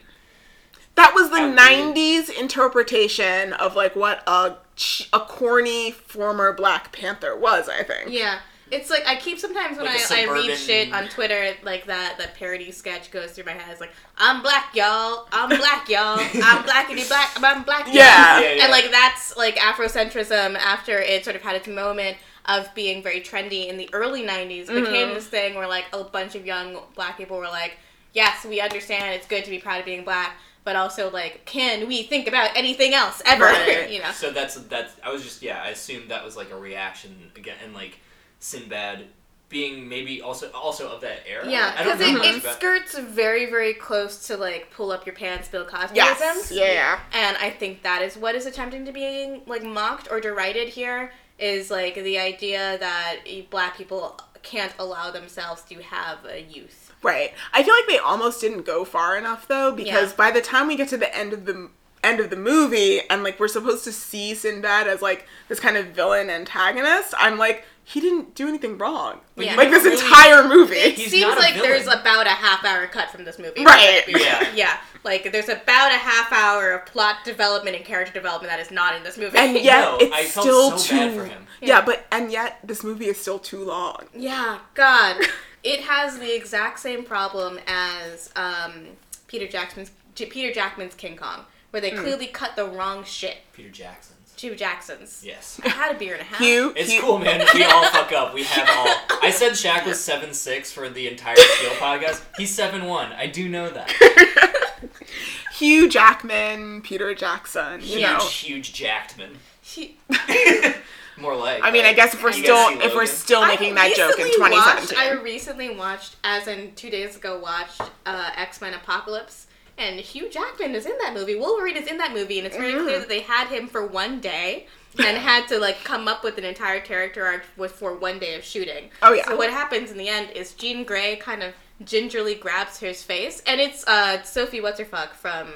[0.96, 1.96] That was the Outdated.
[1.96, 7.68] '90s interpretation of like what a ch- a corny former Black Panther was.
[7.70, 8.12] I think.
[8.12, 8.40] Yeah.
[8.72, 12.16] It's like I keep sometimes when Like I, I read shit on Twitter like that
[12.18, 13.72] that parody sketch goes through my head.
[13.72, 15.28] It's like I'm black, y'all.
[15.32, 16.18] I'm black, y'all.
[16.20, 17.32] I'm blackity black.
[17.36, 17.96] I'm black, y'all.
[17.96, 18.40] Yeah.
[18.40, 18.64] Yeah, yeah.
[18.64, 23.22] And like that's like Afrocentrism after it sort of had its moment of being very
[23.22, 24.80] trendy in the early '90s Mm-hmm.
[24.86, 27.78] became this thing where like a bunch of young black people were like,
[28.14, 31.88] yes, we understand it's good to be proud of being black, but also like, can
[31.88, 33.46] we think about anything else ever?
[33.46, 33.90] Right.
[33.92, 34.12] You know.
[34.12, 34.94] So that's that's.
[35.04, 35.62] I was just yeah.
[35.64, 38.00] I assumed that was like a reaction again, and like
[38.46, 39.08] Sinbad
[39.48, 41.48] being maybe also also of that era.
[41.50, 44.92] Yeah, I don't because know it, it about- skirts very, very close to like pull
[44.92, 45.96] up your pants, Bill Cosbyism.
[45.96, 46.52] Yes.
[46.52, 46.72] Yeah.
[46.72, 47.00] Yeah.
[47.14, 51.12] And I think that is what is attempting to be like mocked or derided here
[51.38, 53.18] is like the idea that
[53.50, 56.94] black people can't allow themselves to have a youth.
[57.04, 57.34] Right.
[57.54, 60.16] I feel like they almost didn't go far enough though, because Yeah.
[60.18, 61.70] by the time we get to the end of the
[62.04, 65.76] end of the movie and like we're supposed to see Sinbad as like this kind
[65.78, 69.20] of villain antagonist, I'm like he didn't do anything wrong.
[69.36, 70.76] But you Like this really- entire movie.
[70.76, 71.70] It He's seems like villain.
[71.70, 73.64] there's about a half hour cut from this movie.
[73.64, 74.04] Right.
[74.08, 74.52] Yeah.
[74.56, 74.78] Yeah.
[75.04, 78.96] Like there's about a half hour of plot development and character development that is not
[78.96, 79.38] in this movie.
[79.38, 81.48] and yet No, it's I felt still so too bad for him.
[81.62, 81.82] Yeah, Yeah.
[81.86, 84.06] but and yet this movie is still too long.
[84.16, 85.18] Yeah, God,
[85.64, 88.88] it has the exact same problem as um,
[89.28, 93.38] Peter Jackson's Peter Jackman's King Kong, where they clearly cut the wrong shit.
[93.54, 94.15] Peter Jackson's.
[94.36, 95.22] Two Jacksons.
[95.26, 95.60] Yes.
[95.64, 96.40] I had a beer and a half.
[96.40, 97.46] Hugh, It's Hugh- cool, man.
[97.54, 98.34] We all fuck up.
[98.34, 99.20] We have all.
[99.22, 102.22] I said Shaq was seven six for the entire Steel podcast.
[102.38, 103.14] He's seven one.
[103.14, 103.92] I do know that.
[105.54, 107.80] Hugh Jackman, Peter Jackson.
[107.82, 109.38] You Huge, know, huge Jackman.
[109.62, 109.98] He-
[111.18, 111.64] More like.
[111.64, 113.08] I mean, I guess if we're You still see if we're Logan?
[113.08, 114.98] still I making that joke in recently watched- 2017.
[114.98, 119.45] I recently watched, as in two days ago, watched uh, X Men Apocalypse,
[119.78, 121.36] and Hugh Jackman is in that movie.
[121.36, 122.84] Wolverine is in that movie, and it's very Mm.
[122.84, 124.68] clear that they had him for one day.
[124.98, 128.34] And had to like come up with an entire character arc with for one day
[128.36, 128.92] of shooting.
[129.02, 129.26] Oh, yeah.
[129.28, 131.54] So what happens in the end is Jean Grey kind of
[131.84, 135.50] gingerly grabs his face, and it's uh, Sophie What's Her Fuck from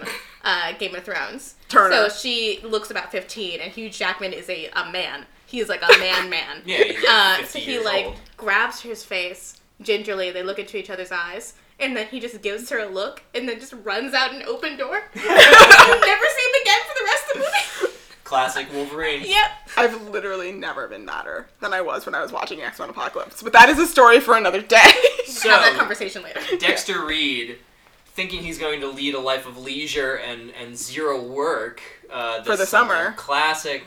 [0.43, 1.55] uh, Game of Thrones.
[1.69, 2.09] Turner.
[2.09, 5.25] So she looks about fifteen, and Hugh Jackman is a, a man.
[5.45, 6.61] He is like a man man.
[6.65, 8.19] Yeah, he's like Uh, so he like old.
[8.35, 10.31] grabs his face gingerly.
[10.31, 13.47] They look into each other's eyes, and then he just gives her a look, and
[13.47, 15.01] then just runs out an open door.
[15.15, 17.95] Never see him again for the rest of the movie.
[18.23, 19.23] Classic Wolverine.
[19.25, 19.49] yep.
[19.75, 23.41] I've literally never been madder than I was when I was watching X Men Apocalypse.
[23.41, 24.91] But that is a story for another day.
[25.25, 26.39] So Have that conversation later.
[26.59, 27.57] Dexter Reed,
[28.05, 32.47] thinking he's going to lead a life of leisure and and zero work uh, this
[32.47, 33.13] For the summer.
[33.17, 33.83] Classic.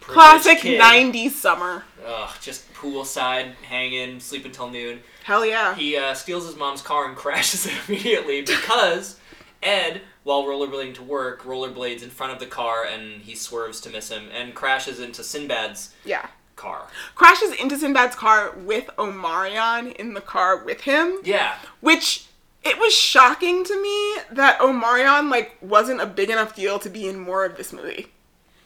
[0.00, 1.14] Classic privileged kid.
[1.14, 1.84] 90s summer.
[2.06, 5.00] Ugh, just poolside, hanging, sleep until noon.
[5.24, 5.74] Hell yeah.
[5.74, 9.18] He uh, steals his mom's car and crashes it immediately because
[9.62, 13.90] Ed, while rollerblading to work, rollerblades in front of the car and he swerves to
[13.90, 16.26] miss him and crashes into Sinbad's Yeah.
[16.56, 16.88] car.
[17.14, 21.54] Crashes into Sinbad's car with Omarion in the car with him, Yeah.
[21.80, 22.26] which
[22.64, 27.08] it was shocking to me that Omarion like wasn't a big enough deal to be
[27.08, 28.08] in more of this movie.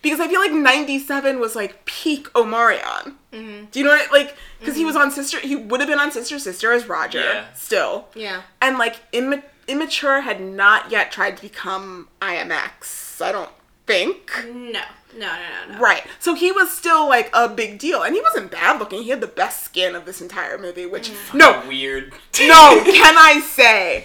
[0.03, 3.15] Because I feel like 97 was like peak Omarion.
[3.33, 3.65] Mm-hmm.
[3.73, 4.09] Do you know what?
[4.09, 6.87] I, Like, because he was on Sister, he would have been on Sister Sister as
[6.89, 7.53] Roger Yeah.
[7.55, 8.07] still.
[8.15, 8.43] Yeah.
[8.63, 13.21] and like imma- immature had not yet tried to become IMX.
[13.21, 13.51] I don't
[13.89, 14.31] think.
[14.47, 14.53] No.
[14.53, 14.81] No.
[15.19, 15.27] No.
[15.69, 15.73] No.
[15.73, 15.79] no.
[15.81, 16.05] Right.
[16.21, 19.03] So he was still like a big deal, and he wasn't bad looking.
[19.03, 20.87] He had the best skin of this entire movie.
[20.87, 22.13] Which no, Weird.
[22.41, 24.05] no, can I say,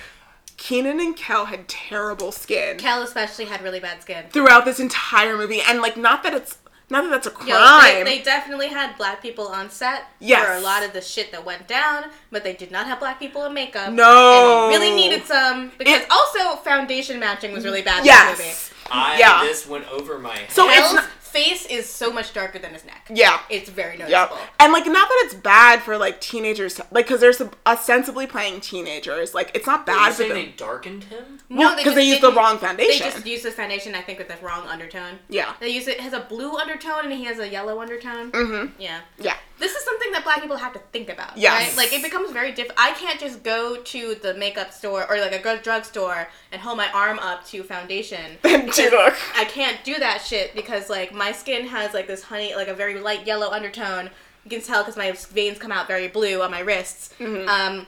[0.57, 4.25] Kenan and Kel had terrible skin Kel especially had really bad skin.
[4.31, 6.57] throughout this entire movie, and like not that it's
[6.91, 7.47] not that that's a crime.
[7.47, 10.45] Yo, they, they definitely had black people on set Yes.
[10.45, 13.17] for a lot of the shit that went down, but they did not have black
[13.19, 13.91] people in makeup.
[13.93, 14.65] No.
[14.65, 18.37] And they really needed some because It- also foundation matching was really bad in yes.
[18.37, 18.77] this movie.
[18.93, 19.41] I Yeah.
[19.43, 20.51] this went over my head.
[20.51, 23.07] So it's Kel's not- face is so much darker than his neck.
[23.13, 23.39] Yeah.
[23.49, 24.09] It's very Yep.
[24.09, 24.37] noticeable.
[24.59, 28.61] And like, not that it's bad for like teenagers, to- like, because they're ostensibly playing
[28.61, 29.33] teenagers.
[29.33, 30.37] Like, it's not Are you bad for saying them.
[30.45, 31.39] they darkened him?
[31.49, 33.05] Well, because they, just used the wrong foundation.
[33.07, 35.19] They just used this foundation, I think, with the wrong undertone.
[35.29, 35.53] yeah.
[35.59, 38.31] They use it, it has a blue undertone and he has a yellow undertone.
[38.31, 38.81] Mm-hmm.
[38.81, 39.01] Yeah.
[39.19, 39.35] Yeah.
[39.59, 41.37] This is something that black people have to think about.
[41.37, 41.69] Yes.
[41.69, 41.77] Right?
[41.85, 42.79] Like, it becomes very difficult.
[42.79, 46.77] I can't just go to the makeup store or like a drug drugstore and hold
[46.77, 48.37] my arm up to foundation.
[48.41, 49.13] because To look.
[49.35, 52.73] I can't do that shit because, like, my skin has, like, this honey, like, a
[52.83, 54.09] very light yellow undertone.
[54.43, 57.13] You can tell because my veins come out very blue on my wrists.
[57.19, 57.47] Mm-hmm.
[57.47, 57.87] Um,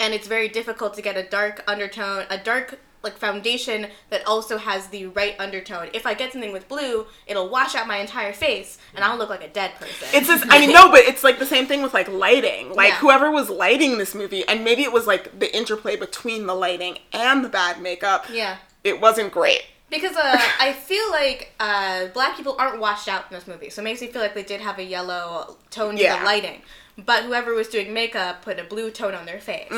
[0.00, 4.58] and it's very difficult to get a dark undertone, a dark like foundation that also
[4.58, 5.86] has the right undertone.
[5.92, 9.30] If I get something with blue, it'll wash out my entire face, and I'll look
[9.30, 10.08] like a dead person.
[10.12, 12.74] It's just, I mean, no, but it's like the same thing with like lighting.
[12.74, 12.98] Like Yeah.
[12.98, 16.98] whoever was lighting this movie, and maybe it was like the interplay between the lighting
[17.12, 18.26] and the bad makeup.
[18.42, 18.56] yeah.
[18.82, 19.62] It wasn't great.
[19.88, 23.82] Because uh, I feel like uh, black people aren't washed out in this movie, so
[23.82, 26.18] it makes me feel like they did have a yellow tone to Yeah.
[26.18, 26.62] the lighting.
[26.98, 29.70] But whoever was doing makeup put a blue tone on their face.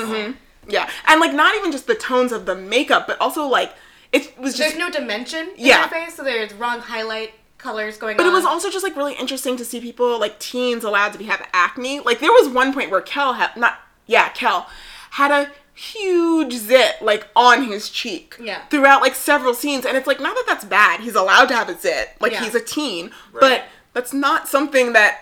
[0.66, 3.72] Yeah, and like not even just the tones of the makeup, but also like
[4.12, 4.70] it was just.
[4.76, 5.86] There's no dimension in Yeah.
[5.88, 8.16] their face, so there's wrong highlight colors going on.
[8.18, 8.32] But on.
[8.32, 11.24] it was also just like really interesting to see people like teens allowed to be
[11.24, 12.00] have acne.
[12.00, 14.68] Like there was one point where Kel had not yeah Kel
[15.10, 18.36] had a huge zit like on his cheek.
[18.40, 18.62] Yeah.
[18.66, 21.00] Throughout like several scenes, and it's like not that that's bad.
[21.00, 22.10] He's allowed to have a zit.
[22.20, 22.44] Like Yeah.
[22.44, 23.40] he's a teen, Right.
[23.40, 25.20] but that's not something that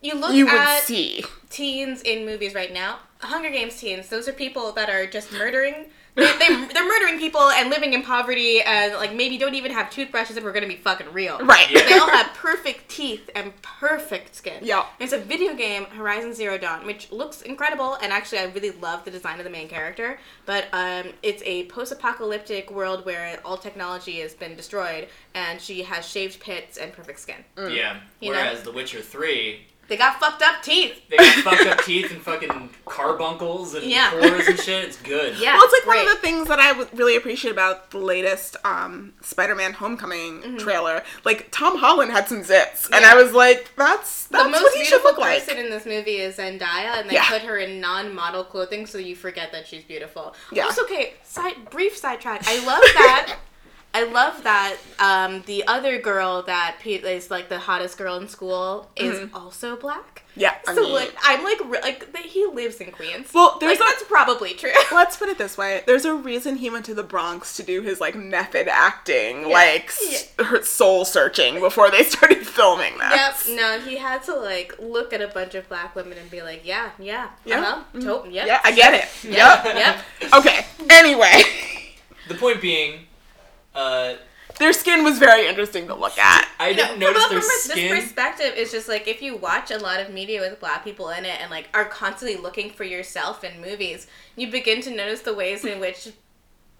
[0.00, 1.24] you look you would at see.
[1.50, 3.00] teens in movies right now.
[3.20, 5.86] Hunger Games teens, those are people that are just murdering.
[6.16, 9.90] They, they, they're murdering people and living in poverty and like maybe don't even have
[9.90, 11.38] toothbrushes if we're gonna be fucking real.
[11.38, 11.70] Right.
[11.70, 11.86] Yeah.
[11.86, 14.60] They all have perfect teeth and perfect skin.
[14.62, 14.86] Yeah.
[14.98, 19.04] It's a video game, Horizon Zero Dawn, which looks incredible, and actually, I really love
[19.04, 20.18] the design of the main character.
[20.46, 26.08] But um, it's a post-apocalyptic world where all technology has been destroyed, and she has
[26.08, 27.44] shaved pits and perfect skin.
[27.56, 28.00] Yeah.
[28.20, 28.38] You know?
[28.38, 31.00] Whereas The Witcher Three, They got fucked up teeth.
[31.08, 34.10] they got fucked up teeth and fucking carbuncles and Yeah.
[34.10, 34.84] pores and shit.
[34.84, 35.38] It's good.
[35.38, 35.54] Yeah.
[35.54, 39.12] Well, it's like one of the things that I really appreciate about the latest um,
[39.22, 41.02] Spider-Man Homecoming trailer.
[41.24, 43.18] Like Tom Holland had some zits, and Mm-hmm.
[43.18, 45.86] I was like, "That's that's the most what he should look like." person in this
[45.86, 47.28] movie is Zendaya, and they Yeah.
[47.28, 50.34] put her in non-model clothing so you forget that she's beautiful.
[50.50, 50.64] Yeah.
[50.64, 52.42] Also, okay, side brief sidetrack.
[52.46, 53.36] I love that.
[53.98, 58.28] I love that um, the other girl that Pete is like the hottest girl in
[58.28, 60.22] school is also black.
[60.38, 63.32] Yeah, I so mean- like I'm like re- like that he lives in Queens.
[63.32, 64.70] Well, there's like, a- that's probably true.
[64.92, 67.80] Let's put it this way: there's a reason he went to the Bronx to do
[67.80, 73.32] his like method acting, like s- her soul searching before they started filming that.
[73.48, 73.56] Yep.
[73.58, 76.60] No, he had to like look at a bunch of black women and be like,
[76.66, 77.60] yeah, yeah, Yeah.
[77.94, 79.08] uh-huh, to- yep, Yeah, I get it.
[79.24, 79.74] yep, Yep.
[80.20, 80.34] yep.
[80.34, 80.66] Okay.
[80.90, 81.42] Anyway,
[82.28, 83.06] The point being,
[83.76, 84.14] uh,
[84.58, 86.48] their skin was very interesting to look at.
[86.58, 87.90] I you didn't notice their from skin.
[87.90, 91.10] this perspective, it's just like if you watch a lot of media with black people
[91.10, 95.20] in it and like are constantly looking for yourself in movies, you begin to notice
[95.20, 96.08] the ways in which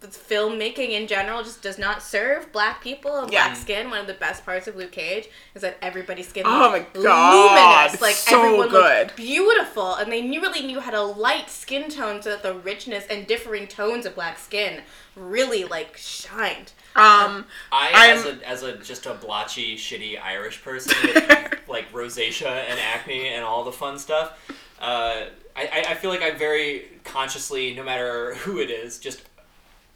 [0.03, 3.49] filmmaking in general just does not serve black people and Yeah.
[3.49, 3.91] black skin.
[3.91, 7.03] One of the best parts of Luke Cage is that everybody's skin Oh looked my
[7.03, 8.01] God, luminous.
[8.01, 9.07] Like so everyone good.
[9.09, 12.55] looked beautiful, and they knew, really knew how to light skin tones so that the
[12.55, 14.83] richness and differing tones of black skin
[15.15, 16.73] really like shined.
[16.97, 21.91] Um, I, I'm- as a as a just a blotchy, shitty Irish person with like
[21.93, 24.39] rosacea and acne and all the fun stuff,
[24.81, 25.25] uh,
[25.55, 29.23] I, I feel like I very consciously, no matter who it is, just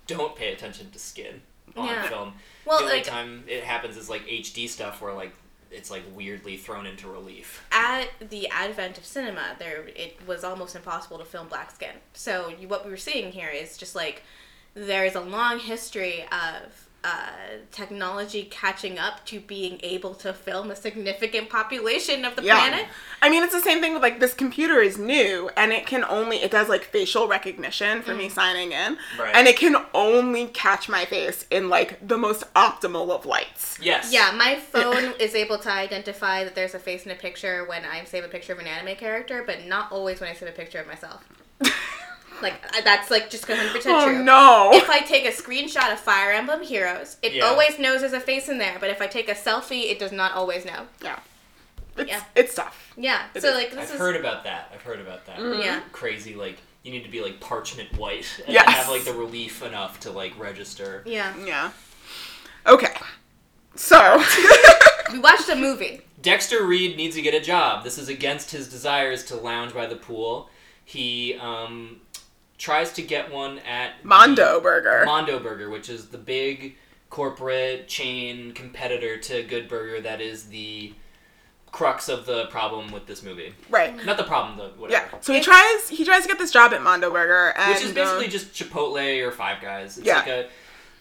[0.06, 1.42] don't pay attention to skin
[1.76, 2.02] on Yeah.
[2.08, 2.32] film.
[2.64, 5.32] Well, the only like- time it happens is like HD stuff where like
[5.70, 7.64] it's like weirdly thrown into relief.
[7.70, 11.94] at the advent of cinema, there it was almost impossible to film black skin.
[12.12, 14.22] So you, what we were seeing here is just like
[14.74, 17.30] there's a long history of uh,
[17.72, 22.58] technology catching up to being able to film a significant population of the yeah.
[22.58, 22.86] planet.
[23.22, 26.04] I mean, it's the same thing with like this computer is new and it can
[26.04, 29.34] only it does like facial recognition for me signing in, Right.
[29.34, 33.78] and it can only catch my face in like the most optimal of lights.
[33.80, 34.12] Yes.
[34.12, 37.84] Yeah, my phone is able to identify that there's a face in a picture when
[37.86, 40.52] I save a picture of an anime character, but not always when I save a
[40.52, 41.24] picture of myself.
[42.42, 44.22] like that's like just 100% Oh true.
[44.24, 44.70] no!
[44.72, 47.44] if I take a screenshot of Fire Emblem Heroes, it Yeah.
[47.44, 48.76] always knows there's a face in there.
[48.80, 50.86] But if I take a selfie, it does not always know.
[51.02, 51.18] yeah,
[51.96, 52.22] it's Yeah.
[52.34, 52.92] it's tough.
[52.96, 53.22] Yeah.
[53.34, 53.54] It so is.
[53.54, 54.70] like this I've is heard about that.
[54.74, 55.38] I've heard about that.
[55.62, 55.80] yeah.
[55.92, 58.68] Crazy like you need to be like parchment white and Yes.
[58.68, 61.02] have like the relief enough to like register.
[61.06, 61.34] Yeah.
[61.44, 61.70] Yeah.
[62.66, 62.94] Okay.
[63.74, 64.22] So.
[65.12, 66.02] We watched a movie.
[66.22, 67.82] Dexter Reed needs to get a job.
[67.82, 70.48] This is against his desires to lounge by the pool.
[70.84, 72.00] He um,
[72.60, 75.02] tries to get one at the- Mondo Burger.
[75.06, 76.76] Mondo Burger, which is the big
[77.08, 80.92] corporate chain competitor to Good Burger that is the
[81.72, 83.54] crux of the problem with this movie.
[83.70, 84.04] right.
[84.04, 85.04] Not the problem, the Yeah.
[85.20, 87.92] So he tries he tries to get this job at Mondo Burger and Which is
[87.92, 89.96] basically uh, just Chipotle or Five Guys.
[89.98, 90.18] It's Yeah.
[90.18, 90.48] like a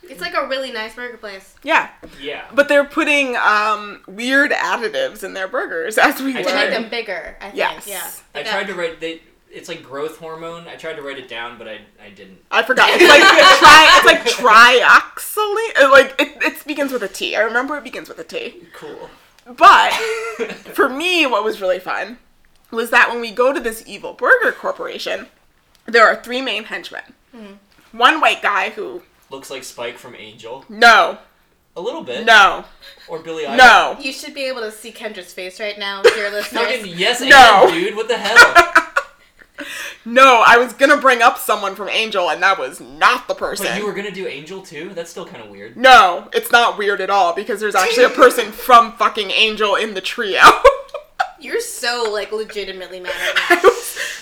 [0.03, 1.55] It's like a really nice burger place.
[1.63, 1.89] yeah.
[2.21, 2.45] yeah.
[2.53, 6.89] But they're putting um weird additives in their burgers as we I To make them
[6.89, 7.55] bigger, I think.
[7.57, 7.87] Yes.
[7.87, 8.09] Yeah.
[8.39, 9.21] I tried to write they
[9.51, 10.67] it's like growth hormone.
[10.67, 12.39] I tried to write it down, but I I didn't.
[12.51, 12.89] I forgot.
[12.93, 14.23] It's like tri- it's like
[14.93, 15.83] trioxylate.
[15.83, 17.35] uh, Like it, it begins with a T.
[17.35, 18.63] I remember it begins with a T.
[18.73, 19.09] Cool.
[19.45, 19.91] But
[20.73, 22.19] for me, what was really fun
[22.71, 25.27] was that when we go to this evil burger corporation,
[25.87, 27.01] there are three main henchmen.
[27.91, 30.63] One white guy who looks like Spike from Angel.
[30.69, 31.17] No,
[31.75, 32.25] A little bit.
[32.25, 32.65] no,
[33.07, 33.57] Or Billy Idol.
[33.57, 33.97] no.
[33.99, 36.63] You should be able to see Kendra's face right now, dear listeners.
[36.63, 37.63] Fucking yes, No.
[37.67, 37.95] and dude.
[37.95, 38.35] What the hell?
[40.05, 43.65] No, I was gonna bring up someone from Angel, and that was not the person.
[43.67, 44.91] but you were gonna do Angel too?
[44.93, 45.75] That's still kind of weird.
[45.77, 49.93] No, it's not weird at all because there's actually a person from fucking Angel in
[49.93, 50.41] the trio.
[51.41, 53.69] You're so like legitimately mad I at me.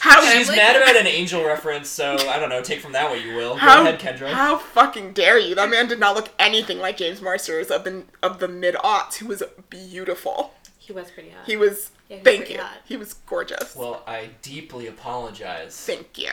[0.02, 2.62] how She's like- mad about an Angel reference, so I don't know.
[2.62, 3.56] Take from that what you will.
[3.58, 4.30] Go ahead, Kendra.
[4.32, 5.56] how fucking dare you?
[5.56, 9.16] That man did not look anything like James Marsters of the of the mid aughts,
[9.16, 10.54] who was beautiful.
[10.78, 11.46] He was pretty hot.
[11.48, 11.92] He was.
[12.10, 12.60] Yeah, thank you.
[12.60, 12.78] hot.
[12.86, 13.76] He was gorgeous.
[13.76, 15.80] Well, I deeply apologize.
[15.86, 16.32] Thank you.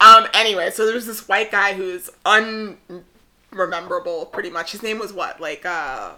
[0.00, 0.26] Um.
[0.34, 4.72] Anyway, so there's this white guy who's unrememberable, pretty much.
[4.72, 5.40] His name was what?
[5.40, 6.12] Like, uh,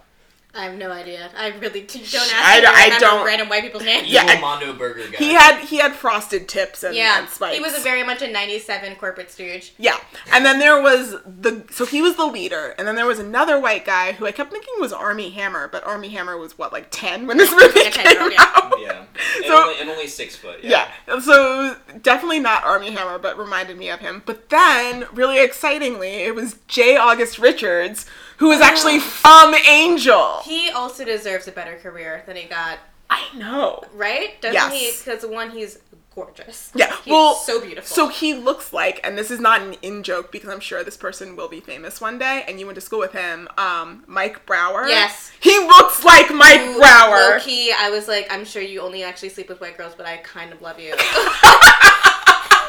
[0.53, 1.31] I have no idea.
[1.37, 4.09] I really don't ask I me to don't- I don't- random white people's names.
[4.09, 5.17] Yeah, Evil I- Mondo Burger guy.
[5.19, 7.55] he had he had frosted tips and, Yeah, and spikes.
[7.57, 9.73] he was a very much a '97 corporate stooge.
[9.79, 9.97] Yeah.
[10.33, 13.61] And then there was the so he was the leader, and then there was another
[13.61, 16.89] white guy who I kept thinking was Armie Hammer, but Armie Hammer was what like
[16.91, 18.53] ten when this movie Like a 10 came year yeah.
[18.57, 18.75] out.
[18.81, 19.05] Yeah.
[19.37, 20.65] And, So- only, and only six foot.
[20.65, 20.89] Yeah.
[21.23, 24.23] So definitely not Armie Hammer, but reminded me of him.
[24.27, 26.97] But then, really excitingly, it was J.
[26.97, 28.07] August Richards,
[28.41, 30.41] who was actually from Angel.
[30.45, 32.79] He also deserves a better career than he got,
[33.09, 33.83] I know.
[33.95, 34.41] right?
[34.41, 34.73] Doesn't Yes.
[35.05, 35.05] he?
[35.13, 35.79] Because one, he's
[36.15, 36.71] gorgeous.
[36.75, 37.95] Yeah, he's well, so beautiful.
[37.95, 40.97] So he looks like, and this is not an in joke because I'm sure this
[40.97, 44.47] person will be famous one day, and you went to school with him, um, Mike
[44.47, 44.89] Brower.
[44.89, 45.31] Yes.
[45.41, 47.35] He looks like Mike Ooh, Brower.
[47.35, 50.17] Low-key, I was like, I'm sure you only actually sleep with white girls, but I
[50.19, 50.95] kind of love you.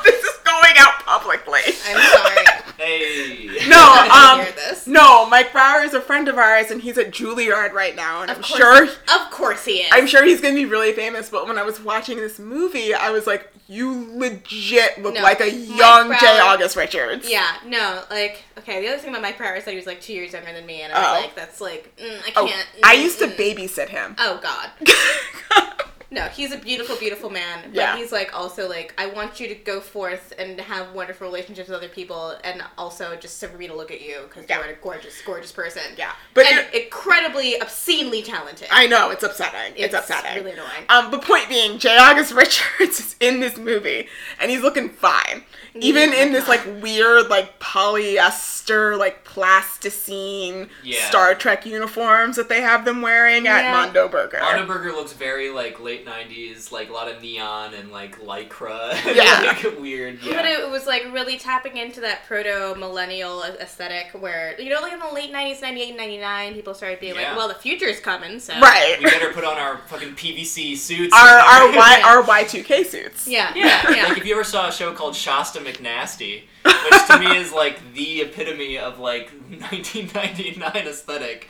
[0.06, 1.62] this is going out publicly.
[1.88, 2.46] I'm sorry.
[2.78, 3.48] Hey.
[3.68, 4.88] No, I um, hear this.
[4.88, 8.32] no, Mike Brower is a friend of ours, and he's at Juilliard right now, and
[8.32, 9.90] Of I'm course, sure, Of course he is.
[9.94, 11.30] I'm sure he's gonna be really famous.
[11.30, 15.40] But when I was watching this movie, I was like, you legit look No, like
[15.42, 16.40] a Mike young J.
[16.40, 17.30] August Richards.
[17.30, 20.02] Yeah, no, like, okay, the other thing about Mike Pryor is that he was like
[20.02, 21.14] two years younger than me, and I Oh.
[21.14, 22.68] was like, that's like, mm, I Oh, can't.
[22.84, 23.36] I mm, used to mm.
[23.36, 24.16] babysit him.
[24.18, 24.72] Oh, God.
[26.14, 27.96] No, he's a beautiful, beautiful man, but Yeah.
[27.96, 31.78] he's like also like, I want you to go forth and have wonderful relationships with
[31.78, 34.58] other people, and also just for me to look at you because Yeah.
[34.60, 35.82] you're a gorgeous, gorgeous person.
[35.98, 38.68] Yeah, but and incredibly, obscenely talented.
[38.72, 39.74] I know it's upsetting.
[39.78, 40.44] It's, It's upsetting.
[40.44, 40.86] really annoying.
[40.90, 41.98] Um, but point being, J.
[41.98, 45.46] August Richards is in this movie, and he's looking fine.
[45.76, 48.61] Even in this like weird like polyester
[48.98, 51.04] like plasticine Yeah.
[51.10, 54.40] Star Trek uniforms that they have them wearing at Mondo Burger.
[54.42, 58.92] Mondo Burger looks very like late '90s, like a lot of neon and like lycra.
[59.16, 59.42] Yeah.
[59.64, 60.20] like, weird.
[60.24, 60.36] Yeah.
[60.36, 64.94] But it was like really tapping into that proto millennial aesthetic where, you know, like
[64.94, 67.30] in the late 90s, 98, 99, people started being Yeah.
[67.30, 68.54] like, well, the future's coming, so.
[68.60, 68.98] right.
[69.00, 71.14] we better put on our fucking PVC suits.
[71.16, 73.28] our our and- Y our Y two K suits.
[73.28, 74.08] Yeah, Yeah, yeah, yeah.
[74.08, 77.94] like if you ever saw a show called Shasta McNasty, which to me is like
[77.94, 81.50] the epitome of like 1999 aesthetic.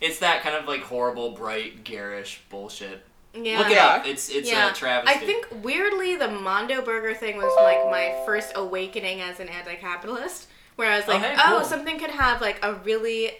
[0.00, 3.04] It's that kind of like horrible, bright, garish bullshit.
[3.34, 3.58] Yeah.
[3.58, 4.06] Look it up.
[4.06, 5.14] It's it's yeah, a travesty.
[5.14, 10.48] I think weirdly the Mondo Burger thing was like my first awakening as an anti-capitalist,
[10.76, 11.64] where I was oh, like, Okay, oh, cool.
[11.64, 13.32] something could have like a really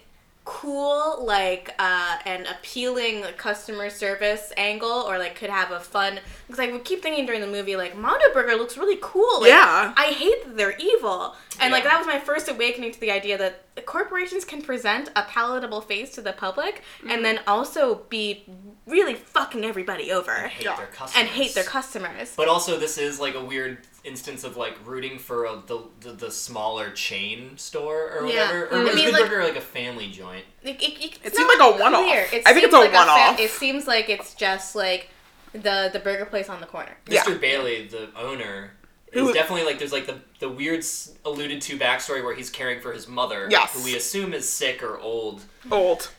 [0.46, 6.60] cool like uh and appealing customer service angle or like could have a fun because
[6.60, 9.92] I would keep thinking during the movie like Mondo Burger looks really cool like, Yeah.
[9.96, 13.36] I hate that they're evil and like that was my first awakening to the idea
[13.38, 17.10] that corporations can present a palatable face to the public Mm-hmm.
[17.10, 18.44] and then also be
[18.86, 20.76] really fucking everybody over And hate Yeah.
[20.76, 21.14] their customers.
[21.16, 22.32] and hate their customers.
[22.36, 26.12] But also, this is like a weird instance of like rooting for a, the, the
[26.12, 28.46] the smaller chain store or Yeah.
[28.46, 28.66] whatever.
[28.68, 30.44] Or I was mean, Good like- Burger like a family joint?
[30.62, 32.00] It, it, it, It seemed like a one-off.
[32.04, 33.38] I think it's a like one-off.
[33.40, 35.10] it seems like it's just like
[35.52, 36.96] the the burger place on the corner.
[37.08, 37.22] Yeah.
[37.24, 37.40] Mr.
[37.40, 38.72] Bailey, the owner,
[39.12, 40.84] Who- is definitely like there's like the the weird
[41.24, 43.72] alluded to backstory where he's caring for his mother, Yes.
[43.74, 45.42] who we assume is sick or old.
[45.70, 46.10] Old.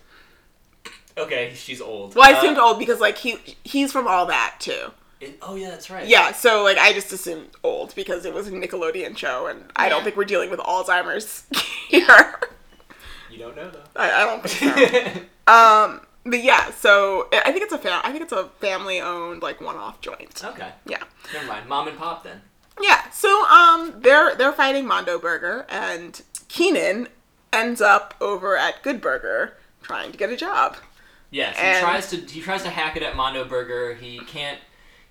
[1.17, 2.13] Okay, she's old.
[2.15, 4.91] Well, I Uh, assumed old because like he he's from all that too.
[5.20, 6.07] It- oh yeah, that's right.
[6.07, 9.89] Yeah, so like I just assumed old because it was a Nickelodeon show, and I
[9.89, 11.45] don't think we're dealing with Alzheimer's
[11.89, 12.39] here.
[13.32, 13.84] You don't know though.
[13.95, 15.51] I, I don't think so.
[15.53, 18.99] um, but yeah, so I I think it's a fam- I think it's a family
[19.01, 20.41] owned like one off joint.
[20.43, 21.03] okay, Yeah,
[21.34, 21.68] never mind.
[21.68, 22.41] Mom and pop then.
[22.82, 23.09] yeah.
[23.11, 27.07] So um, they're they're fighting Mondo Burger, and Kenan
[27.53, 30.78] ends up over at Good Burger trying to get a job.
[31.32, 33.95] Yes, And- he tries to he tries to hack it at Mondo Burger.
[33.95, 34.59] He can't.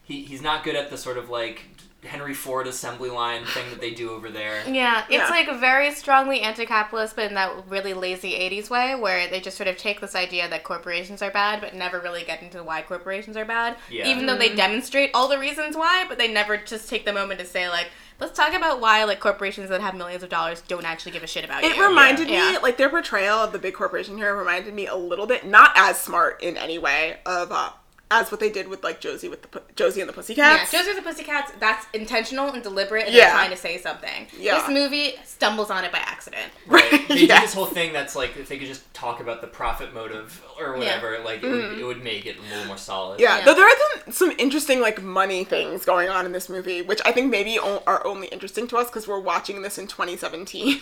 [0.07, 1.65] He, he's not good at the sort of like
[2.05, 4.63] Henry Ford assembly line thing that they do over there.
[4.69, 5.29] Yeah, it's Yeah.
[5.29, 9.67] like very strongly anti-capitalist, but in that really lazy '80s way, where they just sort
[9.69, 13.37] of take this idea that corporations are bad, but never really get into why corporations
[13.37, 13.77] are bad.
[13.91, 14.07] Yeah.
[14.07, 17.41] Even though they demonstrate all the reasons why, but they never just take the moment
[17.41, 17.89] to say like,
[18.21, 21.27] let's talk about why like corporations that have millions of dollars don't actually give a
[21.27, 21.83] shit about It you.
[21.83, 22.59] It reminded me, Yeah.
[22.63, 25.99] like their portrayal of the big corporation here reminded me a little bit, not as
[25.99, 27.71] smart in any way of uh,
[28.09, 30.39] as what they did with like Josie with the Josie and the Pussycats.
[30.39, 30.73] Yeah, Pussycats.
[30.87, 33.25] Josie and the Pussycats, that's intentional and deliberate and Yeah.
[33.25, 34.29] they're trying to say something.
[34.39, 34.61] Yeah.
[34.61, 36.53] This movie stumbles on it by accident.
[36.69, 37.09] Right.
[37.09, 37.43] They do Yes.
[37.43, 40.77] this whole thing that's like if they could just talk about the profit motive or
[40.77, 43.15] whatever, like it, would, it would make it a little more solid.
[43.15, 43.23] Mm-hmm.
[43.23, 43.45] yeah, Yeah.
[43.45, 47.01] though there are some, some interesting like money things going on in this movie, which
[47.05, 50.81] I think maybe o- are only interesting to us because we're watching this in 2017.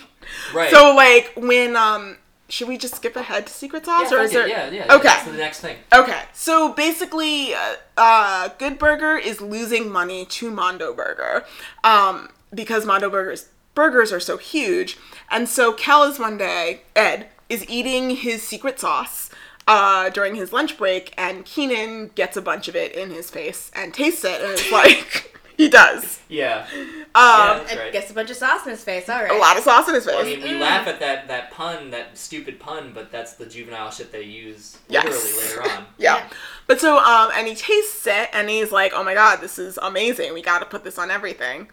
[0.53, 0.69] Right.
[0.75, 2.17] So like when um,
[2.47, 4.67] should we just skip ahead to Secret Sauce yeah, or is fuck there?
[4.67, 4.95] it, yeah, yeah.
[4.95, 5.03] Okay.
[5.07, 5.77] That's the next thing.
[5.93, 11.45] Okay, so basically, uh, uh, Good Burger is losing money to Mondo Burger
[11.83, 14.97] um, because Mondo Burger's burgers are so huge.
[15.29, 19.29] And so Kel is one day, Ed, is eating his secret sauce
[19.67, 23.69] uh, during his lunch break, and Kenan gets a bunch of it in his face
[23.75, 26.19] and tastes it, and it's like, he does.
[26.29, 26.67] Yeah.
[26.73, 27.93] Um, yeah, that's And right.
[27.93, 29.31] gets a bunch of sauce in his face, alright.
[29.31, 30.13] A lot of sauce in his face.
[30.15, 33.45] Well, I mean, we laugh at that that pun, that stupid pun, but that's the
[33.45, 35.05] juvenile shit they use Yes.
[35.05, 35.85] literally later on.
[35.97, 36.17] Yeah.
[36.17, 36.29] Yeah.
[36.67, 39.77] But so um and he tastes it and he's like, "Oh my god, this is
[39.81, 40.33] amazing.
[40.33, 41.69] We got to put this on everything."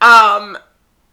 [0.00, 0.56] Um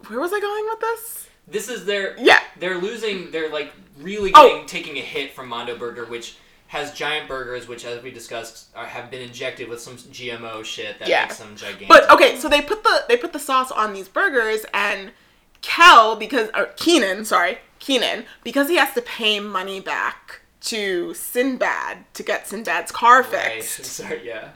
[0.07, 1.27] where was I going with this?
[1.47, 2.39] This is their Yeah.
[2.59, 3.31] They're losing.
[3.31, 4.63] They're like really Oh.
[4.67, 6.35] taking a hit from Mondo Burger, which
[6.71, 10.99] has giant burgers, which as we discussed are, have been injected with some GMO shit
[10.99, 11.23] that Yeah.
[11.23, 11.89] makes them gigantic.
[11.89, 15.11] But okay, so they put the they put the sauce on these burgers and
[15.61, 22.05] Kel because or Kenan, sorry, Kenan, because he has to pay money back to Sinbad
[22.13, 23.25] to get Sinbad's car right.
[23.63, 23.83] fixed.
[23.83, 24.21] Sorry.
[24.25, 24.51] Yeah.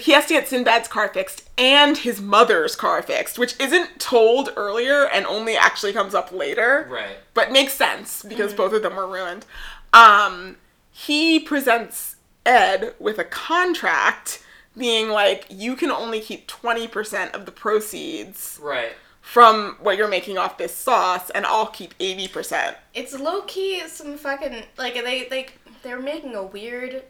[0.00, 4.52] he has to get Sinbad's car fixed and his mother's car fixed, which isn't told
[4.56, 6.88] earlier and only actually comes up later.
[6.90, 7.18] Right.
[7.34, 9.46] But makes sense because both of them were ruined.
[9.92, 10.56] Um,
[10.92, 12.16] he presents
[12.46, 14.42] Ed with a contract
[14.76, 18.92] being like, you can only keep 20% of the proceeds Right.
[19.20, 22.76] from what you're making off this sauce, and I'll keep 80%.
[22.94, 27.02] It's low key some fucking like they like they're making a weird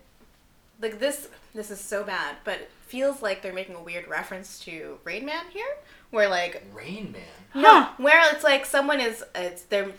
[0.80, 4.98] like this this is so bad, but feels like they're making a weird reference to
[5.04, 5.76] Rain Man here,
[6.10, 7.22] where like Rain Man.
[7.52, 7.88] Huh.
[7.96, 9.90] where it's like someone is it's they're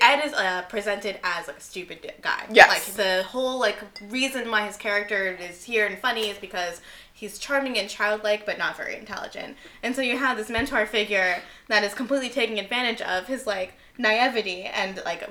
[0.00, 2.46] Ed is uh, presented as like a stupid guy.
[2.50, 2.68] Yes.
[2.68, 3.76] Like the whole like
[4.08, 6.80] reason why his character is here and funny is because
[7.12, 9.56] he's charming and childlike but not very intelligent.
[9.82, 13.74] And so you have this mentor figure that is completely taking advantage of his like
[13.98, 15.28] naivety and like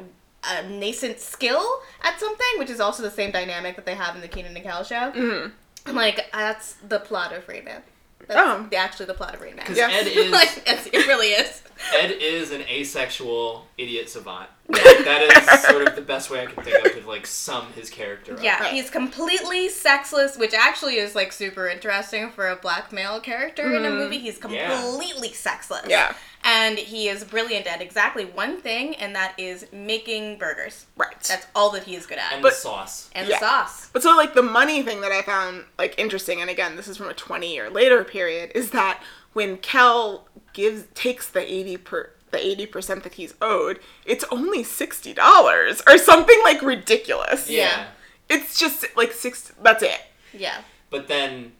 [0.47, 1.65] a nascent skill
[2.03, 4.63] at something, which is also the same dynamic that they have in the Kenan and
[4.63, 5.11] Kel show.
[5.11, 5.95] Mm-hmm.
[5.95, 7.81] Like that's the plot of Rain Man.
[8.27, 8.65] That's Oh.
[8.69, 9.65] the, actually the plot of Rain Man.
[9.65, 9.89] 'Cause Yeah.
[9.91, 11.61] Ed is like, it's- it really is.
[11.93, 14.49] Ed is an asexual idiot savant.
[14.69, 15.21] that
[15.53, 18.33] is sort of the best way I can think of to like sum his character
[18.33, 18.41] up.
[18.43, 18.73] Yeah, Right.
[18.73, 23.85] he's completely sexless, which actually is like super interesting for a black male character in
[23.85, 24.19] a movie.
[24.19, 24.69] He's Yeah.
[24.81, 25.81] completely sexless.
[25.81, 25.89] Mm-hmm.
[25.91, 26.13] Yeah.
[26.47, 30.85] And he is brilliant at exactly one thing, and that is making burgers.
[30.95, 31.19] Right.
[31.21, 32.25] That's all that he is good at.
[32.25, 33.09] And And, But- the sauce.
[33.13, 33.89] And the sauce.
[33.91, 36.97] But so like the money thing that I found like interesting, and again, this is
[36.97, 39.01] from a twenty year later period, is that
[39.33, 44.63] when Kel gives takes the eighty per the eighty percent that he's owed, it's only
[44.63, 47.49] sixty dollars or something like ridiculous.
[47.49, 47.61] Yeah.
[47.63, 47.85] Yeah.
[48.29, 49.51] It's just like six.
[49.63, 49.99] That's it.
[50.31, 50.61] Yeah.
[50.91, 51.53] But then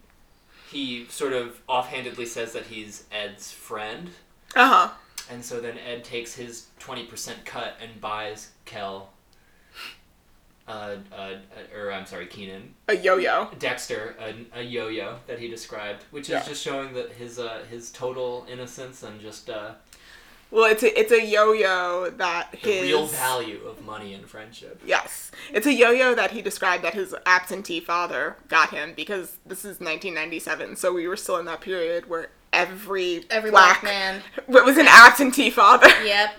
[0.70, 4.12] he sort of offhandedly says that he's Ed's friend.
[4.56, 4.90] Uh huh.
[5.30, 9.10] And so then Ed takes his 20% cut and buys Kel,
[10.68, 11.34] uh, uh,
[11.76, 13.50] or I'm sorry, Kenan, A yo yo.
[13.60, 16.44] Dexter, a, a yo-yo that he described, which is Yeah.
[16.44, 19.72] just showing that his uh, his total innocence and just uh,
[20.52, 24.28] Well, it's a it's a yo yo that the his real value of money and
[24.28, 24.82] friendship.
[24.86, 25.30] Yes.
[25.54, 29.60] It's a yo yo that he described that his absentee father got him because this
[29.60, 34.22] is 1997, so we were still in that period where every, Every black, black man.
[34.48, 35.88] was an absentee father.
[36.06, 36.32] Yep.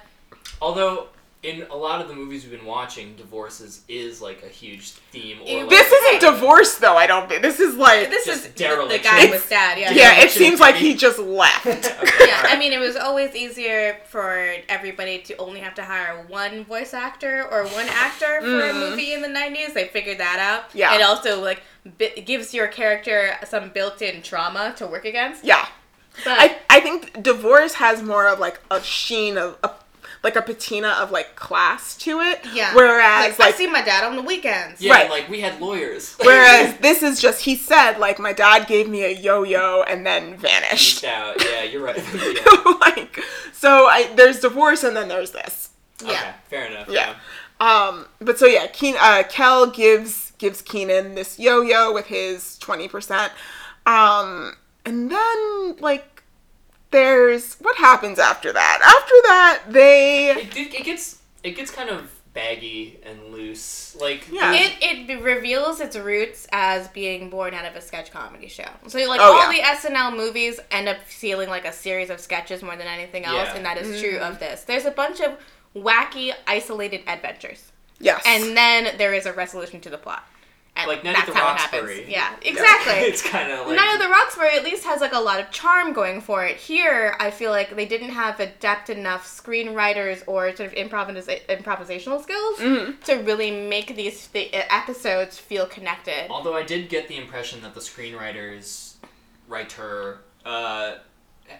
[0.63, 1.09] Although
[1.43, 5.39] in a lot of the movies we've been watching, divorces is like a huge theme.
[5.41, 7.29] Or It- like This isn't a- divorce though, I don't.
[7.29, 8.49] This is like This is the,
[8.89, 9.79] the guy It's- with dad.
[9.79, 9.93] Yeah.
[9.93, 11.67] Yeah, it seems like he just left.
[11.67, 12.55] Okay, Yeah, alright.
[12.55, 16.95] I mean, it was always easier for everybody to only have to hire one voice
[16.95, 19.73] actor or one actor for a movie in the 90s.
[19.75, 20.71] They figured that out.
[20.71, 20.79] Mm-hmm.
[20.79, 20.95] Yeah.
[20.97, 21.63] It also, like,
[21.99, 25.45] bi- gives your character some built in trauma to work against.
[25.45, 25.69] yeah.
[26.25, 29.71] But, I, I think divorce has more of like a sheen of a,
[30.23, 32.41] like a patina of like class to it.
[32.53, 32.75] yeah.
[32.75, 34.81] Whereas like, I see my dad on the weekends.
[34.81, 35.11] yeah, right.
[35.11, 36.17] like we had lawyers.
[36.21, 40.05] whereas this is just he said like my dad gave me a yo yo and
[40.05, 41.03] then vanished.
[41.03, 41.45] Peaced out.
[41.45, 41.97] Yeah, you're right.
[41.97, 42.75] yeah.
[42.81, 43.21] like
[43.53, 45.71] so I there's divorce and then there's this.
[46.03, 46.11] Yeah.
[46.11, 46.89] Okay, fair enough.
[46.89, 47.15] Yeah.
[47.61, 53.31] Um but so yeah, Keen uh Kel gives gives Kenan this yo-yo with his 20%.
[53.87, 54.57] Um
[54.87, 56.23] and then like
[56.91, 58.79] there's what happens after that.
[58.83, 63.97] After that, they It, it, it gets it gets kind of baggy and loose.
[64.01, 64.53] Like Yeah.
[64.55, 68.69] It, it reveals its roots as being born out of a sketch comedy show.
[68.89, 69.73] So like Oh, all yeah.
[69.81, 73.49] the SNL movies end up feeling like a series of sketches more than anything else,
[73.49, 73.57] Yeah.
[73.57, 74.01] and that is Mm-hmm.
[74.11, 74.63] true of this.
[74.65, 75.39] There's a bunch of
[75.75, 77.71] wacky, isolated adventures,
[78.01, 80.25] yes, and then there is a resolution to the plot.
[80.77, 81.95] And Like Night at that's the how it Roxbury.
[81.97, 82.09] happens.
[82.11, 82.95] Yeah, exactly.
[83.09, 85.51] it's kind of like Night of the Roxbury at least has like a lot of
[85.51, 86.57] charm going for it.
[86.57, 92.23] Here, I feel like they didn't have adept enough screenwriters or sort of improvisa- improvisational
[92.23, 93.03] skills Mm-hmm.
[93.05, 96.27] to really make these th- episodes feel connected.
[96.31, 98.95] Although I did get the impression that the screenwriters,
[99.49, 100.97] writer, uh,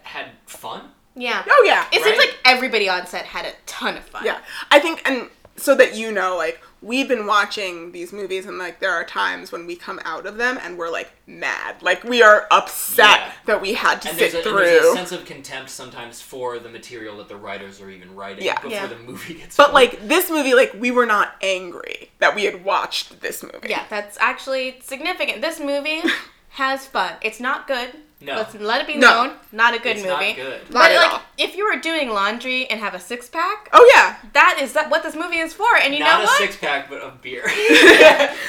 [0.03, 0.91] had fun.
[1.15, 1.43] Yeah.
[1.49, 4.25] oh yeah, It seems like everybody on set had a ton of fun.
[4.27, 4.39] Yeah,
[4.71, 8.81] I think, and so that you know, like we've been watching these movies, and like
[8.81, 12.23] there are times when we come out of them and we're like mad, like we
[12.23, 13.33] are upset Yeah.
[13.47, 14.65] that we had to And sit there's, a, and through.
[14.65, 18.45] there's a sense of contempt sometimes for the material that the writers are even writing
[18.45, 18.55] Yeah.
[18.57, 18.87] before Yeah.
[18.87, 19.57] the movie gets.
[19.57, 19.75] but going.
[19.75, 23.69] like this movie, like we were not angry that we had watched this movie.
[23.69, 25.41] Yeah, that's actually significant.
[25.43, 26.03] This movie
[26.57, 27.13] has fun.
[27.23, 27.91] It's not good.
[28.19, 28.35] No.
[28.37, 29.25] Let's let it be No.
[29.27, 29.37] known.
[29.53, 30.33] Not a good It's not movie.
[30.33, 30.63] good.
[30.71, 31.23] Not But at like, all.
[31.37, 34.89] if you were doing laundry and have a six pack, Oh yeah, that is that
[34.89, 35.77] what this movie is for.
[35.77, 36.39] And you not know a what?
[36.39, 37.43] six pack, but of beer.
[37.47, 38.01] if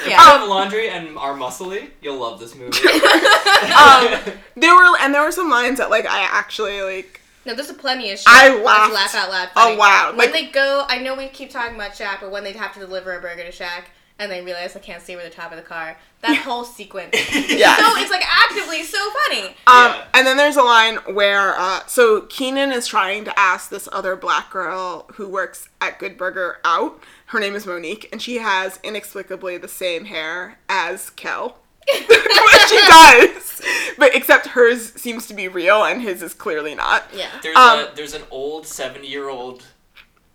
[0.07, 0.09] Yeah.
[0.09, 2.77] you have laundry and are muscly, you'll love this movie.
[2.87, 7.19] um, there were and there were some lines that like I actually like.
[7.45, 8.27] No, there's a plenty of shit.
[8.27, 9.47] I that's laughed laugh out loud.
[9.49, 9.75] a funny.
[9.77, 12.51] lot, When like- they go, I know we keep talking about Shaq, but when they
[12.53, 13.83] have to deliver a burger to Shaq
[14.19, 17.13] and they realize they can't see where the top of the car, that whole sequence.
[17.49, 17.75] Yeah.
[17.77, 19.47] So it's like actively so funny.
[19.47, 20.05] Um, Yeah.
[20.13, 24.15] and then there's a line where, uh, so Kenan is trying to ask this other
[24.15, 26.99] black girl who works at Good Burger out.
[27.27, 31.57] Her name is Monique, and she has inexplicably the same hair as Kel.
[31.87, 32.05] she
[32.87, 33.61] does,
[33.97, 37.05] but except hers seems to be real and his is clearly not.
[37.15, 37.29] Yeah.
[37.41, 39.63] There's Um, a there's an old seventy year old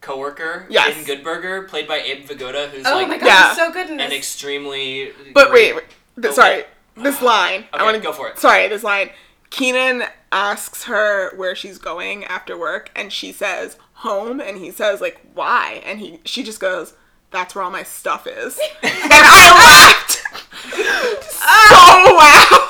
[0.02, 0.96] coworker Yes.
[0.96, 3.54] in Good Burger, played by Abe Vigoda, who's Oh like my god, Yeah.
[3.54, 4.18] so good in an this.
[4.18, 5.12] extremely.
[5.32, 5.84] But great- wait,
[6.16, 6.66] wait th- Oh, sorry, wait.
[7.04, 7.60] this line.
[7.60, 8.38] Okay, I want to go for it.
[8.38, 9.10] Sorry, this line.
[9.50, 15.00] Kenan asks her where she's going after work, and she says home, and he says
[15.00, 16.94] like why, and he she just goes,
[17.30, 20.22] "That's where all my stuff is," and I laughed
[21.30, 22.68] so loud.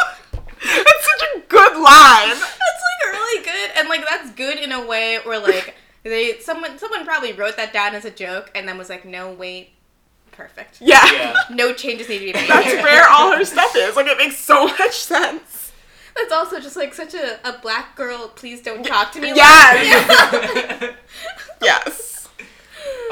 [0.65, 2.29] It's such a good line.
[2.29, 5.75] That's like really good, and like that's good in a way where like
[6.11, 9.33] they someone someone probably wrote that down as a joke and then was like, no
[9.33, 9.71] wait,
[10.33, 10.81] perfect.
[10.81, 11.01] Yeah.
[11.13, 11.35] Yeah.
[11.51, 12.49] No changes need to be made.
[12.49, 12.83] That's here.
[12.83, 13.95] where all her stuff is.
[13.97, 15.73] Like it makes so much sense.
[16.17, 18.29] That's also just like such a, a black girl.
[18.29, 19.29] Please don't talk to me.
[19.35, 20.95] Yes.
[21.63, 22.22] Yes.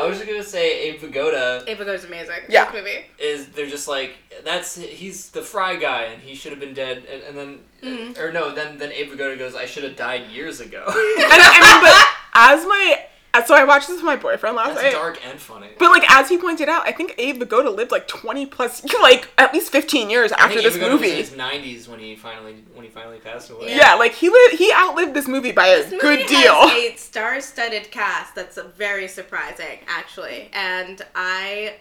[0.01, 2.37] I was just gonna say Abe Vigoda Abe Vigoda's amazing.
[2.49, 2.71] Yeah.
[2.71, 3.05] This movie.
[3.19, 7.05] is they're just like that's he's the fry guy and he should have been dead
[7.11, 8.21] and, and then Mm-hmm.
[8.21, 10.85] or no then then Abe Vigoda goes I should have died years ago.
[10.87, 13.05] And I, I mean, but as my
[13.47, 14.93] so I watched this with my boyfriend last That's night.
[14.93, 15.69] dark and funny.
[15.79, 19.29] But like as he pointed out, I think Abe Vigoda lived like twenty plus, like
[19.39, 21.17] at least fifteen years I after think this Abe Vigoda was in movie.
[21.23, 23.75] his nineties when he finally when he finally passed away.
[23.77, 26.55] Yeah, like he lived, he outlived this movie by a This movie good has deal.
[26.93, 31.75] a star-studded cast that's very surprising, actually, and I.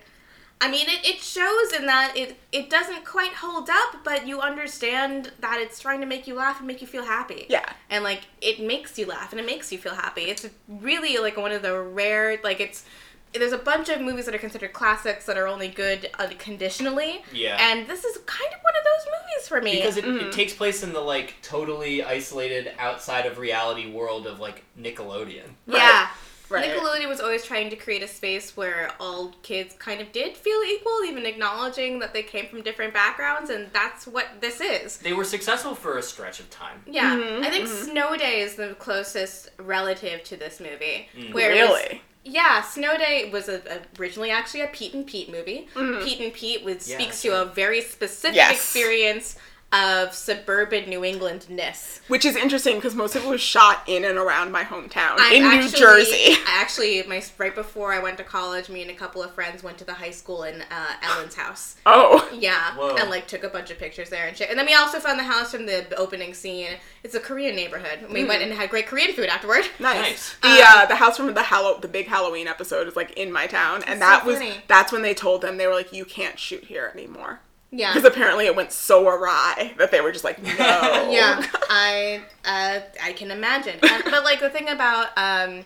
[0.62, 4.41] I mean, it, it shows in that it, it doesn't quite hold up, but you
[4.41, 7.45] understand that it's trying to make you laugh and make you feel happy.
[7.49, 7.66] Yeah.
[7.89, 10.24] And, like, it makes you laugh and it makes you feel happy.
[10.24, 12.84] It's really, like, one of the rare, like, it's.
[13.32, 17.22] There's a bunch of movies that are considered classics that are only good unconditionally.
[17.32, 17.57] Yeah.
[17.60, 19.76] And this is kind of one of those movies for me.
[19.76, 20.28] Because it, Mm-hmm.
[20.30, 25.43] it takes place in the like totally isolated outside of reality world of like Nickelodeon.
[25.68, 26.07] Yeah.
[26.50, 26.70] Right.
[26.72, 30.62] Nickelodeon was always trying to create a space where all kids kind of did feel
[30.68, 34.97] equal, even acknowledging that they came from different backgrounds, and that's what this is.
[34.97, 36.82] They were successful for a stretch of time.
[36.88, 37.91] Yeah, Mm-hmm, I think mm-hmm.
[37.91, 41.08] Snow Day is the closest relative to this movie.
[41.16, 41.34] Mm.
[41.34, 42.02] Where it Really?
[42.24, 43.62] yeah, Snow Day was a,
[44.00, 45.68] originally actually a Pete and Pete movie.
[45.76, 46.04] Mm-hmm.
[46.04, 48.52] Pete and Pete was, Yeah, speaks that's to a very specific Yes.
[48.56, 49.36] experience
[49.72, 52.01] of suburban New Englandness.
[52.07, 55.36] Which is interesting because most of it was shot in and around my hometown I
[55.36, 56.36] in New Jersey.
[56.47, 59.78] Actually, my right before I went to college, me and a couple of friends went
[59.80, 61.76] to the high school in uh, Ellen's house.
[61.86, 62.26] Oh.
[62.39, 62.95] Yeah, Whoa.
[62.95, 64.49] and like took a bunch of pictures there and shit.
[64.49, 66.78] And then we also found the house from the opening scene.
[67.03, 68.09] It's a Korean neighborhood.
[68.09, 69.65] We went and had great Korean food afterward.
[69.80, 69.99] Nice.
[69.99, 70.36] Nice.
[70.41, 73.47] The uh, the house from the Hallow the big Halloween episode is like in my
[73.47, 74.53] town, and that so was funny.
[74.67, 77.41] that's when they told them they were like, you can't shoot here anymore
[77.72, 77.93] Yeah.
[77.93, 80.49] because apparently it went so awry that they were just like, no.
[80.57, 83.78] yeah, I uh, I can imagine.
[83.84, 85.65] And, but like the thing about um,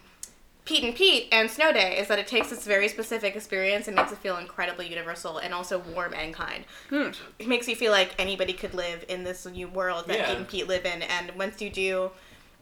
[0.65, 3.95] Pete and Pete and Snow Day is that it takes this very specific experience and
[3.95, 6.65] makes it feel incredibly universal and also warm and kind.
[6.91, 10.27] It makes you feel like anybody could live in this new world that Yeah.
[10.27, 11.01] Pete and Pete live in.
[11.03, 12.11] And once you do,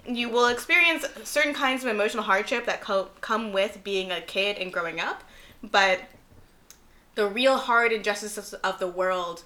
[0.07, 4.57] you will experience certain kinds of emotional hardship that co- come with being a kid
[4.57, 5.23] and growing up,
[5.63, 5.99] but
[7.16, 9.43] the real hard injustices of the world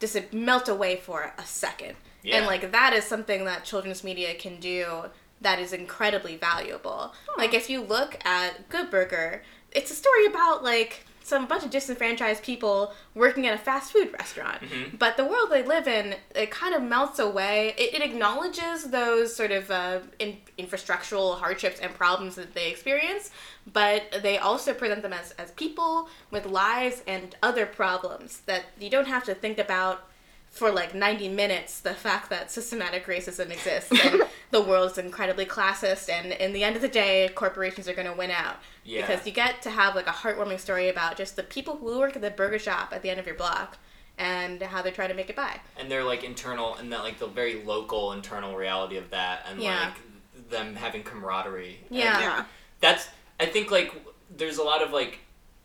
[0.00, 1.96] just melt away for a second.
[2.22, 2.38] Yeah.
[2.38, 5.04] And like that is something that children's media can do
[5.40, 7.14] that is incredibly valuable.
[7.36, 9.42] Like if you look at Good Burger,
[9.72, 14.12] it's a story about like some bunch of disenfranchised people working at a fast food
[14.12, 14.62] restaurant.
[14.96, 17.74] But the world they live in, it kind of melts away.
[17.76, 23.32] It, it acknowledges those sort of uh, in, infrastructural hardships and problems that they experience,
[23.72, 28.88] but they also present them as, as people with lives and other problems that you
[28.90, 30.08] don't have to think about
[30.50, 35.44] for like 90 minutes the fact that systematic racism exists and the world is incredibly
[35.44, 39.00] classist and in the end of the day corporations are going to win out Yeah.
[39.06, 42.14] because you get to have like a heartwarming story about just the people who work
[42.16, 43.76] at the burger shop at the end of your block
[44.16, 47.18] and how they're trying to make it by and they're like internal and that like
[47.18, 49.86] the very local internal reality of that and Yeah.
[49.86, 52.20] like them having camaraderie And Yeah.
[52.20, 52.44] Yeah.
[52.80, 53.08] that's
[53.40, 53.92] i think like
[54.36, 55.18] there's a lot of like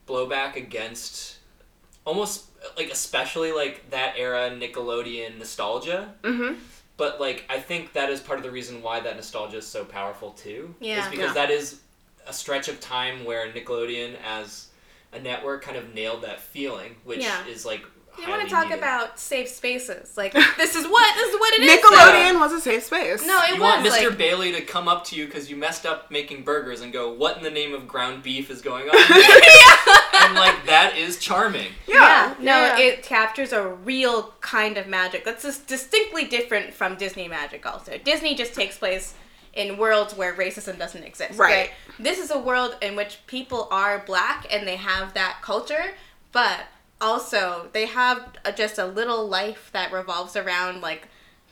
[0.07, 1.37] blowback against
[2.05, 2.45] almost
[2.77, 6.55] like especially like that era nickelodeon nostalgia Mm-hmm.
[6.97, 9.83] but like i think that is part of the reason why that nostalgia is so
[9.85, 11.03] powerful too Yeah.
[11.05, 11.45] is because Yeah.
[11.45, 11.79] that is
[12.27, 14.67] a stretch of time where nickelodeon as
[15.13, 17.45] a network kind of nailed that feeling which Yeah.
[17.47, 17.83] is like
[18.19, 18.79] you want to talk needed.
[18.79, 22.61] about safe spaces like this is what this is what it is Nickelodeon was a
[22.61, 23.25] safe space.
[23.25, 23.47] no it was.
[23.49, 24.09] You was want Mr.
[24.09, 27.11] like Bailey to come up to you because you messed up making burgers and go,
[27.11, 30.25] "What in the name of ground beef is going on?" yeah.
[30.25, 31.71] And like that is charming.
[31.87, 32.35] Yeah.
[32.39, 32.79] no, yeah.
[32.79, 37.65] it captures a real kind of magic that's just distinctly different from Disney magic.
[37.65, 39.15] Also, Disney just takes place
[39.53, 41.37] in worlds where racism doesn't exist.
[41.37, 41.71] Right.
[41.99, 45.91] This is a world in which people are black and they have that culture,
[46.31, 46.61] but
[47.01, 51.07] also they have a, just a little life that revolves around like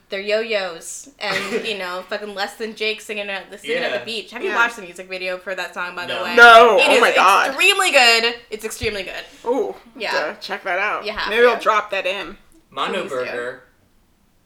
[0.09, 4.05] their yo-yos and you know fucking less than Jake singing at the singing at the
[4.05, 4.31] beach.
[4.31, 4.55] Have you Yeah.
[4.55, 6.17] watched the music video for that song by No.
[6.19, 6.35] the way?
[6.35, 6.77] No.
[6.79, 7.47] It oh is my god.
[7.49, 8.35] extremely good.
[8.49, 9.23] It's extremely good.
[9.45, 9.75] Ooh.
[9.97, 10.13] Yeah.
[10.13, 10.33] Yeah.
[10.35, 11.05] Check that out.
[11.05, 11.49] Yeah, Maybe to.
[11.49, 12.37] I'll drop that in.
[12.71, 13.09] Mondo Please.
[13.09, 13.63] Burger,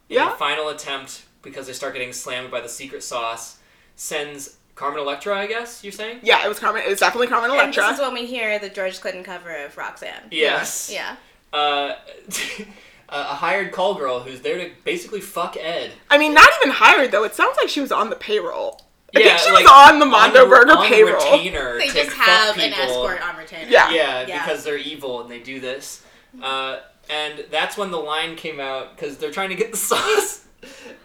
[0.10, 0.34] Yeah.
[0.34, 3.58] a final attempt because they start getting slammed by the secret sauce,
[3.96, 5.36] sends Carmen Electra.
[5.38, 6.20] I guess you're saying.
[6.24, 6.84] Yeah, it was Carmen.
[6.84, 7.84] It was definitely Carmen And Electra.
[7.84, 10.24] this is when we hear the George Clinton cover of Roxanne.
[10.32, 10.92] Yes.
[10.94, 11.16] Yeah.
[11.54, 11.94] Uh,
[13.10, 15.92] a hired call girl who's there to basically fuck Ed.
[16.10, 17.24] I mean, not even hired though.
[17.26, 18.82] It sounds like she was on the payroll.
[19.16, 21.14] I Yeah, think she like, was on the Mondo on, Burger on payroll.
[21.14, 23.70] Retainer They to just fuck have an escort on retainer.
[23.70, 23.92] Yeah.
[23.92, 24.44] Yeah, Yeah.
[24.44, 26.04] because they're evil and they do this.
[26.42, 30.44] Uh, and that's when the line came out because they're trying to get the sauce.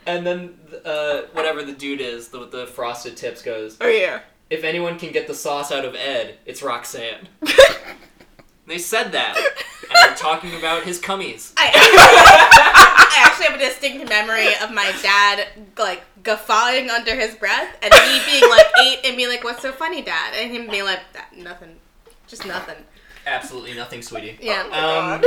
[0.06, 0.54] And then
[0.84, 4.20] uh, whatever the dude is, the, the frosted tips goes, Oh yeah.
[4.50, 7.28] if anyone can get the sauce out of Ed, it's Roxanne.
[8.66, 9.36] they said that.
[9.90, 11.54] And they're talking about his cummies.
[11.56, 15.46] I actually, I actually have a distinct memory of my dad
[15.78, 19.72] like guffawing under his breath and me being like eight and being like, "What's so
[19.72, 21.76] funny, Dad?" and him being like, "That- "Nothing,
[22.26, 22.76] just nothing."
[23.26, 24.36] Absolutely nothing, sweetie.
[24.42, 24.64] Yeah.
[24.64, 25.24] Um,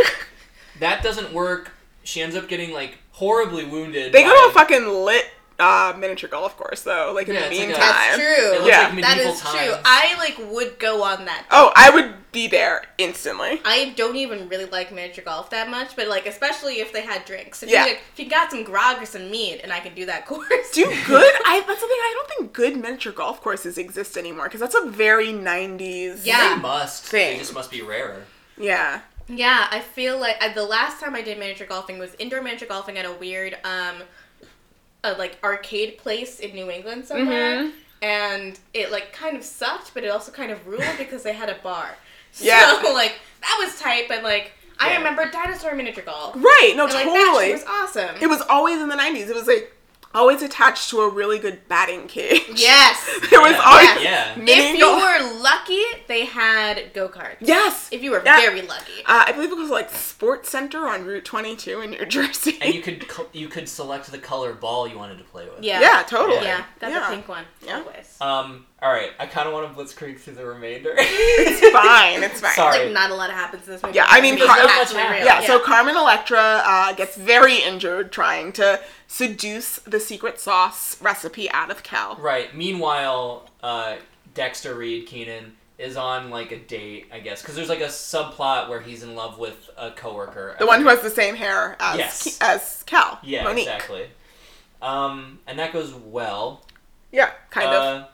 [0.80, 1.72] that doesn't work.
[2.04, 4.12] She ends up getting like horribly wounded.
[4.12, 5.26] They go to a fucking lit
[5.60, 7.12] uh, miniature golf course though.
[7.14, 7.88] Like in Yeah, the it's like a- meantime.
[7.88, 8.46] That's true.
[8.48, 8.80] It looks Yeah.
[8.80, 9.56] like That medieval is times.
[9.60, 9.76] true.
[9.86, 11.46] I like would go on that.
[11.52, 13.62] Oh, I would be there instantly.
[13.64, 17.26] I don't even really like miniature golf that much, but like especially if they had
[17.26, 17.62] drinks.
[17.62, 17.86] If Yeah.
[17.86, 20.72] you if you got some grog or some mead, and I can do that course.
[20.74, 21.34] Do good?
[21.46, 22.00] I that's the thing.
[22.02, 26.26] I don't think good miniature golf courses exist anymore because that's a very '90s.
[26.26, 26.56] Yeah.
[26.56, 27.04] They must.
[27.04, 27.34] Thing.
[27.34, 28.24] They just must be rarer.
[28.58, 29.02] Yeah.
[29.34, 32.68] Yeah, I feel like I, the last time I did miniature golfing was indoor miniature
[32.68, 34.04] golfing at a weird, um,
[35.04, 37.72] a, like arcade place in New England somewhere, Mhm.
[38.02, 41.50] and it like kind of sucked, but it also kind of ruled because they had
[41.50, 41.96] a bar.
[42.40, 42.82] Yeah.
[42.82, 46.34] So like that was tight, but like I remember dinosaur miniature golf.
[46.36, 46.74] Right.
[46.78, 47.46] No, And, like, that totally.
[47.48, 48.16] shit was awesome.
[48.22, 49.30] it was always in the '90s.
[49.30, 49.72] It was like
[50.14, 52.43] always attached to a really good batting cage.
[52.55, 52.97] yes.
[53.30, 53.62] There was Yeah.
[53.66, 54.36] always Yeah.
[54.38, 57.38] mini if you golf- were lucky, they had go karts.
[57.39, 57.88] Yes.
[57.91, 58.38] If you were Yeah.
[58.41, 59.01] very lucky.
[59.05, 62.57] Uh, I believe it was like Sports Center on Route 22 in New Jersey.
[62.62, 65.64] And you could co- you could select the color ball you wanted to play with.
[65.64, 65.80] Yeah.
[65.82, 66.43] yeah, totally.
[66.45, 67.08] Yeah, that's Yeah.
[67.08, 67.46] a pink one.
[67.66, 67.78] Yeah.
[67.79, 68.17] Always.
[68.21, 68.66] Um.
[68.82, 69.12] All right.
[69.20, 70.93] I kind of want to blitzkrieg through the remainder.
[70.97, 72.24] It's fine.
[72.24, 72.53] It's fine.
[72.53, 72.86] Sorry.
[72.86, 73.95] Like not a lot happens in this movie.
[73.95, 75.25] Yeah, I mean, Because Car- it's Not much actually real.
[75.25, 81.49] Yeah, so Carmen Electra uh, gets very injured trying to seduce the secret sauce recipe
[81.51, 82.16] out of Kel.
[82.20, 82.55] right.
[82.55, 83.97] Meanwhile, uh,
[84.33, 88.70] Dexter Reed Kenan is on like a date, I guess, because there's like a subplot
[88.70, 90.55] where he's in love with a coworker.
[90.59, 92.37] The one who has the same hair as Yes.
[92.41, 93.20] as Kel.
[93.24, 93.67] Yeah, Monique.
[93.67, 94.08] exactly.
[94.82, 96.66] Um, and that goes well.
[97.12, 98.08] Yeah, kind of.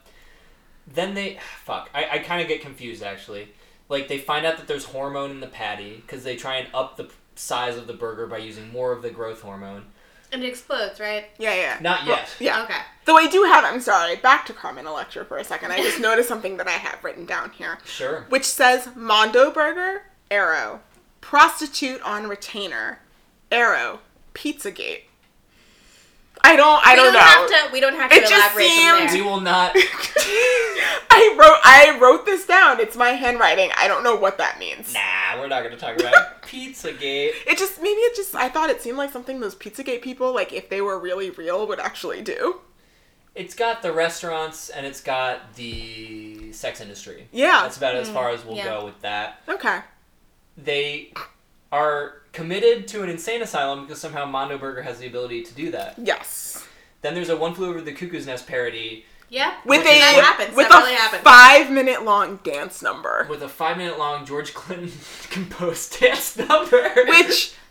[0.87, 1.89] Then they fuck.
[1.93, 3.49] I, I kind of get confused actually.
[3.89, 6.97] Like they find out that there's hormone in the patty because they try and up
[6.97, 9.85] the size of the burger by using more of the growth hormone.
[10.31, 11.25] And it explodes, right?
[11.37, 11.77] Yeah, yeah.
[11.79, 12.35] Not Well, yet.
[12.39, 12.63] yeah.
[12.63, 12.79] Okay.
[13.05, 15.71] Though I do have, I'm sorry, back to Carmen Electra for a second.
[15.71, 18.25] I just noticed something that I have written down here, Sure.
[18.27, 20.81] which says Mondo Burger, Arrow,
[21.21, 22.99] prostitute on retainer,
[23.51, 23.99] Arrow,
[24.33, 25.03] Pizzagate.
[26.43, 27.19] I don't, I we don't, don't know.
[27.19, 27.73] have to.
[27.73, 29.71] We don't have to It just elaborate seemed- from We will not.
[29.75, 32.79] I wrote, I wrote this down.
[32.79, 33.71] It's my handwriting.
[33.77, 34.93] I don't know what that means.
[34.93, 37.31] Nah, we're not gonna talk about Pizzagate.
[37.47, 40.53] It just maybe it just I thought it seemed like something those Pizzagate people, like
[40.53, 42.61] if they were really real, would actually do.
[43.35, 47.27] It's got the restaurants and it's got the sex industry.
[47.31, 47.61] Yeah.
[47.61, 48.65] That's about as mm, far as we'll yeah.
[48.65, 49.41] go with that.
[49.47, 49.79] Okay.
[50.57, 51.13] They
[51.71, 55.71] are committed to an insane asylum because somehow Mondo Burger has the ability to do
[55.71, 55.95] that.
[55.97, 56.65] Yes.
[57.01, 59.55] Then there's a One Flew Over the Cuckoo's Nest parody Yeah.
[59.65, 60.55] With a that happens.
[60.55, 61.23] with that a really happens.
[61.23, 64.91] five minute long dance number, with a five minute long George Clinton
[65.29, 66.89] composed dance number.
[67.07, 67.53] which.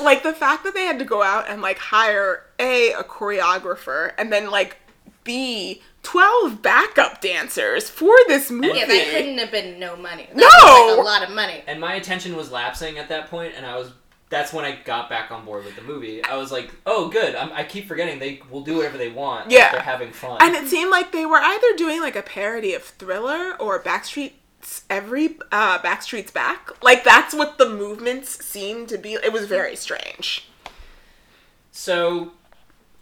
[0.00, 4.12] Like the fact that they had to go out and like hire a a choreographer
[4.18, 4.76] and then like
[5.22, 8.78] b twelve backup dancers for this movie.
[8.78, 10.26] yeah, that couldn't have been no money.
[10.34, 10.46] That No!
[10.46, 11.62] was, like, a lot of money.
[11.68, 13.92] and my attention was lapsing at that point, and I was.
[14.30, 16.22] That's when I got back on board with the movie.
[16.22, 17.34] I was like, "Oh, good!
[17.34, 19.50] I'm, I keep forgetting they will do whatever they want.
[19.50, 19.72] Yeah.
[19.72, 22.82] they're having fun." And it seemed like they were either doing like a parody of
[22.82, 26.82] Thriller or Backstreet's every uh, Backstreet's Back.
[26.82, 29.14] Like that's what the movements seemed to be.
[29.14, 30.46] It was very strange.
[31.72, 32.32] So,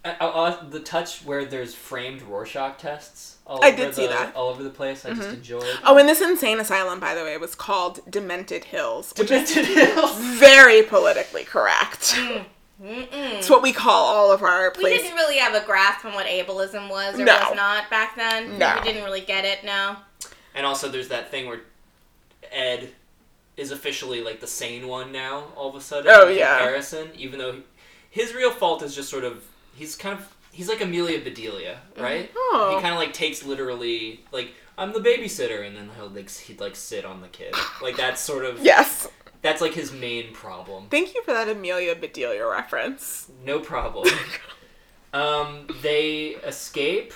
[0.05, 3.36] I, I- the touch where there's framed Rorschach tests.
[3.47, 4.35] All I over did see that.
[4.35, 5.05] all over the place.
[5.05, 5.35] I just mm-hmm.
[5.36, 5.78] enjoyed.
[5.85, 9.77] Oh, and this insane asylum, by the way, was called Demented Hills, which is Demented
[9.77, 10.16] Hills.
[10.39, 12.18] very politically correct.
[12.82, 13.06] Mm-mm.
[13.39, 15.02] It's what we call all of our We places.
[15.02, 17.35] didn't really have a grasp on what ableism was or No.
[17.35, 18.59] was not back then.
[18.59, 18.74] No.
[18.81, 19.62] We didn't really get it.
[19.64, 19.97] No.
[20.55, 21.60] And also, there's that thing where
[22.51, 22.90] Ed
[23.56, 25.44] is officially like the sane one now.
[25.56, 26.59] All of a sudden, Oh, yeah.
[26.59, 27.60] comparison, even though
[28.10, 29.44] his real fault is just sort of
[29.74, 32.31] he's kind of he's like Amelia Bedelia, right?
[32.35, 32.73] Oh.
[32.74, 36.61] He kind of like takes literally like I'm the babysitter, and then he'll like he'd
[36.61, 37.55] like sit on the kid.
[37.83, 39.07] Like that's sort of Yes.
[39.43, 40.89] that's like his main problem.
[40.89, 43.31] Thank you for that Amelia Bedelia reference.
[43.45, 44.09] No problem.
[45.12, 47.12] um, they escape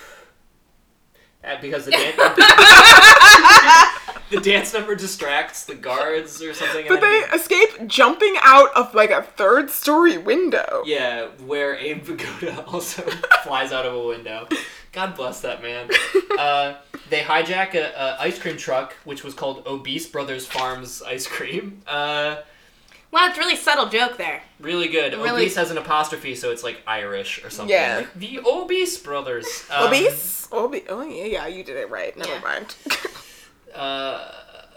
[1.61, 2.15] because the dance
[4.29, 6.85] the dance number distracts the guards or something.
[6.87, 10.83] But they escape jumping out of like a third story window.
[10.85, 13.01] yeah, where Abe Vigoda also
[13.43, 14.47] flies out of a window.
[14.91, 15.89] God bless that man.
[16.37, 16.75] Uh,
[17.09, 21.81] they hijack a, a ice cream truck, which was called Obese Brothers Farms Ice Cream.
[21.87, 22.37] Uh,
[23.11, 24.41] Wow, it's a really subtle joke there.
[24.59, 25.13] really good.
[25.13, 27.75] Really- Obese has an apostrophe, so it's like Irish or something.
[27.75, 27.97] Yeah.
[27.97, 29.65] Like the Obese Brothers.
[29.69, 30.47] Um, Obese?
[30.51, 32.15] Obe- oh, yeah, yeah, you did it right.
[32.17, 32.39] Never Yeah.
[32.39, 32.75] mind.
[33.73, 34.29] Uh,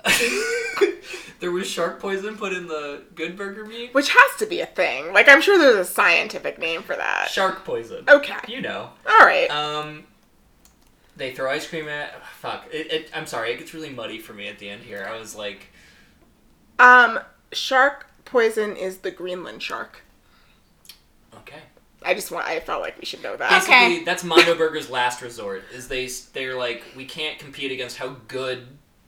[1.40, 3.92] there was shark poison put in the good burger meat.
[3.92, 5.12] Which has to be a thing.
[5.12, 7.28] Like, I'm sure there's a scientific name for that.
[7.28, 8.04] Shark poison.
[8.08, 8.36] Okay.
[8.46, 8.90] You know.
[9.04, 9.50] All right.
[9.50, 10.04] Um,
[11.16, 12.24] they throw ice cream at.
[12.36, 12.66] Fuck.
[12.72, 13.52] It, it, I'm sorry.
[13.52, 15.08] It gets really muddy for me at the end here.
[15.12, 15.66] I was like,
[16.78, 17.18] Um,
[17.52, 20.02] shark poison is the Greenland shark.
[21.38, 21.60] okay.
[22.06, 23.48] I just want, I felt like we should know that.
[23.50, 24.04] Basically, Okay.
[24.04, 25.64] that's Mondo Burger's last resort.
[25.72, 28.66] Is they they're like we can't compete against how good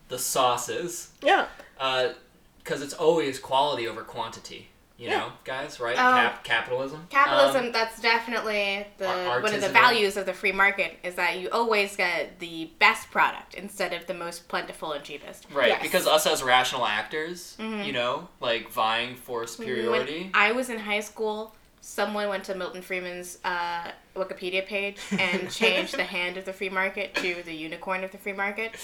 [0.09, 1.47] the sauce is, Yeah.
[1.79, 2.11] Uh,
[2.59, 4.69] because it's always quality over quantity.
[4.98, 5.18] You Yeah.
[5.18, 5.98] know, guys, right?
[5.98, 7.06] Um, Cap- capitalism.
[7.10, 11.16] Capitalism, Um, that's definitely the ar- one of the values of the free market is
[11.16, 15.47] that you always get the best product instead of the most plentiful and cheapest.
[15.52, 15.82] Right, Yes.
[15.82, 17.85] because us as rational actors, Mhm.
[17.85, 20.23] you know, like vying for superiority.
[20.23, 25.51] When I was in high school, someone went to Milton Friedman's uh, Wikipedia page and
[25.52, 28.74] changed the hand of the free market to the unicorn of the free market.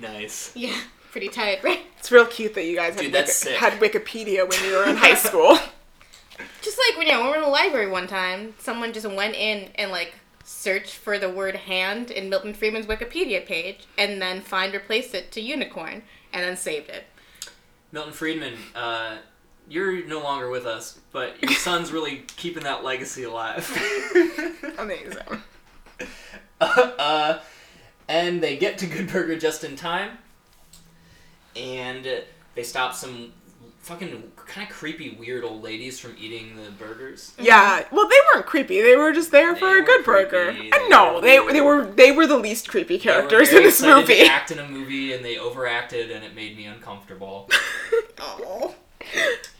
[0.00, 0.52] Nice.
[0.56, 0.76] Yeah,
[1.10, 1.80] pretty tight, right?
[1.98, 3.58] It's real cute that you guys had, Dude, that's Wiki- sick.
[3.58, 5.56] had Wikipedia when you were in high school.
[6.62, 9.34] Just like when you know, we were in the library one time, someone just went
[9.34, 10.14] in and like
[10.44, 15.32] searched for the word hand in Milton Friedman's Wikipedia page and then find replaced it
[15.32, 16.02] to unicorn
[16.32, 17.04] and then saved it.
[17.90, 19.16] Milton Friedman, uh,
[19.68, 23.66] you're no longer with us, but your son's really keeping that legacy alive.
[24.78, 25.18] Amazing.
[26.60, 27.38] uh,
[28.08, 30.18] and they get to Good Burger just in time,
[31.58, 32.06] and
[32.54, 33.32] they stop some
[33.80, 37.32] fucking kind of creepy, weird old ladies from eating the burgers.
[37.38, 37.84] Yeah.
[37.90, 38.82] Well, they weren't creepy.
[38.82, 40.52] They were just there They for a good burger.
[40.52, 40.70] creepy.
[40.72, 41.54] And They no, they weird.
[41.54, 44.28] they were they were the least creepy characters in this excited to movie.
[44.28, 47.48] act in a movie, and they overacted, and it made me uncomfortable.
[48.20, 48.74] Oh.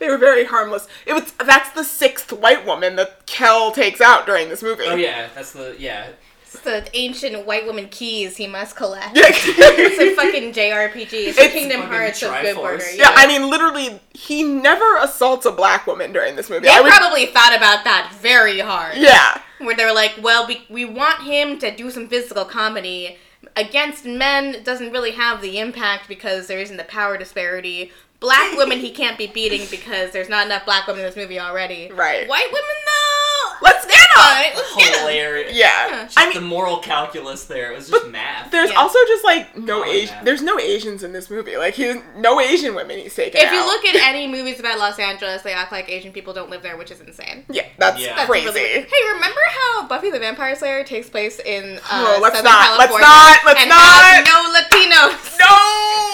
[0.01, 0.89] They were very harmless.
[1.07, 4.83] It was that's the sixth white woman that Kel takes out during this movie.
[4.87, 6.09] Oh yeah, that's the yeah.
[6.51, 9.17] It's the ancient white woman keys he must collect.
[9.17, 9.25] Yeah.
[9.31, 11.13] It's a fucking JRPG.
[11.13, 12.79] It's, the It's Kingdom fucking Hearts of Good Triforce.
[12.79, 12.97] Burger.
[12.97, 16.67] Yeah, I mean, literally, he never assaults a black woman during this movie.
[16.67, 18.97] they I would, probably thought about that very hard.
[18.97, 23.19] yeah, where they're like, well, we we want him to do some physical comedy
[23.57, 24.63] against men.
[24.65, 27.93] Doesn't really have the impact because there isn't the power disparity.
[28.21, 31.39] Black women he can't be beating because there's not enough black women in this movie
[31.39, 31.89] already.
[31.93, 32.29] Right.
[32.29, 33.53] White women though.
[33.63, 34.99] Let's get Fine, let's.
[34.99, 35.55] Hilarious.
[35.57, 36.05] Yeah.
[36.05, 37.73] Just I mean, the moral calculus there.
[37.73, 38.51] It was just math.
[38.51, 38.77] there's Yeah.
[38.77, 40.25] also just like no Oh, Asian.
[40.25, 41.57] There's no Asians in this movie.
[41.57, 43.67] Like he's no Asian women he's taking If you out.
[43.67, 46.77] look at any movies about Los Angeles, they act like Asian people don't live there,
[46.77, 47.45] which is insane.
[47.51, 48.15] yeah, that's Yeah.
[48.17, 48.47] That's crazy.
[48.47, 48.85] really weird.
[48.89, 52.79] Hey, remember how Buffy the Vampire Slayer takes place in uh, Oh, let's Southern not,
[52.79, 53.79] let's California not, let's and not.
[53.79, 55.39] has no Latinos?
[55.41, 55.55] no.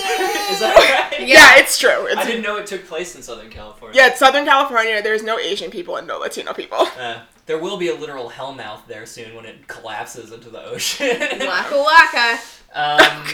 [0.55, 1.27] Is that right?
[1.27, 1.57] yeah.
[1.57, 2.07] it's true.
[2.07, 3.97] It's, I didn't know it took place in Southern California.
[4.01, 5.03] yeah, it's Southern California.
[5.03, 6.87] There's no Asian people and no Latino people.
[6.99, 11.17] Uh, there will be a literal hellmouth there soon when it collapses into the ocean.
[11.41, 12.39] Waka waka.
[12.75, 13.27] um,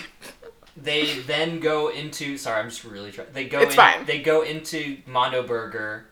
[0.76, 2.36] they then go into.
[2.36, 3.28] Sorry, I'm just really trying.
[3.32, 3.60] They go.
[3.60, 4.06] It's in, fine.
[4.06, 6.06] They go into Mondo Burger.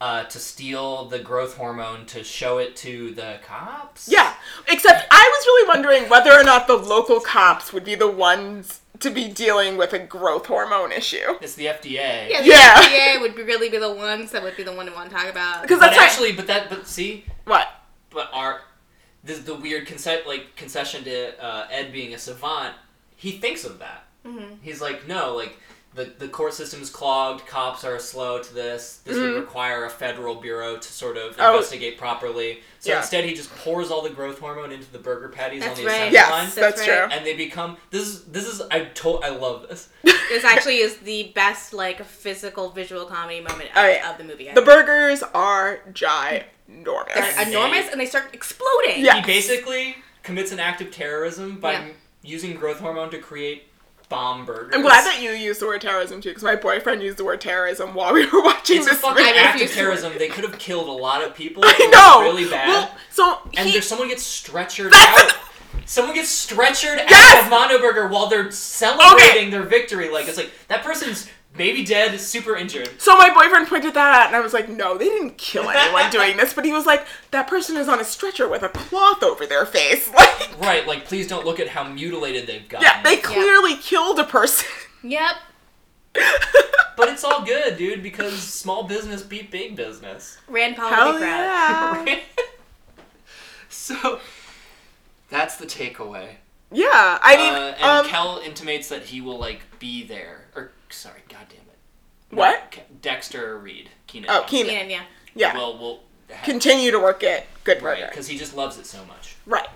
[0.00, 4.06] Uh, to steal the growth hormone to show it to the cops.
[4.10, 4.34] Yeah,
[4.68, 8.80] except I was really wondering whether or not the local cops would be the ones
[9.04, 11.34] to be dealing with a growth hormone issue.
[11.40, 12.28] it's the FDA.
[12.30, 12.74] Yeah, the Yeah.
[12.74, 15.14] FDA would be really be the ones that would be the one to want to
[15.14, 15.62] talk about.
[15.62, 16.04] Because that's right.
[16.10, 17.68] actually, but that, but see, What?
[18.10, 18.62] but our
[19.22, 22.74] this the weird conce- like concession to uh, Ed being a savant.
[23.16, 24.04] He thinks of that.
[24.26, 24.58] Mhm.
[24.62, 25.58] He's like, no, like
[25.94, 27.46] the the court system is clogged.
[27.46, 29.00] Cops are slow to this.
[29.04, 29.40] This would Mhm.
[29.40, 31.54] require a federal bureau to sort of Oh.
[31.54, 32.62] investigate properly.
[32.80, 32.98] So Yeah.
[32.98, 35.88] instead, he just pours all the growth hormone into the burger patties That's on the
[35.88, 35.94] right.
[35.94, 36.94] assembly Yes, line, that's, That's true.
[37.00, 37.12] right.
[37.12, 39.88] and they become this is this is I told I love this.
[40.28, 44.10] This actually is the best like physical visual comedy moment of, yeah.
[44.10, 44.50] of the movie.
[44.50, 44.66] I The think.
[44.66, 47.14] burgers are ginormous.
[47.14, 49.04] They're enormous and they start exploding.
[49.04, 49.16] Yeah.
[49.16, 51.84] He basically commits an act of terrorism by Yeah.
[52.22, 53.68] using growth hormone to create
[54.14, 54.72] bomb burgers.
[54.74, 57.40] I'm glad that you used the word terrorism too, because my boyfriend used the word
[57.40, 59.24] terrorism while we were watching It's a this fucking.
[59.24, 60.12] I act of terrorism.
[60.18, 61.62] They could have killed a lot of people.
[61.66, 62.22] I know.
[62.22, 62.68] Really bad.
[62.68, 65.32] Well, so and he, there's someone gets stretchered out.
[65.86, 67.36] Someone gets stretchered Yes!
[67.36, 70.08] out of Mondo Burger while they're celebrating their victory.
[70.10, 72.90] Like it's like that person's maybe dead, is super injured.
[73.00, 76.10] so my boyfriend pointed that out, and I was like, "No, they didn't kill anyone
[76.10, 79.22] doing this." But he was like, "That person is on a stretcher with a cloth
[79.22, 82.86] over their face." Like, Right, like please don't look at how mutilated they've gotten.
[82.86, 84.68] yeah, they clearly killed a person.
[85.02, 85.36] Yep.
[86.96, 90.38] But it's all good, dude, because small business beat big business.
[90.46, 92.20] Rand Paul Hell would yeah.
[93.68, 94.20] so
[95.28, 96.36] that's the takeaway.
[96.70, 100.46] Yeah, I mean, uh, and um, Kel intimates that he will like be there.
[100.54, 101.23] Or sorry, god damn it.
[102.36, 102.78] What?
[103.02, 103.90] Dexter Reed.
[104.06, 104.30] Kenan.
[104.30, 104.66] Oh, Thompson.
[104.66, 104.90] Kenan.
[104.90, 105.02] Yeah,
[105.34, 105.52] yeah.
[105.52, 106.00] yeah, Will will
[106.30, 108.08] ha- continue to work at Good right Burger.
[108.10, 109.36] because he just loves it so much.
[109.46, 109.68] Right.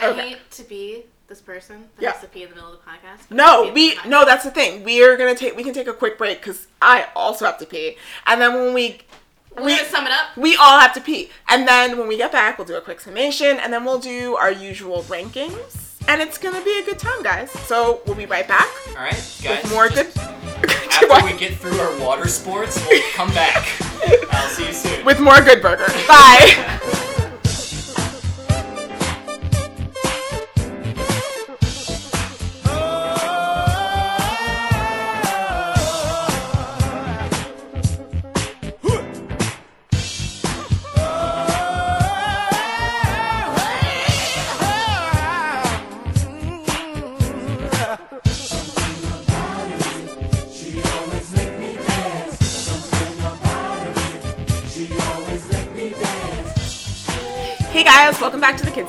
[0.00, 0.28] I Okay.
[0.30, 2.12] hate to be this person that Yeah.
[2.12, 3.30] has to pee in the middle of the podcast.
[3.30, 4.24] No, have to pee we in the no.
[4.24, 4.84] That's the thing.
[4.84, 5.56] We are gonna take.
[5.56, 7.96] We can take a quick break because I also have to pee,
[8.26, 8.98] and then when we
[9.56, 10.36] We're we gonna sum it up.
[10.36, 13.00] we all have to pee, and then when we get back, we'll do a quick
[13.00, 17.22] summation, and then we'll do our usual rankings, and it's gonna be a good time,
[17.22, 17.50] guys.
[17.66, 19.62] So we'll be right back All right, guys.
[19.64, 20.22] with more just good.
[20.70, 23.68] After we get through our water sports, we'll come back.
[24.32, 25.04] I'll see you soon.
[25.04, 25.86] with more Good Burger.
[26.06, 27.02] Bye.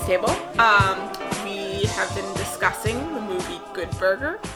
[0.07, 0.29] Table.
[0.57, 1.11] Um,
[1.43, 4.39] we have been discussing the movie Good Burger.
[4.41, 4.49] Um,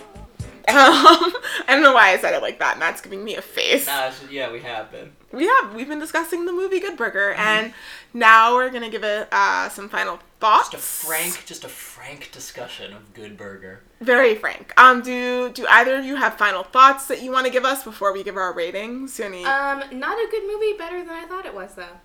[0.70, 1.34] I
[1.68, 2.80] don't know why I said it like that.
[2.80, 3.86] Matt's giving me a face.
[3.86, 5.12] Nah, it's- yeah, we have been.
[5.34, 5.76] We have.
[5.76, 7.42] We've been discussing the movie Good Burger, Mm-hmm.
[7.42, 7.74] and
[8.14, 10.70] now we're gonna give it uh, some final thoughts.
[10.70, 13.82] Just a frank, just a frank discussion of Good Burger.
[14.00, 14.72] Very frank.
[14.80, 17.84] Um, do do either of you have final thoughts that you want to give us
[17.84, 19.20] before we give our ratings?
[19.20, 19.44] Any?
[19.44, 20.78] Um, not a good movie.
[20.78, 21.98] Better than I thought it was, though.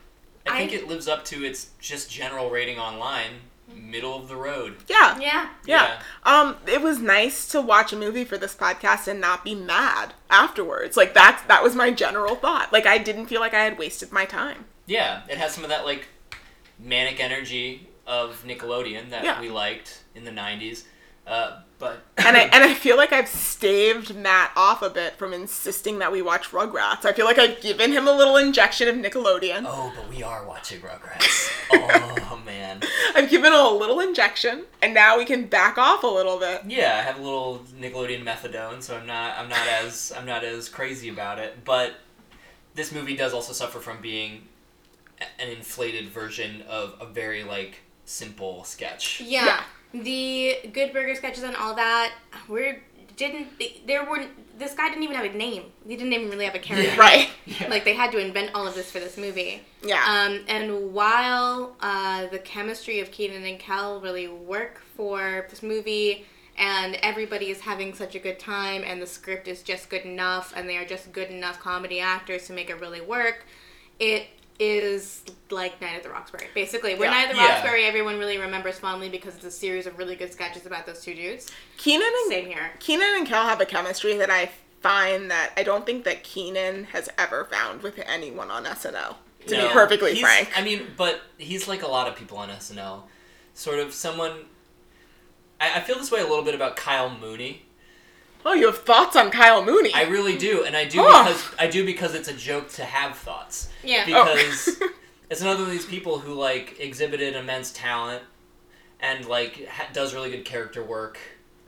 [0.48, 3.40] I think I- it lives up to its just general rating online,
[3.74, 4.76] middle of the road.
[4.88, 5.18] yeah.
[5.18, 5.48] Yeah.
[5.66, 6.00] Yeah.
[6.24, 10.14] Um, it was nice to watch a movie for this podcast and not be mad
[10.30, 10.96] afterwards.
[10.96, 12.72] Like that's that was my general thought.
[12.72, 14.64] Like I didn't feel like I had wasted my time.
[14.86, 16.06] Yeah, it has some of that like
[16.78, 19.40] manic energy of Nickelodeon that Yeah.
[19.40, 20.84] we liked in the '90s.
[21.26, 25.32] Uh, but And I and I feel like I've staved Matt off a bit from
[25.32, 27.04] insisting that we watch Rugrats.
[27.04, 29.64] I feel like I've given him a little injection of Nickelodeon.
[29.66, 31.52] oh, but we are watching Rugrats.
[31.72, 32.82] oh man.
[33.14, 36.62] I've given him a little injection, and now we can back off a little bit.
[36.66, 40.44] Yeah, I have a little Nickelodeon methadone, so I'm not I'm not as I'm not
[40.44, 41.64] as crazy about it.
[41.64, 41.94] But
[42.74, 44.48] this movie does also suffer from being
[45.38, 49.20] an inflated version of a very like simple sketch.
[49.20, 49.62] Yeah.
[49.92, 52.12] The Good Burger sketches and all that
[52.48, 52.78] were
[53.16, 53.48] didn't
[53.86, 54.26] there were
[54.58, 55.64] this guy didn't even have a name.
[55.86, 56.90] He didn't even really have a character.
[56.90, 57.00] Yeah.
[57.00, 57.28] Right.
[57.46, 57.68] Yeah.
[57.68, 59.62] Like they had to invent all of this for this movie.
[59.80, 60.04] Yeah.
[60.04, 66.26] Um, and while uh, the chemistry of Kenan and Kel really work for this movie,
[66.58, 70.52] and everybody is having such a good time, and the script is just good enough,
[70.56, 73.44] and they are just good enough comedy actors to make it really work,
[74.00, 74.26] it
[74.58, 76.46] is like Night at the Roxbury.
[76.54, 77.14] Basically, where Yeah.
[77.16, 77.48] Night at the Yeah.
[77.60, 81.02] Roxbury everyone really remembers fondly because it's a series of really good sketches about those
[81.02, 81.50] two dudes.
[81.76, 82.72] Kenan and Same here.
[82.80, 84.50] Kenan and Kel have a chemistry that I
[84.80, 89.16] find that I don't think that Kenan has ever found with anyone on SNL.
[89.48, 90.50] To No, be perfectly frank.
[90.56, 93.02] I mean, but he's like a lot of people on SNL.
[93.54, 94.46] Sort of someone.
[95.60, 97.65] I, I feel this way a little bit about Kyle Mooney.
[98.44, 99.92] Oh, you have thoughts on Kyle Mooney?
[99.94, 101.24] I really do, and I do Oh.
[101.24, 103.68] because I do because it's a joke to have thoughts.
[103.82, 104.04] Yeah.
[104.04, 104.88] Because Oh.
[105.30, 108.22] it's another of these people who like exhibited immense talent
[109.00, 111.18] and like ha- does really good character work.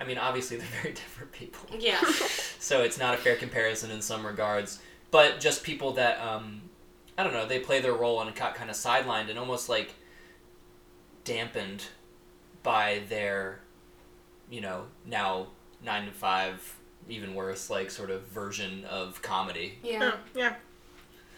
[0.00, 1.68] I mean, obviously they're very different people.
[1.78, 2.00] Yeah.
[2.58, 4.80] so it's not a fair comparison in some regards.
[5.10, 6.62] But just people that um,
[7.16, 9.94] I don't know, they play their role and got kind of sidelined and almost like
[11.24, 11.84] dampened
[12.62, 13.60] by their,
[14.50, 15.48] you know, now
[15.82, 16.76] nine to five,
[17.08, 19.78] even worse, like sort of version of comedy.
[19.82, 20.12] Yeah.
[20.14, 20.54] Oh, yeah.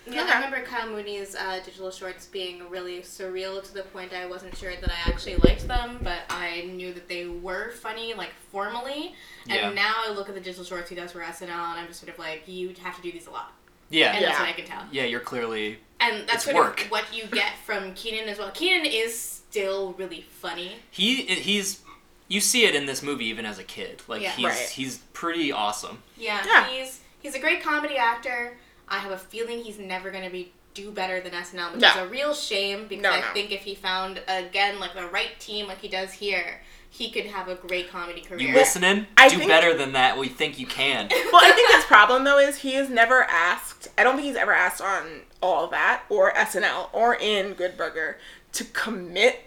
[0.06, 0.32] Yeah, Okay.
[0.32, 4.56] I remember Kyle Mooney's uh, digital shorts being really surreal to the point I wasn't
[4.56, 9.14] sure that I actually liked them, but I knew that they were funny, like formally.
[9.44, 9.70] And Yeah.
[9.72, 12.10] now I look at the digital shorts he does for SNL, and I'm just sort
[12.12, 13.52] of like, you have to do these a lot,
[13.90, 14.84] Yeah, and that's what I can tell.
[14.90, 16.84] yeah, you're clearly And that's sort work.
[16.86, 18.50] of what you get from Kenan as well.
[18.52, 20.76] Kenan is still really funny.
[20.90, 21.82] he he's
[22.30, 24.00] you see it in this movie even as a kid.
[24.08, 24.30] Like Yeah.
[24.30, 24.68] he's Right.
[24.70, 26.02] he's pretty awesome.
[26.16, 26.66] Yeah, Yeah.
[26.68, 28.56] he's he's a great comedy actor.
[28.88, 31.88] I have a feeling he's never gonna be do better than SNL, which No.
[31.90, 33.26] is a real shame because No, I no.
[33.34, 37.26] think if he found again like the right team like he does here, he could
[37.26, 38.48] have a great comedy career.
[38.48, 39.06] You listening?
[39.16, 40.16] I Do think- better than that.
[40.16, 41.08] We think you can.
[41.32, 43.88] well, I think his problem though is he is never asked.
[43.98, 48.18] I don't think he's ever asked on all that or SNL or in Good Burger
[48.52, 49.46] to commit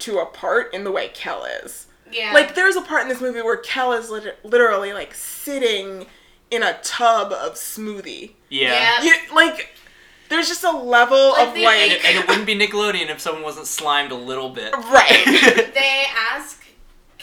[0.00, 1.86] to a part in the way Kel is.
[2.14, 2.32] Yeah.
[2.32, 6.06] Like there's a part in this movie where Kel is lit- literally like sitting
[6.50, 8.32] in a tub of smoothie.
[8.48, 9.02] Yeah.
[9.02, 9.02] Yeah.
[9.02, 9.70] You, like
[10.30, 13.10] there's just a level Like, of they- like And, it, and it wouldn't be Nickelodeon
[13.10, 14.72] if someone wasn't slimed a little bit.
[14.74, 15.22] right.
[15.74, 16.63] they ask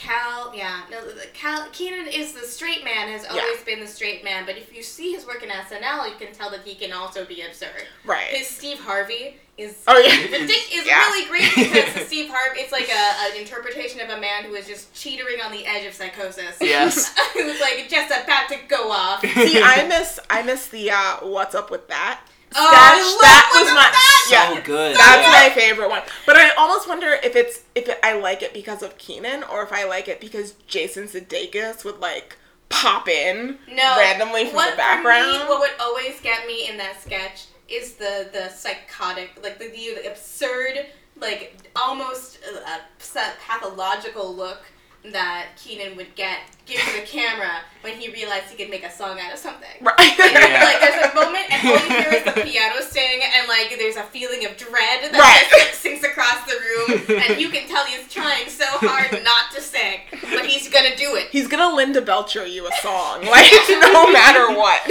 [0.01, 4.23] Kel, yeah, no, the- Kel Kenan is the straight man, has always been the straight
[4.23, 4.45] man.
[4.47, 7.23] But if you see his work in SNL, you can tell that he can also
[7.23, 7.85] be absurd.
[8.03, 8.25] right.
[8.29, 10.15] His Steve Harvey is Oh yeah.
[10.39, 11.05] The dick is Yeah.
[11.07, 14.55] really great because the Steve Harvey, it's like a, an interpretation of a man who
[14.55, 16.57] is just teetering on the edge of psychosis.
[16.59, 17.15] Yes.
[17.33, 19.21] Who's like just about to go off.
[19.21, 22.21] See, I miss I miss the uh, what's up with that
[22.51, 22.63] sketch.
[22.63, 24.27] I love that was my With That!
[24.31, 24.55] yeah.
[24.55, 24.95] So good.
[24.95, 25.49] That's yeah.
[25.49, 26.01] my favorite one.
[26.25, 29.63] But I almost wonder if it's if it, I like it because of Kenan or
[29.63, 32.37] if I like it because Jason Sudeikis would like
[32.69, 35.31] pop in No, randomly from what the for background.
[35.31, 39.67] me, what would always get me in that sketch is the the psychotic, like the,
[39.69, 40.85] the absurd,
[41.19, 44.61] like almost uh, uh, pathological look
[45.03, 49.19] that Kenan would get given the camera when he realized he could make a song
[49.19, 49.67] out of something.
[49.81, 49.97] right.
[50.17, 50.63] Yeah.
[50.63, 53.95] like there's a moment and all you hear is the piano sing and like there's
[53.95, 55.67] a feeling of dread that Right.
[55.67, 59.61] just sinks across the room and you can tell he's trying so hard not to
[59.61, 64.11] sing but he's gonna do it He's gonna Linda Belcher you a song, like no
[64.11, 64.81] matter what.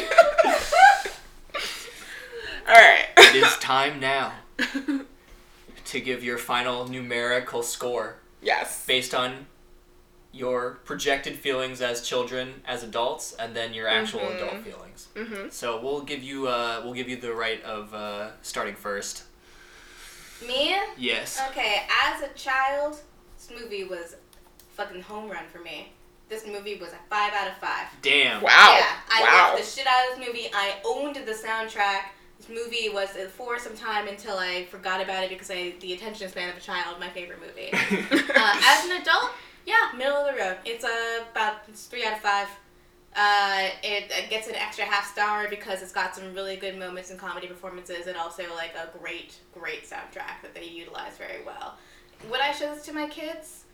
[2.68, 3.06] All right.
[3.16, 8.84] It is time now to give your final numerical score Yes.
[8.86, 9.46] based on
[10.32, 14.36] your projected feelings as children, as adults, and then your actual Mhm.
[14.36, 15.08] adult feelings.
[15.14, 15.52] Mhm.
[15.52, 19.24] So we'll give you uh, we'll give you the right of uh, starting first.
[20.46, 21.38] me Yes.
[21.50, 22.96] okay as a child
[23.36, 24.16] this movie was
[24.74, 25.92] fucking home run for me
[26.30, 28.40] this movie was a five out of five Damn.
[28.40, 28.76] Wow.
[28.78, 29.50] Yeah, I wow.
[29.52, 30.48] loved the shit out of this movie.
[30.54, 32.02] I owned the soundtrack.
[32.38, 36.28] This movie was for some time until I forgot about it because I the attention
[36.30, 37.00] span of a child.
[37.00, 37.70] My favorite movie.
[37.72, 39.30] uh, as an adult,
[39.66, 40.56] yeah, middle of the road.
[40.64, 42.48] It's uh, about it's three out of five.
[43.16, 47.10] Uh, it, it gets an extra half star because it's got some really good moments
[47.10, 51.76] and comedy performances, and also like a great, great soundtrack that they utilize very well.
[52.30, 53.64] Would I show this to my kids?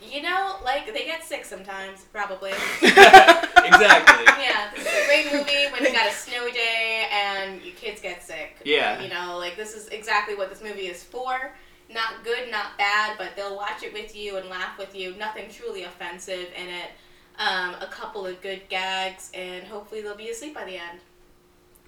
[0.00, 2.52] You know, like they get sick sometimes, probably.
[2.82, 4.24] exactly.
[4.38, 8.00] Yeah, this is a great movie when you got a snowy day and your kids
[8.00, 8.56] get sick.
[8.64, 9.02] Yeah.
[9.02, 11.52] You know, like this is exactly what this movie is for.
[11.92, 15.14] Not good, not bad, but they'll watch it with you and laugh with you.
[15.16, 16.90] Nothing truly offensive in it.
[17.38, 21.00] Um, a couple of good gags, and hopefully they'll be asleep by the end.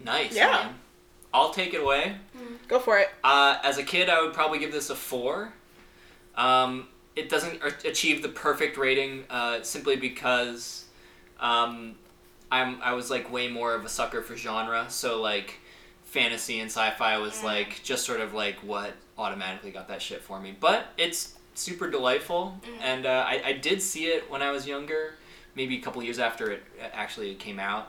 [0.02, 0.34] Nice.
[0.34, 0.50] Yeah.
[0.50, 0.74] man.
[1.32, 2.16] I'll take it away.
[2.66, 3.10] Go for it.
[3.22, 5.52] Uh, as a kid, I would probably give this a four.
[6.34, 10.86] Um, it doesn't achieve the perfect rating uh, simply because
[11.38, 11.96] um,
[12.50, 14.86] I'm I was like way more of a sucker for genre.
[14.88, 15.60] So like
[16.10, 20.40] fantasy and sci-fi was like just sort of like what automatically got that shit for
[20.40, 20.54] me.
[20.58, 25.14] But it's super delightful, and uh, I, I did see it when I was younger,
[25.54, 26.62] maybe a couple years after it
[26.92, 27.88] actually came out,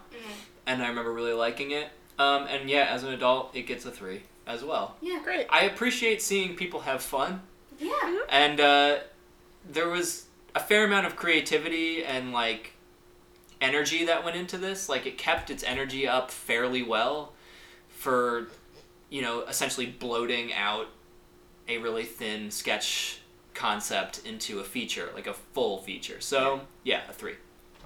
[0.67, 1.89] and I remember really liking it.
[2.19, 4.95] Um, and yeah, as an adult, it gets a three as well.
[5.01, 5.19] Yeah.
[5.23, 5.47] Great.
[5.49, 7.41] I appreciate seeing people have fun,
[7.79, 8.19] Yeah.
[8.29, 8.97] and uh,
[9.69, 12.73] there was a fair amount of creativity and like
[13.61, 14.89] energy that went into this.
[14.89, 17.31] Like it kept its energy up fairly well
[18.01, 18.47] for,
[19.11, 20.87] you know, essentially bloating out
[21.67, 23.19] a really thin sketch
[23.53, 26.19] concept into a feature, like a full feature.
[26.19, 27.35] So yeah, a three.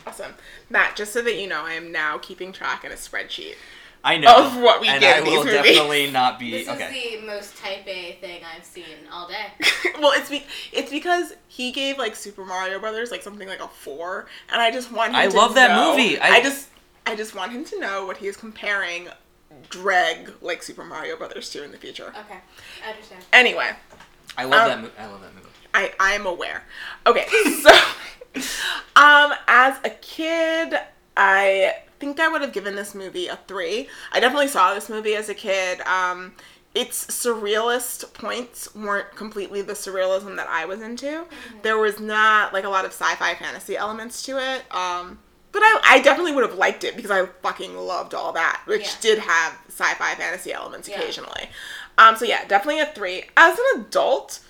[0.08, 0.34] Awesome.
[0.70, 3.56] Matt, just so that you know, I am now keeping track in a spreadsheet.
[4.04, 5.62] I know Of what we and get I in these will movies.
[5.64, 6.94] definitely not be This okay.
[6.96, 9.48] is the most type A thing I've seen all day.
[10.00, 13.68] well, it's be- it's because he gave like Super Mario Brothers like something like a
[13.68, 16.20] four, and I just want him I to love that movie.
[16.20, 16.70] I, I- just
[17.08, 19.08] I just want him to know what he is comparing
[19.70, 22.14] Dreg like Super Mario Brothers to in the future.
[22.26, 22.40] Okay,
[22.86, 23.24] I understand.
[23.34, 23.72] Anyway,
[24.38, 24.88] I love Um, that.
[24.98, 25.48] Mo- I love that movie.
[25.74, 26.64] I I'm aware.
[27.06, 27.26] Okay,
[27.62, 27.72] so
[28.96, 30.76] um as a kid,
[31.18, 33.88] I think I would have given this movie a 3.
[34.12, 35.82] I definitely saw this movie as a kid.
[35.82, 36.34] Um
[36.74, 41.24] its surrealist points weren't completely the surrealism that I was into.
[41.62, 44.64] There was not like a lot of sci-fi fantasy elements to it.
[44.76, 45.20] Um
[45.56, 48.82] but I, I definitely would have liked it because I fucking loved all that, which
[48.84, 48.92] Yeah.
[49.00, 51.00] did have sci-fi fantasy elements Yeah.
[51.00, 51.50] occasionally.
[51.98, 53.24] Um, so yeah, definitely a three.
[53.38, 54.42] As an adult,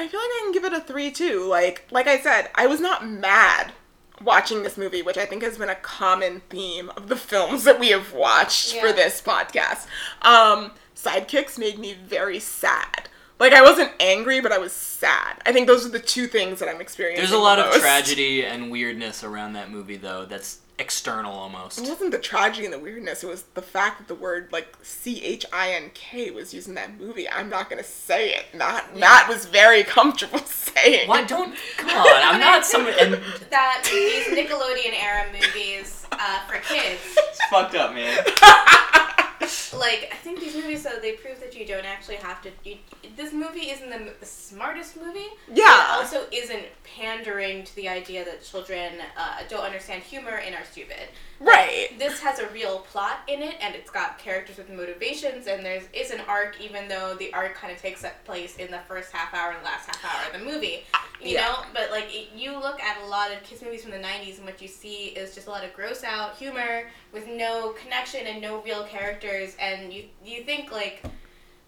[0.00, 1.44] I feel like I can give it a three too.
[1.44, 3.72] Like like I said, I was not mad
[4.20, 7.78] watching this movie, which I think has been a common theme of the films that
[7.78, 9.86] we have watched for this podcast.
[10.22, 13.08] Um, sidekicks made me very sad.
[13.38, 15.40] Like I wasn't angry, but I was sad.
[15.46, 17.22] I think those are the two things that I'm experiencing.
[17.22, 17.80] There's a lot the of most.
[17.80, 20.24] tragedy and weirdness around that movie, though.
[20.24, 21.78] That's external almost.
[21.80, 23.22] It wasn't the tragedy and the weirdness.
[23.24, 26.68] It was the fact that the word like C H I N K was used
[26.68, 27.28] in that movie.
[27.28, 28.46] I'm not gonna say it.
[28.54, 31.08] Matt Matt was very comfortable saying.
[31.08, 31.54] Why don't?
[31.76, 33.14] Come on, I'm not someone And
[33.50, 38.18] That these Nickelodeon era movies uh, for kids, it's fucked up, man.
[39.78, 42.50] like I think these movies, so they prove that you don't actually have to.
[42.64, 42.76] You,
[43.16, 45.26] this movie isn't the, the smartest movie.
[45.52, 45.94] Yeah.
[45.94, 50.64] It also isn't pandering to the idea that children uh, don't understand humor and are
[50.64, 51.08] stupid.
[51.40, 51.88] Right.
[51.98, 55.84] This has a real plot in it, and it's got characters with motivations, and there's
[55.92, 59.12] is an arc, even though the arc kind of takes up place in the first
[59.12, 60.84] half hour and last half hour of the movie.
[61.22, 61.46] You Yeah.
[61.46, 64.36] know, but like it, you look at a lot of kids movies from the '90s,
[64.38, 68.26] and what you see is just a lot of gross out humor with no connection
[68.26, 71.02] and no real characters, and you you think like.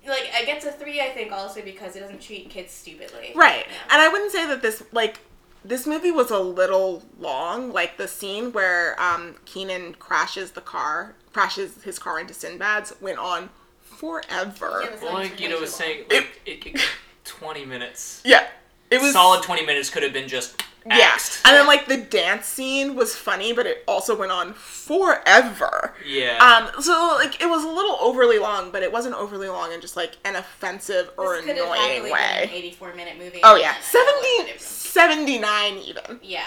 [0.07, 3.33] Like it gets a three, I think, also because it doesn't treat kids stupidly.
[3.35, 3.67] Right.
[3.91, 5.19] And I wouldn't say that this like
[5.65, 7.73] this movie was a little long.
[7.73, 13.19] Like the scene where um Kenan crashes the car, crashes his car into Sinbad's went
[13.19, 13.51] on
[13.81, 14.83] forever.
[14.85, 16.81] Yeah, Well, like you know, was saying like it, it,
[17.25, 18.23] twenty minutes.
[18.25, 18.47] Yeah.
[18.91, 21.19] It was Solid twenty minutes could have been just Yeah.
[21.45, 25.95] And then like the dance scene was funny, but it also went on forever.
[26.07, 26.39] Yeah.
[26.75, 29.81] Um, so like it was a little overly long, but it wasn't overly long in
[29.81, 32.51] just like an offensive or This could have annoying happily been an way.
[32.53, 33.41] 84 minute movie.
[33.43, 36.21] Oh yeah, and 70, 79 even.
[36.23, 36.45] Yeah.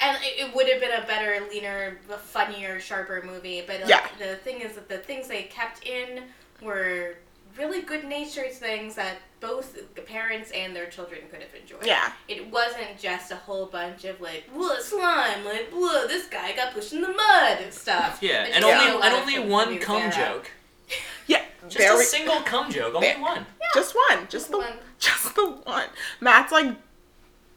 [0.00, 3.62] And it, it would have been a better, leaner, funnier, sharper movie.
[3.66, 4.06] But like, Yeah.
[4.18, 6.24] the thing is that the things they kept in
[6.60, 7.14] were
[7.58, 11.84] really good natured things that both the parents and their children could have enjoyed.
[11.86, 12.12] Yeah.
[12.28, 16.72] It wasn't just a whole bunch of like, whoa, slime, like, whoa, this guy got
[16.74, 18.18] pushed in the mud and stuff.
[18.22, 20.50] yeah, It's and just only and only one cum this joke.
[21.26, 22.94] Yeah, Just very a single cum joke.
[22.94, 23.46] Only There- one.
[23.74, 24.74] just one, just the one.
[24.98, 25.86] just the one.
[26.20, 26.74] Matt's like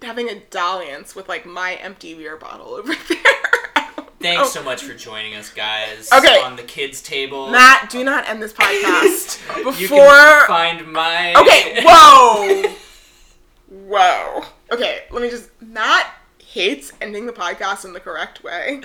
[0.01, 3.17] having a dalliance with like my empty beer bottle over there.
[4.19, 4.49] Thanks Oh.
[4.49, 6.09] so much for joining us, guys.
[6.11, 6.39] Okay.
[6.41, 7.49] On the kids' table.
[7.51, 9.39] Matt, do not end this podcast
[9.79, 9.99] you before.
[9.99, 11.33] can find my.
[11.35, 12.73] Okay, whoa,
[13.69, 14.43] whoa.
[14.71, 15.49] Okay, let me just.
[15.61, 16.11] Matt
[16.43, 18.81] hates ending the podcast in the correct way,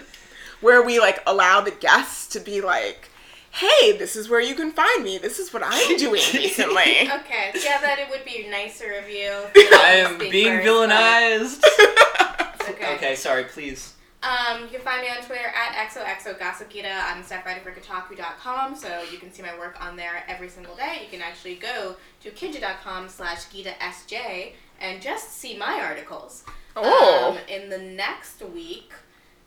[0.61, 3.09] where we like allow the guests to be like,
[3.53, 5.17] "Hey, this is where you can find me.
[5.19, 9.31] This is what I'm doing recently." Okay, yeah, that it would be nicer of you.
[9.57, 11.61] I am being first, villainized.
[11.63, 12.95] but- Okay.
[12.95, 13.45] okay, sorry.
[13.45, 13.95] Please.
[14.23, 17.13] Um, you can find me on Twitter at XOXOGossipGita.
[17.13, 20.77] I'm staff writer for Kotaku.com, so you can see my work on there every single
[20.77, 21.01] day.
[21.03, 26.45] You can actually go to kinja.com slash GitaSJ and just see my articles.
[26.77, 27.37] Oh.
[27.37, 28.93] Um, in the next week,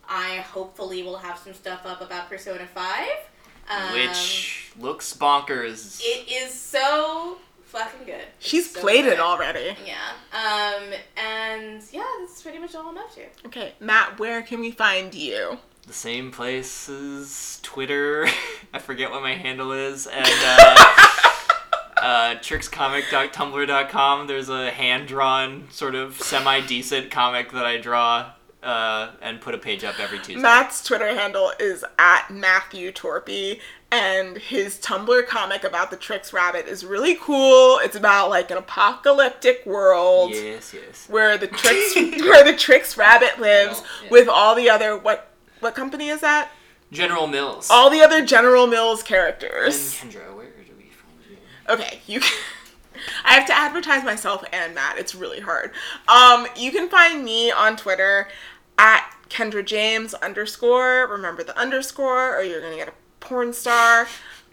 [0.10, 3.08] I hopefully will have some stuff up about Persona 5.
[3.70, 6.02] Um, Which looks bonkers.
[6.04, 7.38] It is so
[7.76, 8.24] fucking good.
[8.40, 9.14] She's so played good.
[9.14, 9.76] it already.
[9.86, 9.96] Yeah.
[10.34, 13.22] Um, and yeah, that's pretty much all I'm up to.
[13.48, 15.58] Okay, Matt, where can we find you?
[15.88, 18.28] the same place as Twitter.
[18.74, 20.76] I forget what my handle is, and uh,
[21.98, 24.28] uh, trickscomic.tumblr.com.
[24.28, 28.32] There's a hand drawn, sort of semi decent comic that I draw
[28.66, 30.36] uh, and put a page up every Tuesday.
[30.42, 33.62] Matt's Twitter handle is at Matthew Torpy,
[33.92, 37.78] and his Tumblr comic about the Trix Rabbit is really cool.
[37.84, 41.08] It's about like an apocalyptic world Yes, yes.
[41.08, 44.10] where the Trix where the Trix Rabbit lives Yeah.
[44.10, 46.50] with all the other what what company is that?
[46.92, 47.70] General Mills.
[47.72, 50.02] All the other General Mills characters.
[50.02, 50.12] and.
[50.12, 51.38] Kendra, where do we find you?
[51.70, 52.32] Okay, you can.
[53.26, 54.98] I have to advertise myself and Matt.
[54.98, 55.72] It's really hard.
[56.08, 58.28] Um, you can find me on Twitter
[58.78, 61.08] at Kendra James underscore.
[61.08, 64.08] Remember the underscore, or you're gonna get a porn star.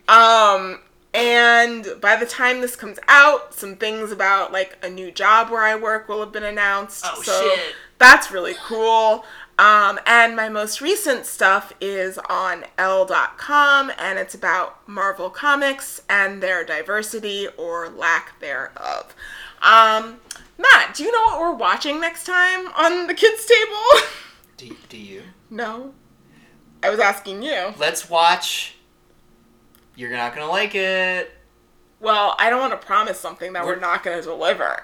[0.09, 0.81] Um,
[1.15, 5.63] and by the time this comes out, some things about like a new job where
[5.63, 7.05] I work will have been announced.
[7.07, 7.75] Oh, so shit.
[7.99, 9.25] That's really cool.
[9.59, 16.43] Um, and my most recent stuff is on L.com, and it's about Marvel Comics and
[16.43, 19.15] their diversity or lack thereof.
[19.61, 20.19] Um,
[20.63, 24.07] Matt, do you know what we're watching next time on the kids' table?
[24.57, 25.23] Do, do you?
[25.51, 25.93] no.
[26.85, 27.75] I was asking you.
[27.79, 28.75] Let's watch.
[29.95, 31.31] You're not gonna like it.
[32.01, 34.83] Well, I don't want to promise something that we're We're- not going to deliver.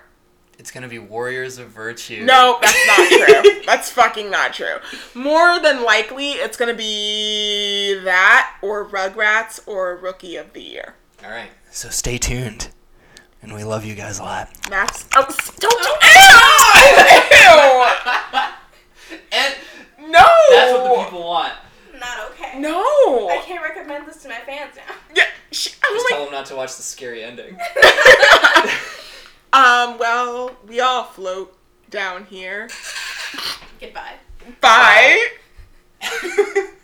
[0.61, 2.25] It's gonna be Warriors of Virtue.
[2.25, 3.11] No, that's not
[3.43, 3.63] true.
[3.67, 4.77] that's fucking not true.
[5.15, 10.95] More than likely, it's going to be that or Rugrats or Rookie of the Year.
[11.25, 11.51] All right.
[11.71, 12.71] So stay tuned,
[13.43, 14.51] and we love you guys a lot.
[14.71, 15.25] Max, oh,
[15.59, 15.95] don't you?
[19.11, 19.19] Ew!
[19.33, 19.55] and
[20.11, 21.53] no, that's what the people want.
[21.99, 22.59] Not okay.
[22.59, 22.81] No,
[23.29, 24.95] I can't recommend this to my fans now.
[25.15, 27.55] Yeah, I'm just like, tell them not to watch the scary ending.
[29.53, 29.99] um.
[29.99, 31.57] Well, we all float
[31.91, 32.69] down here.
[33.81, 34.15] Goodbye.
[34.61, 35.27] Bye.
[36.01, 36.67] Bye.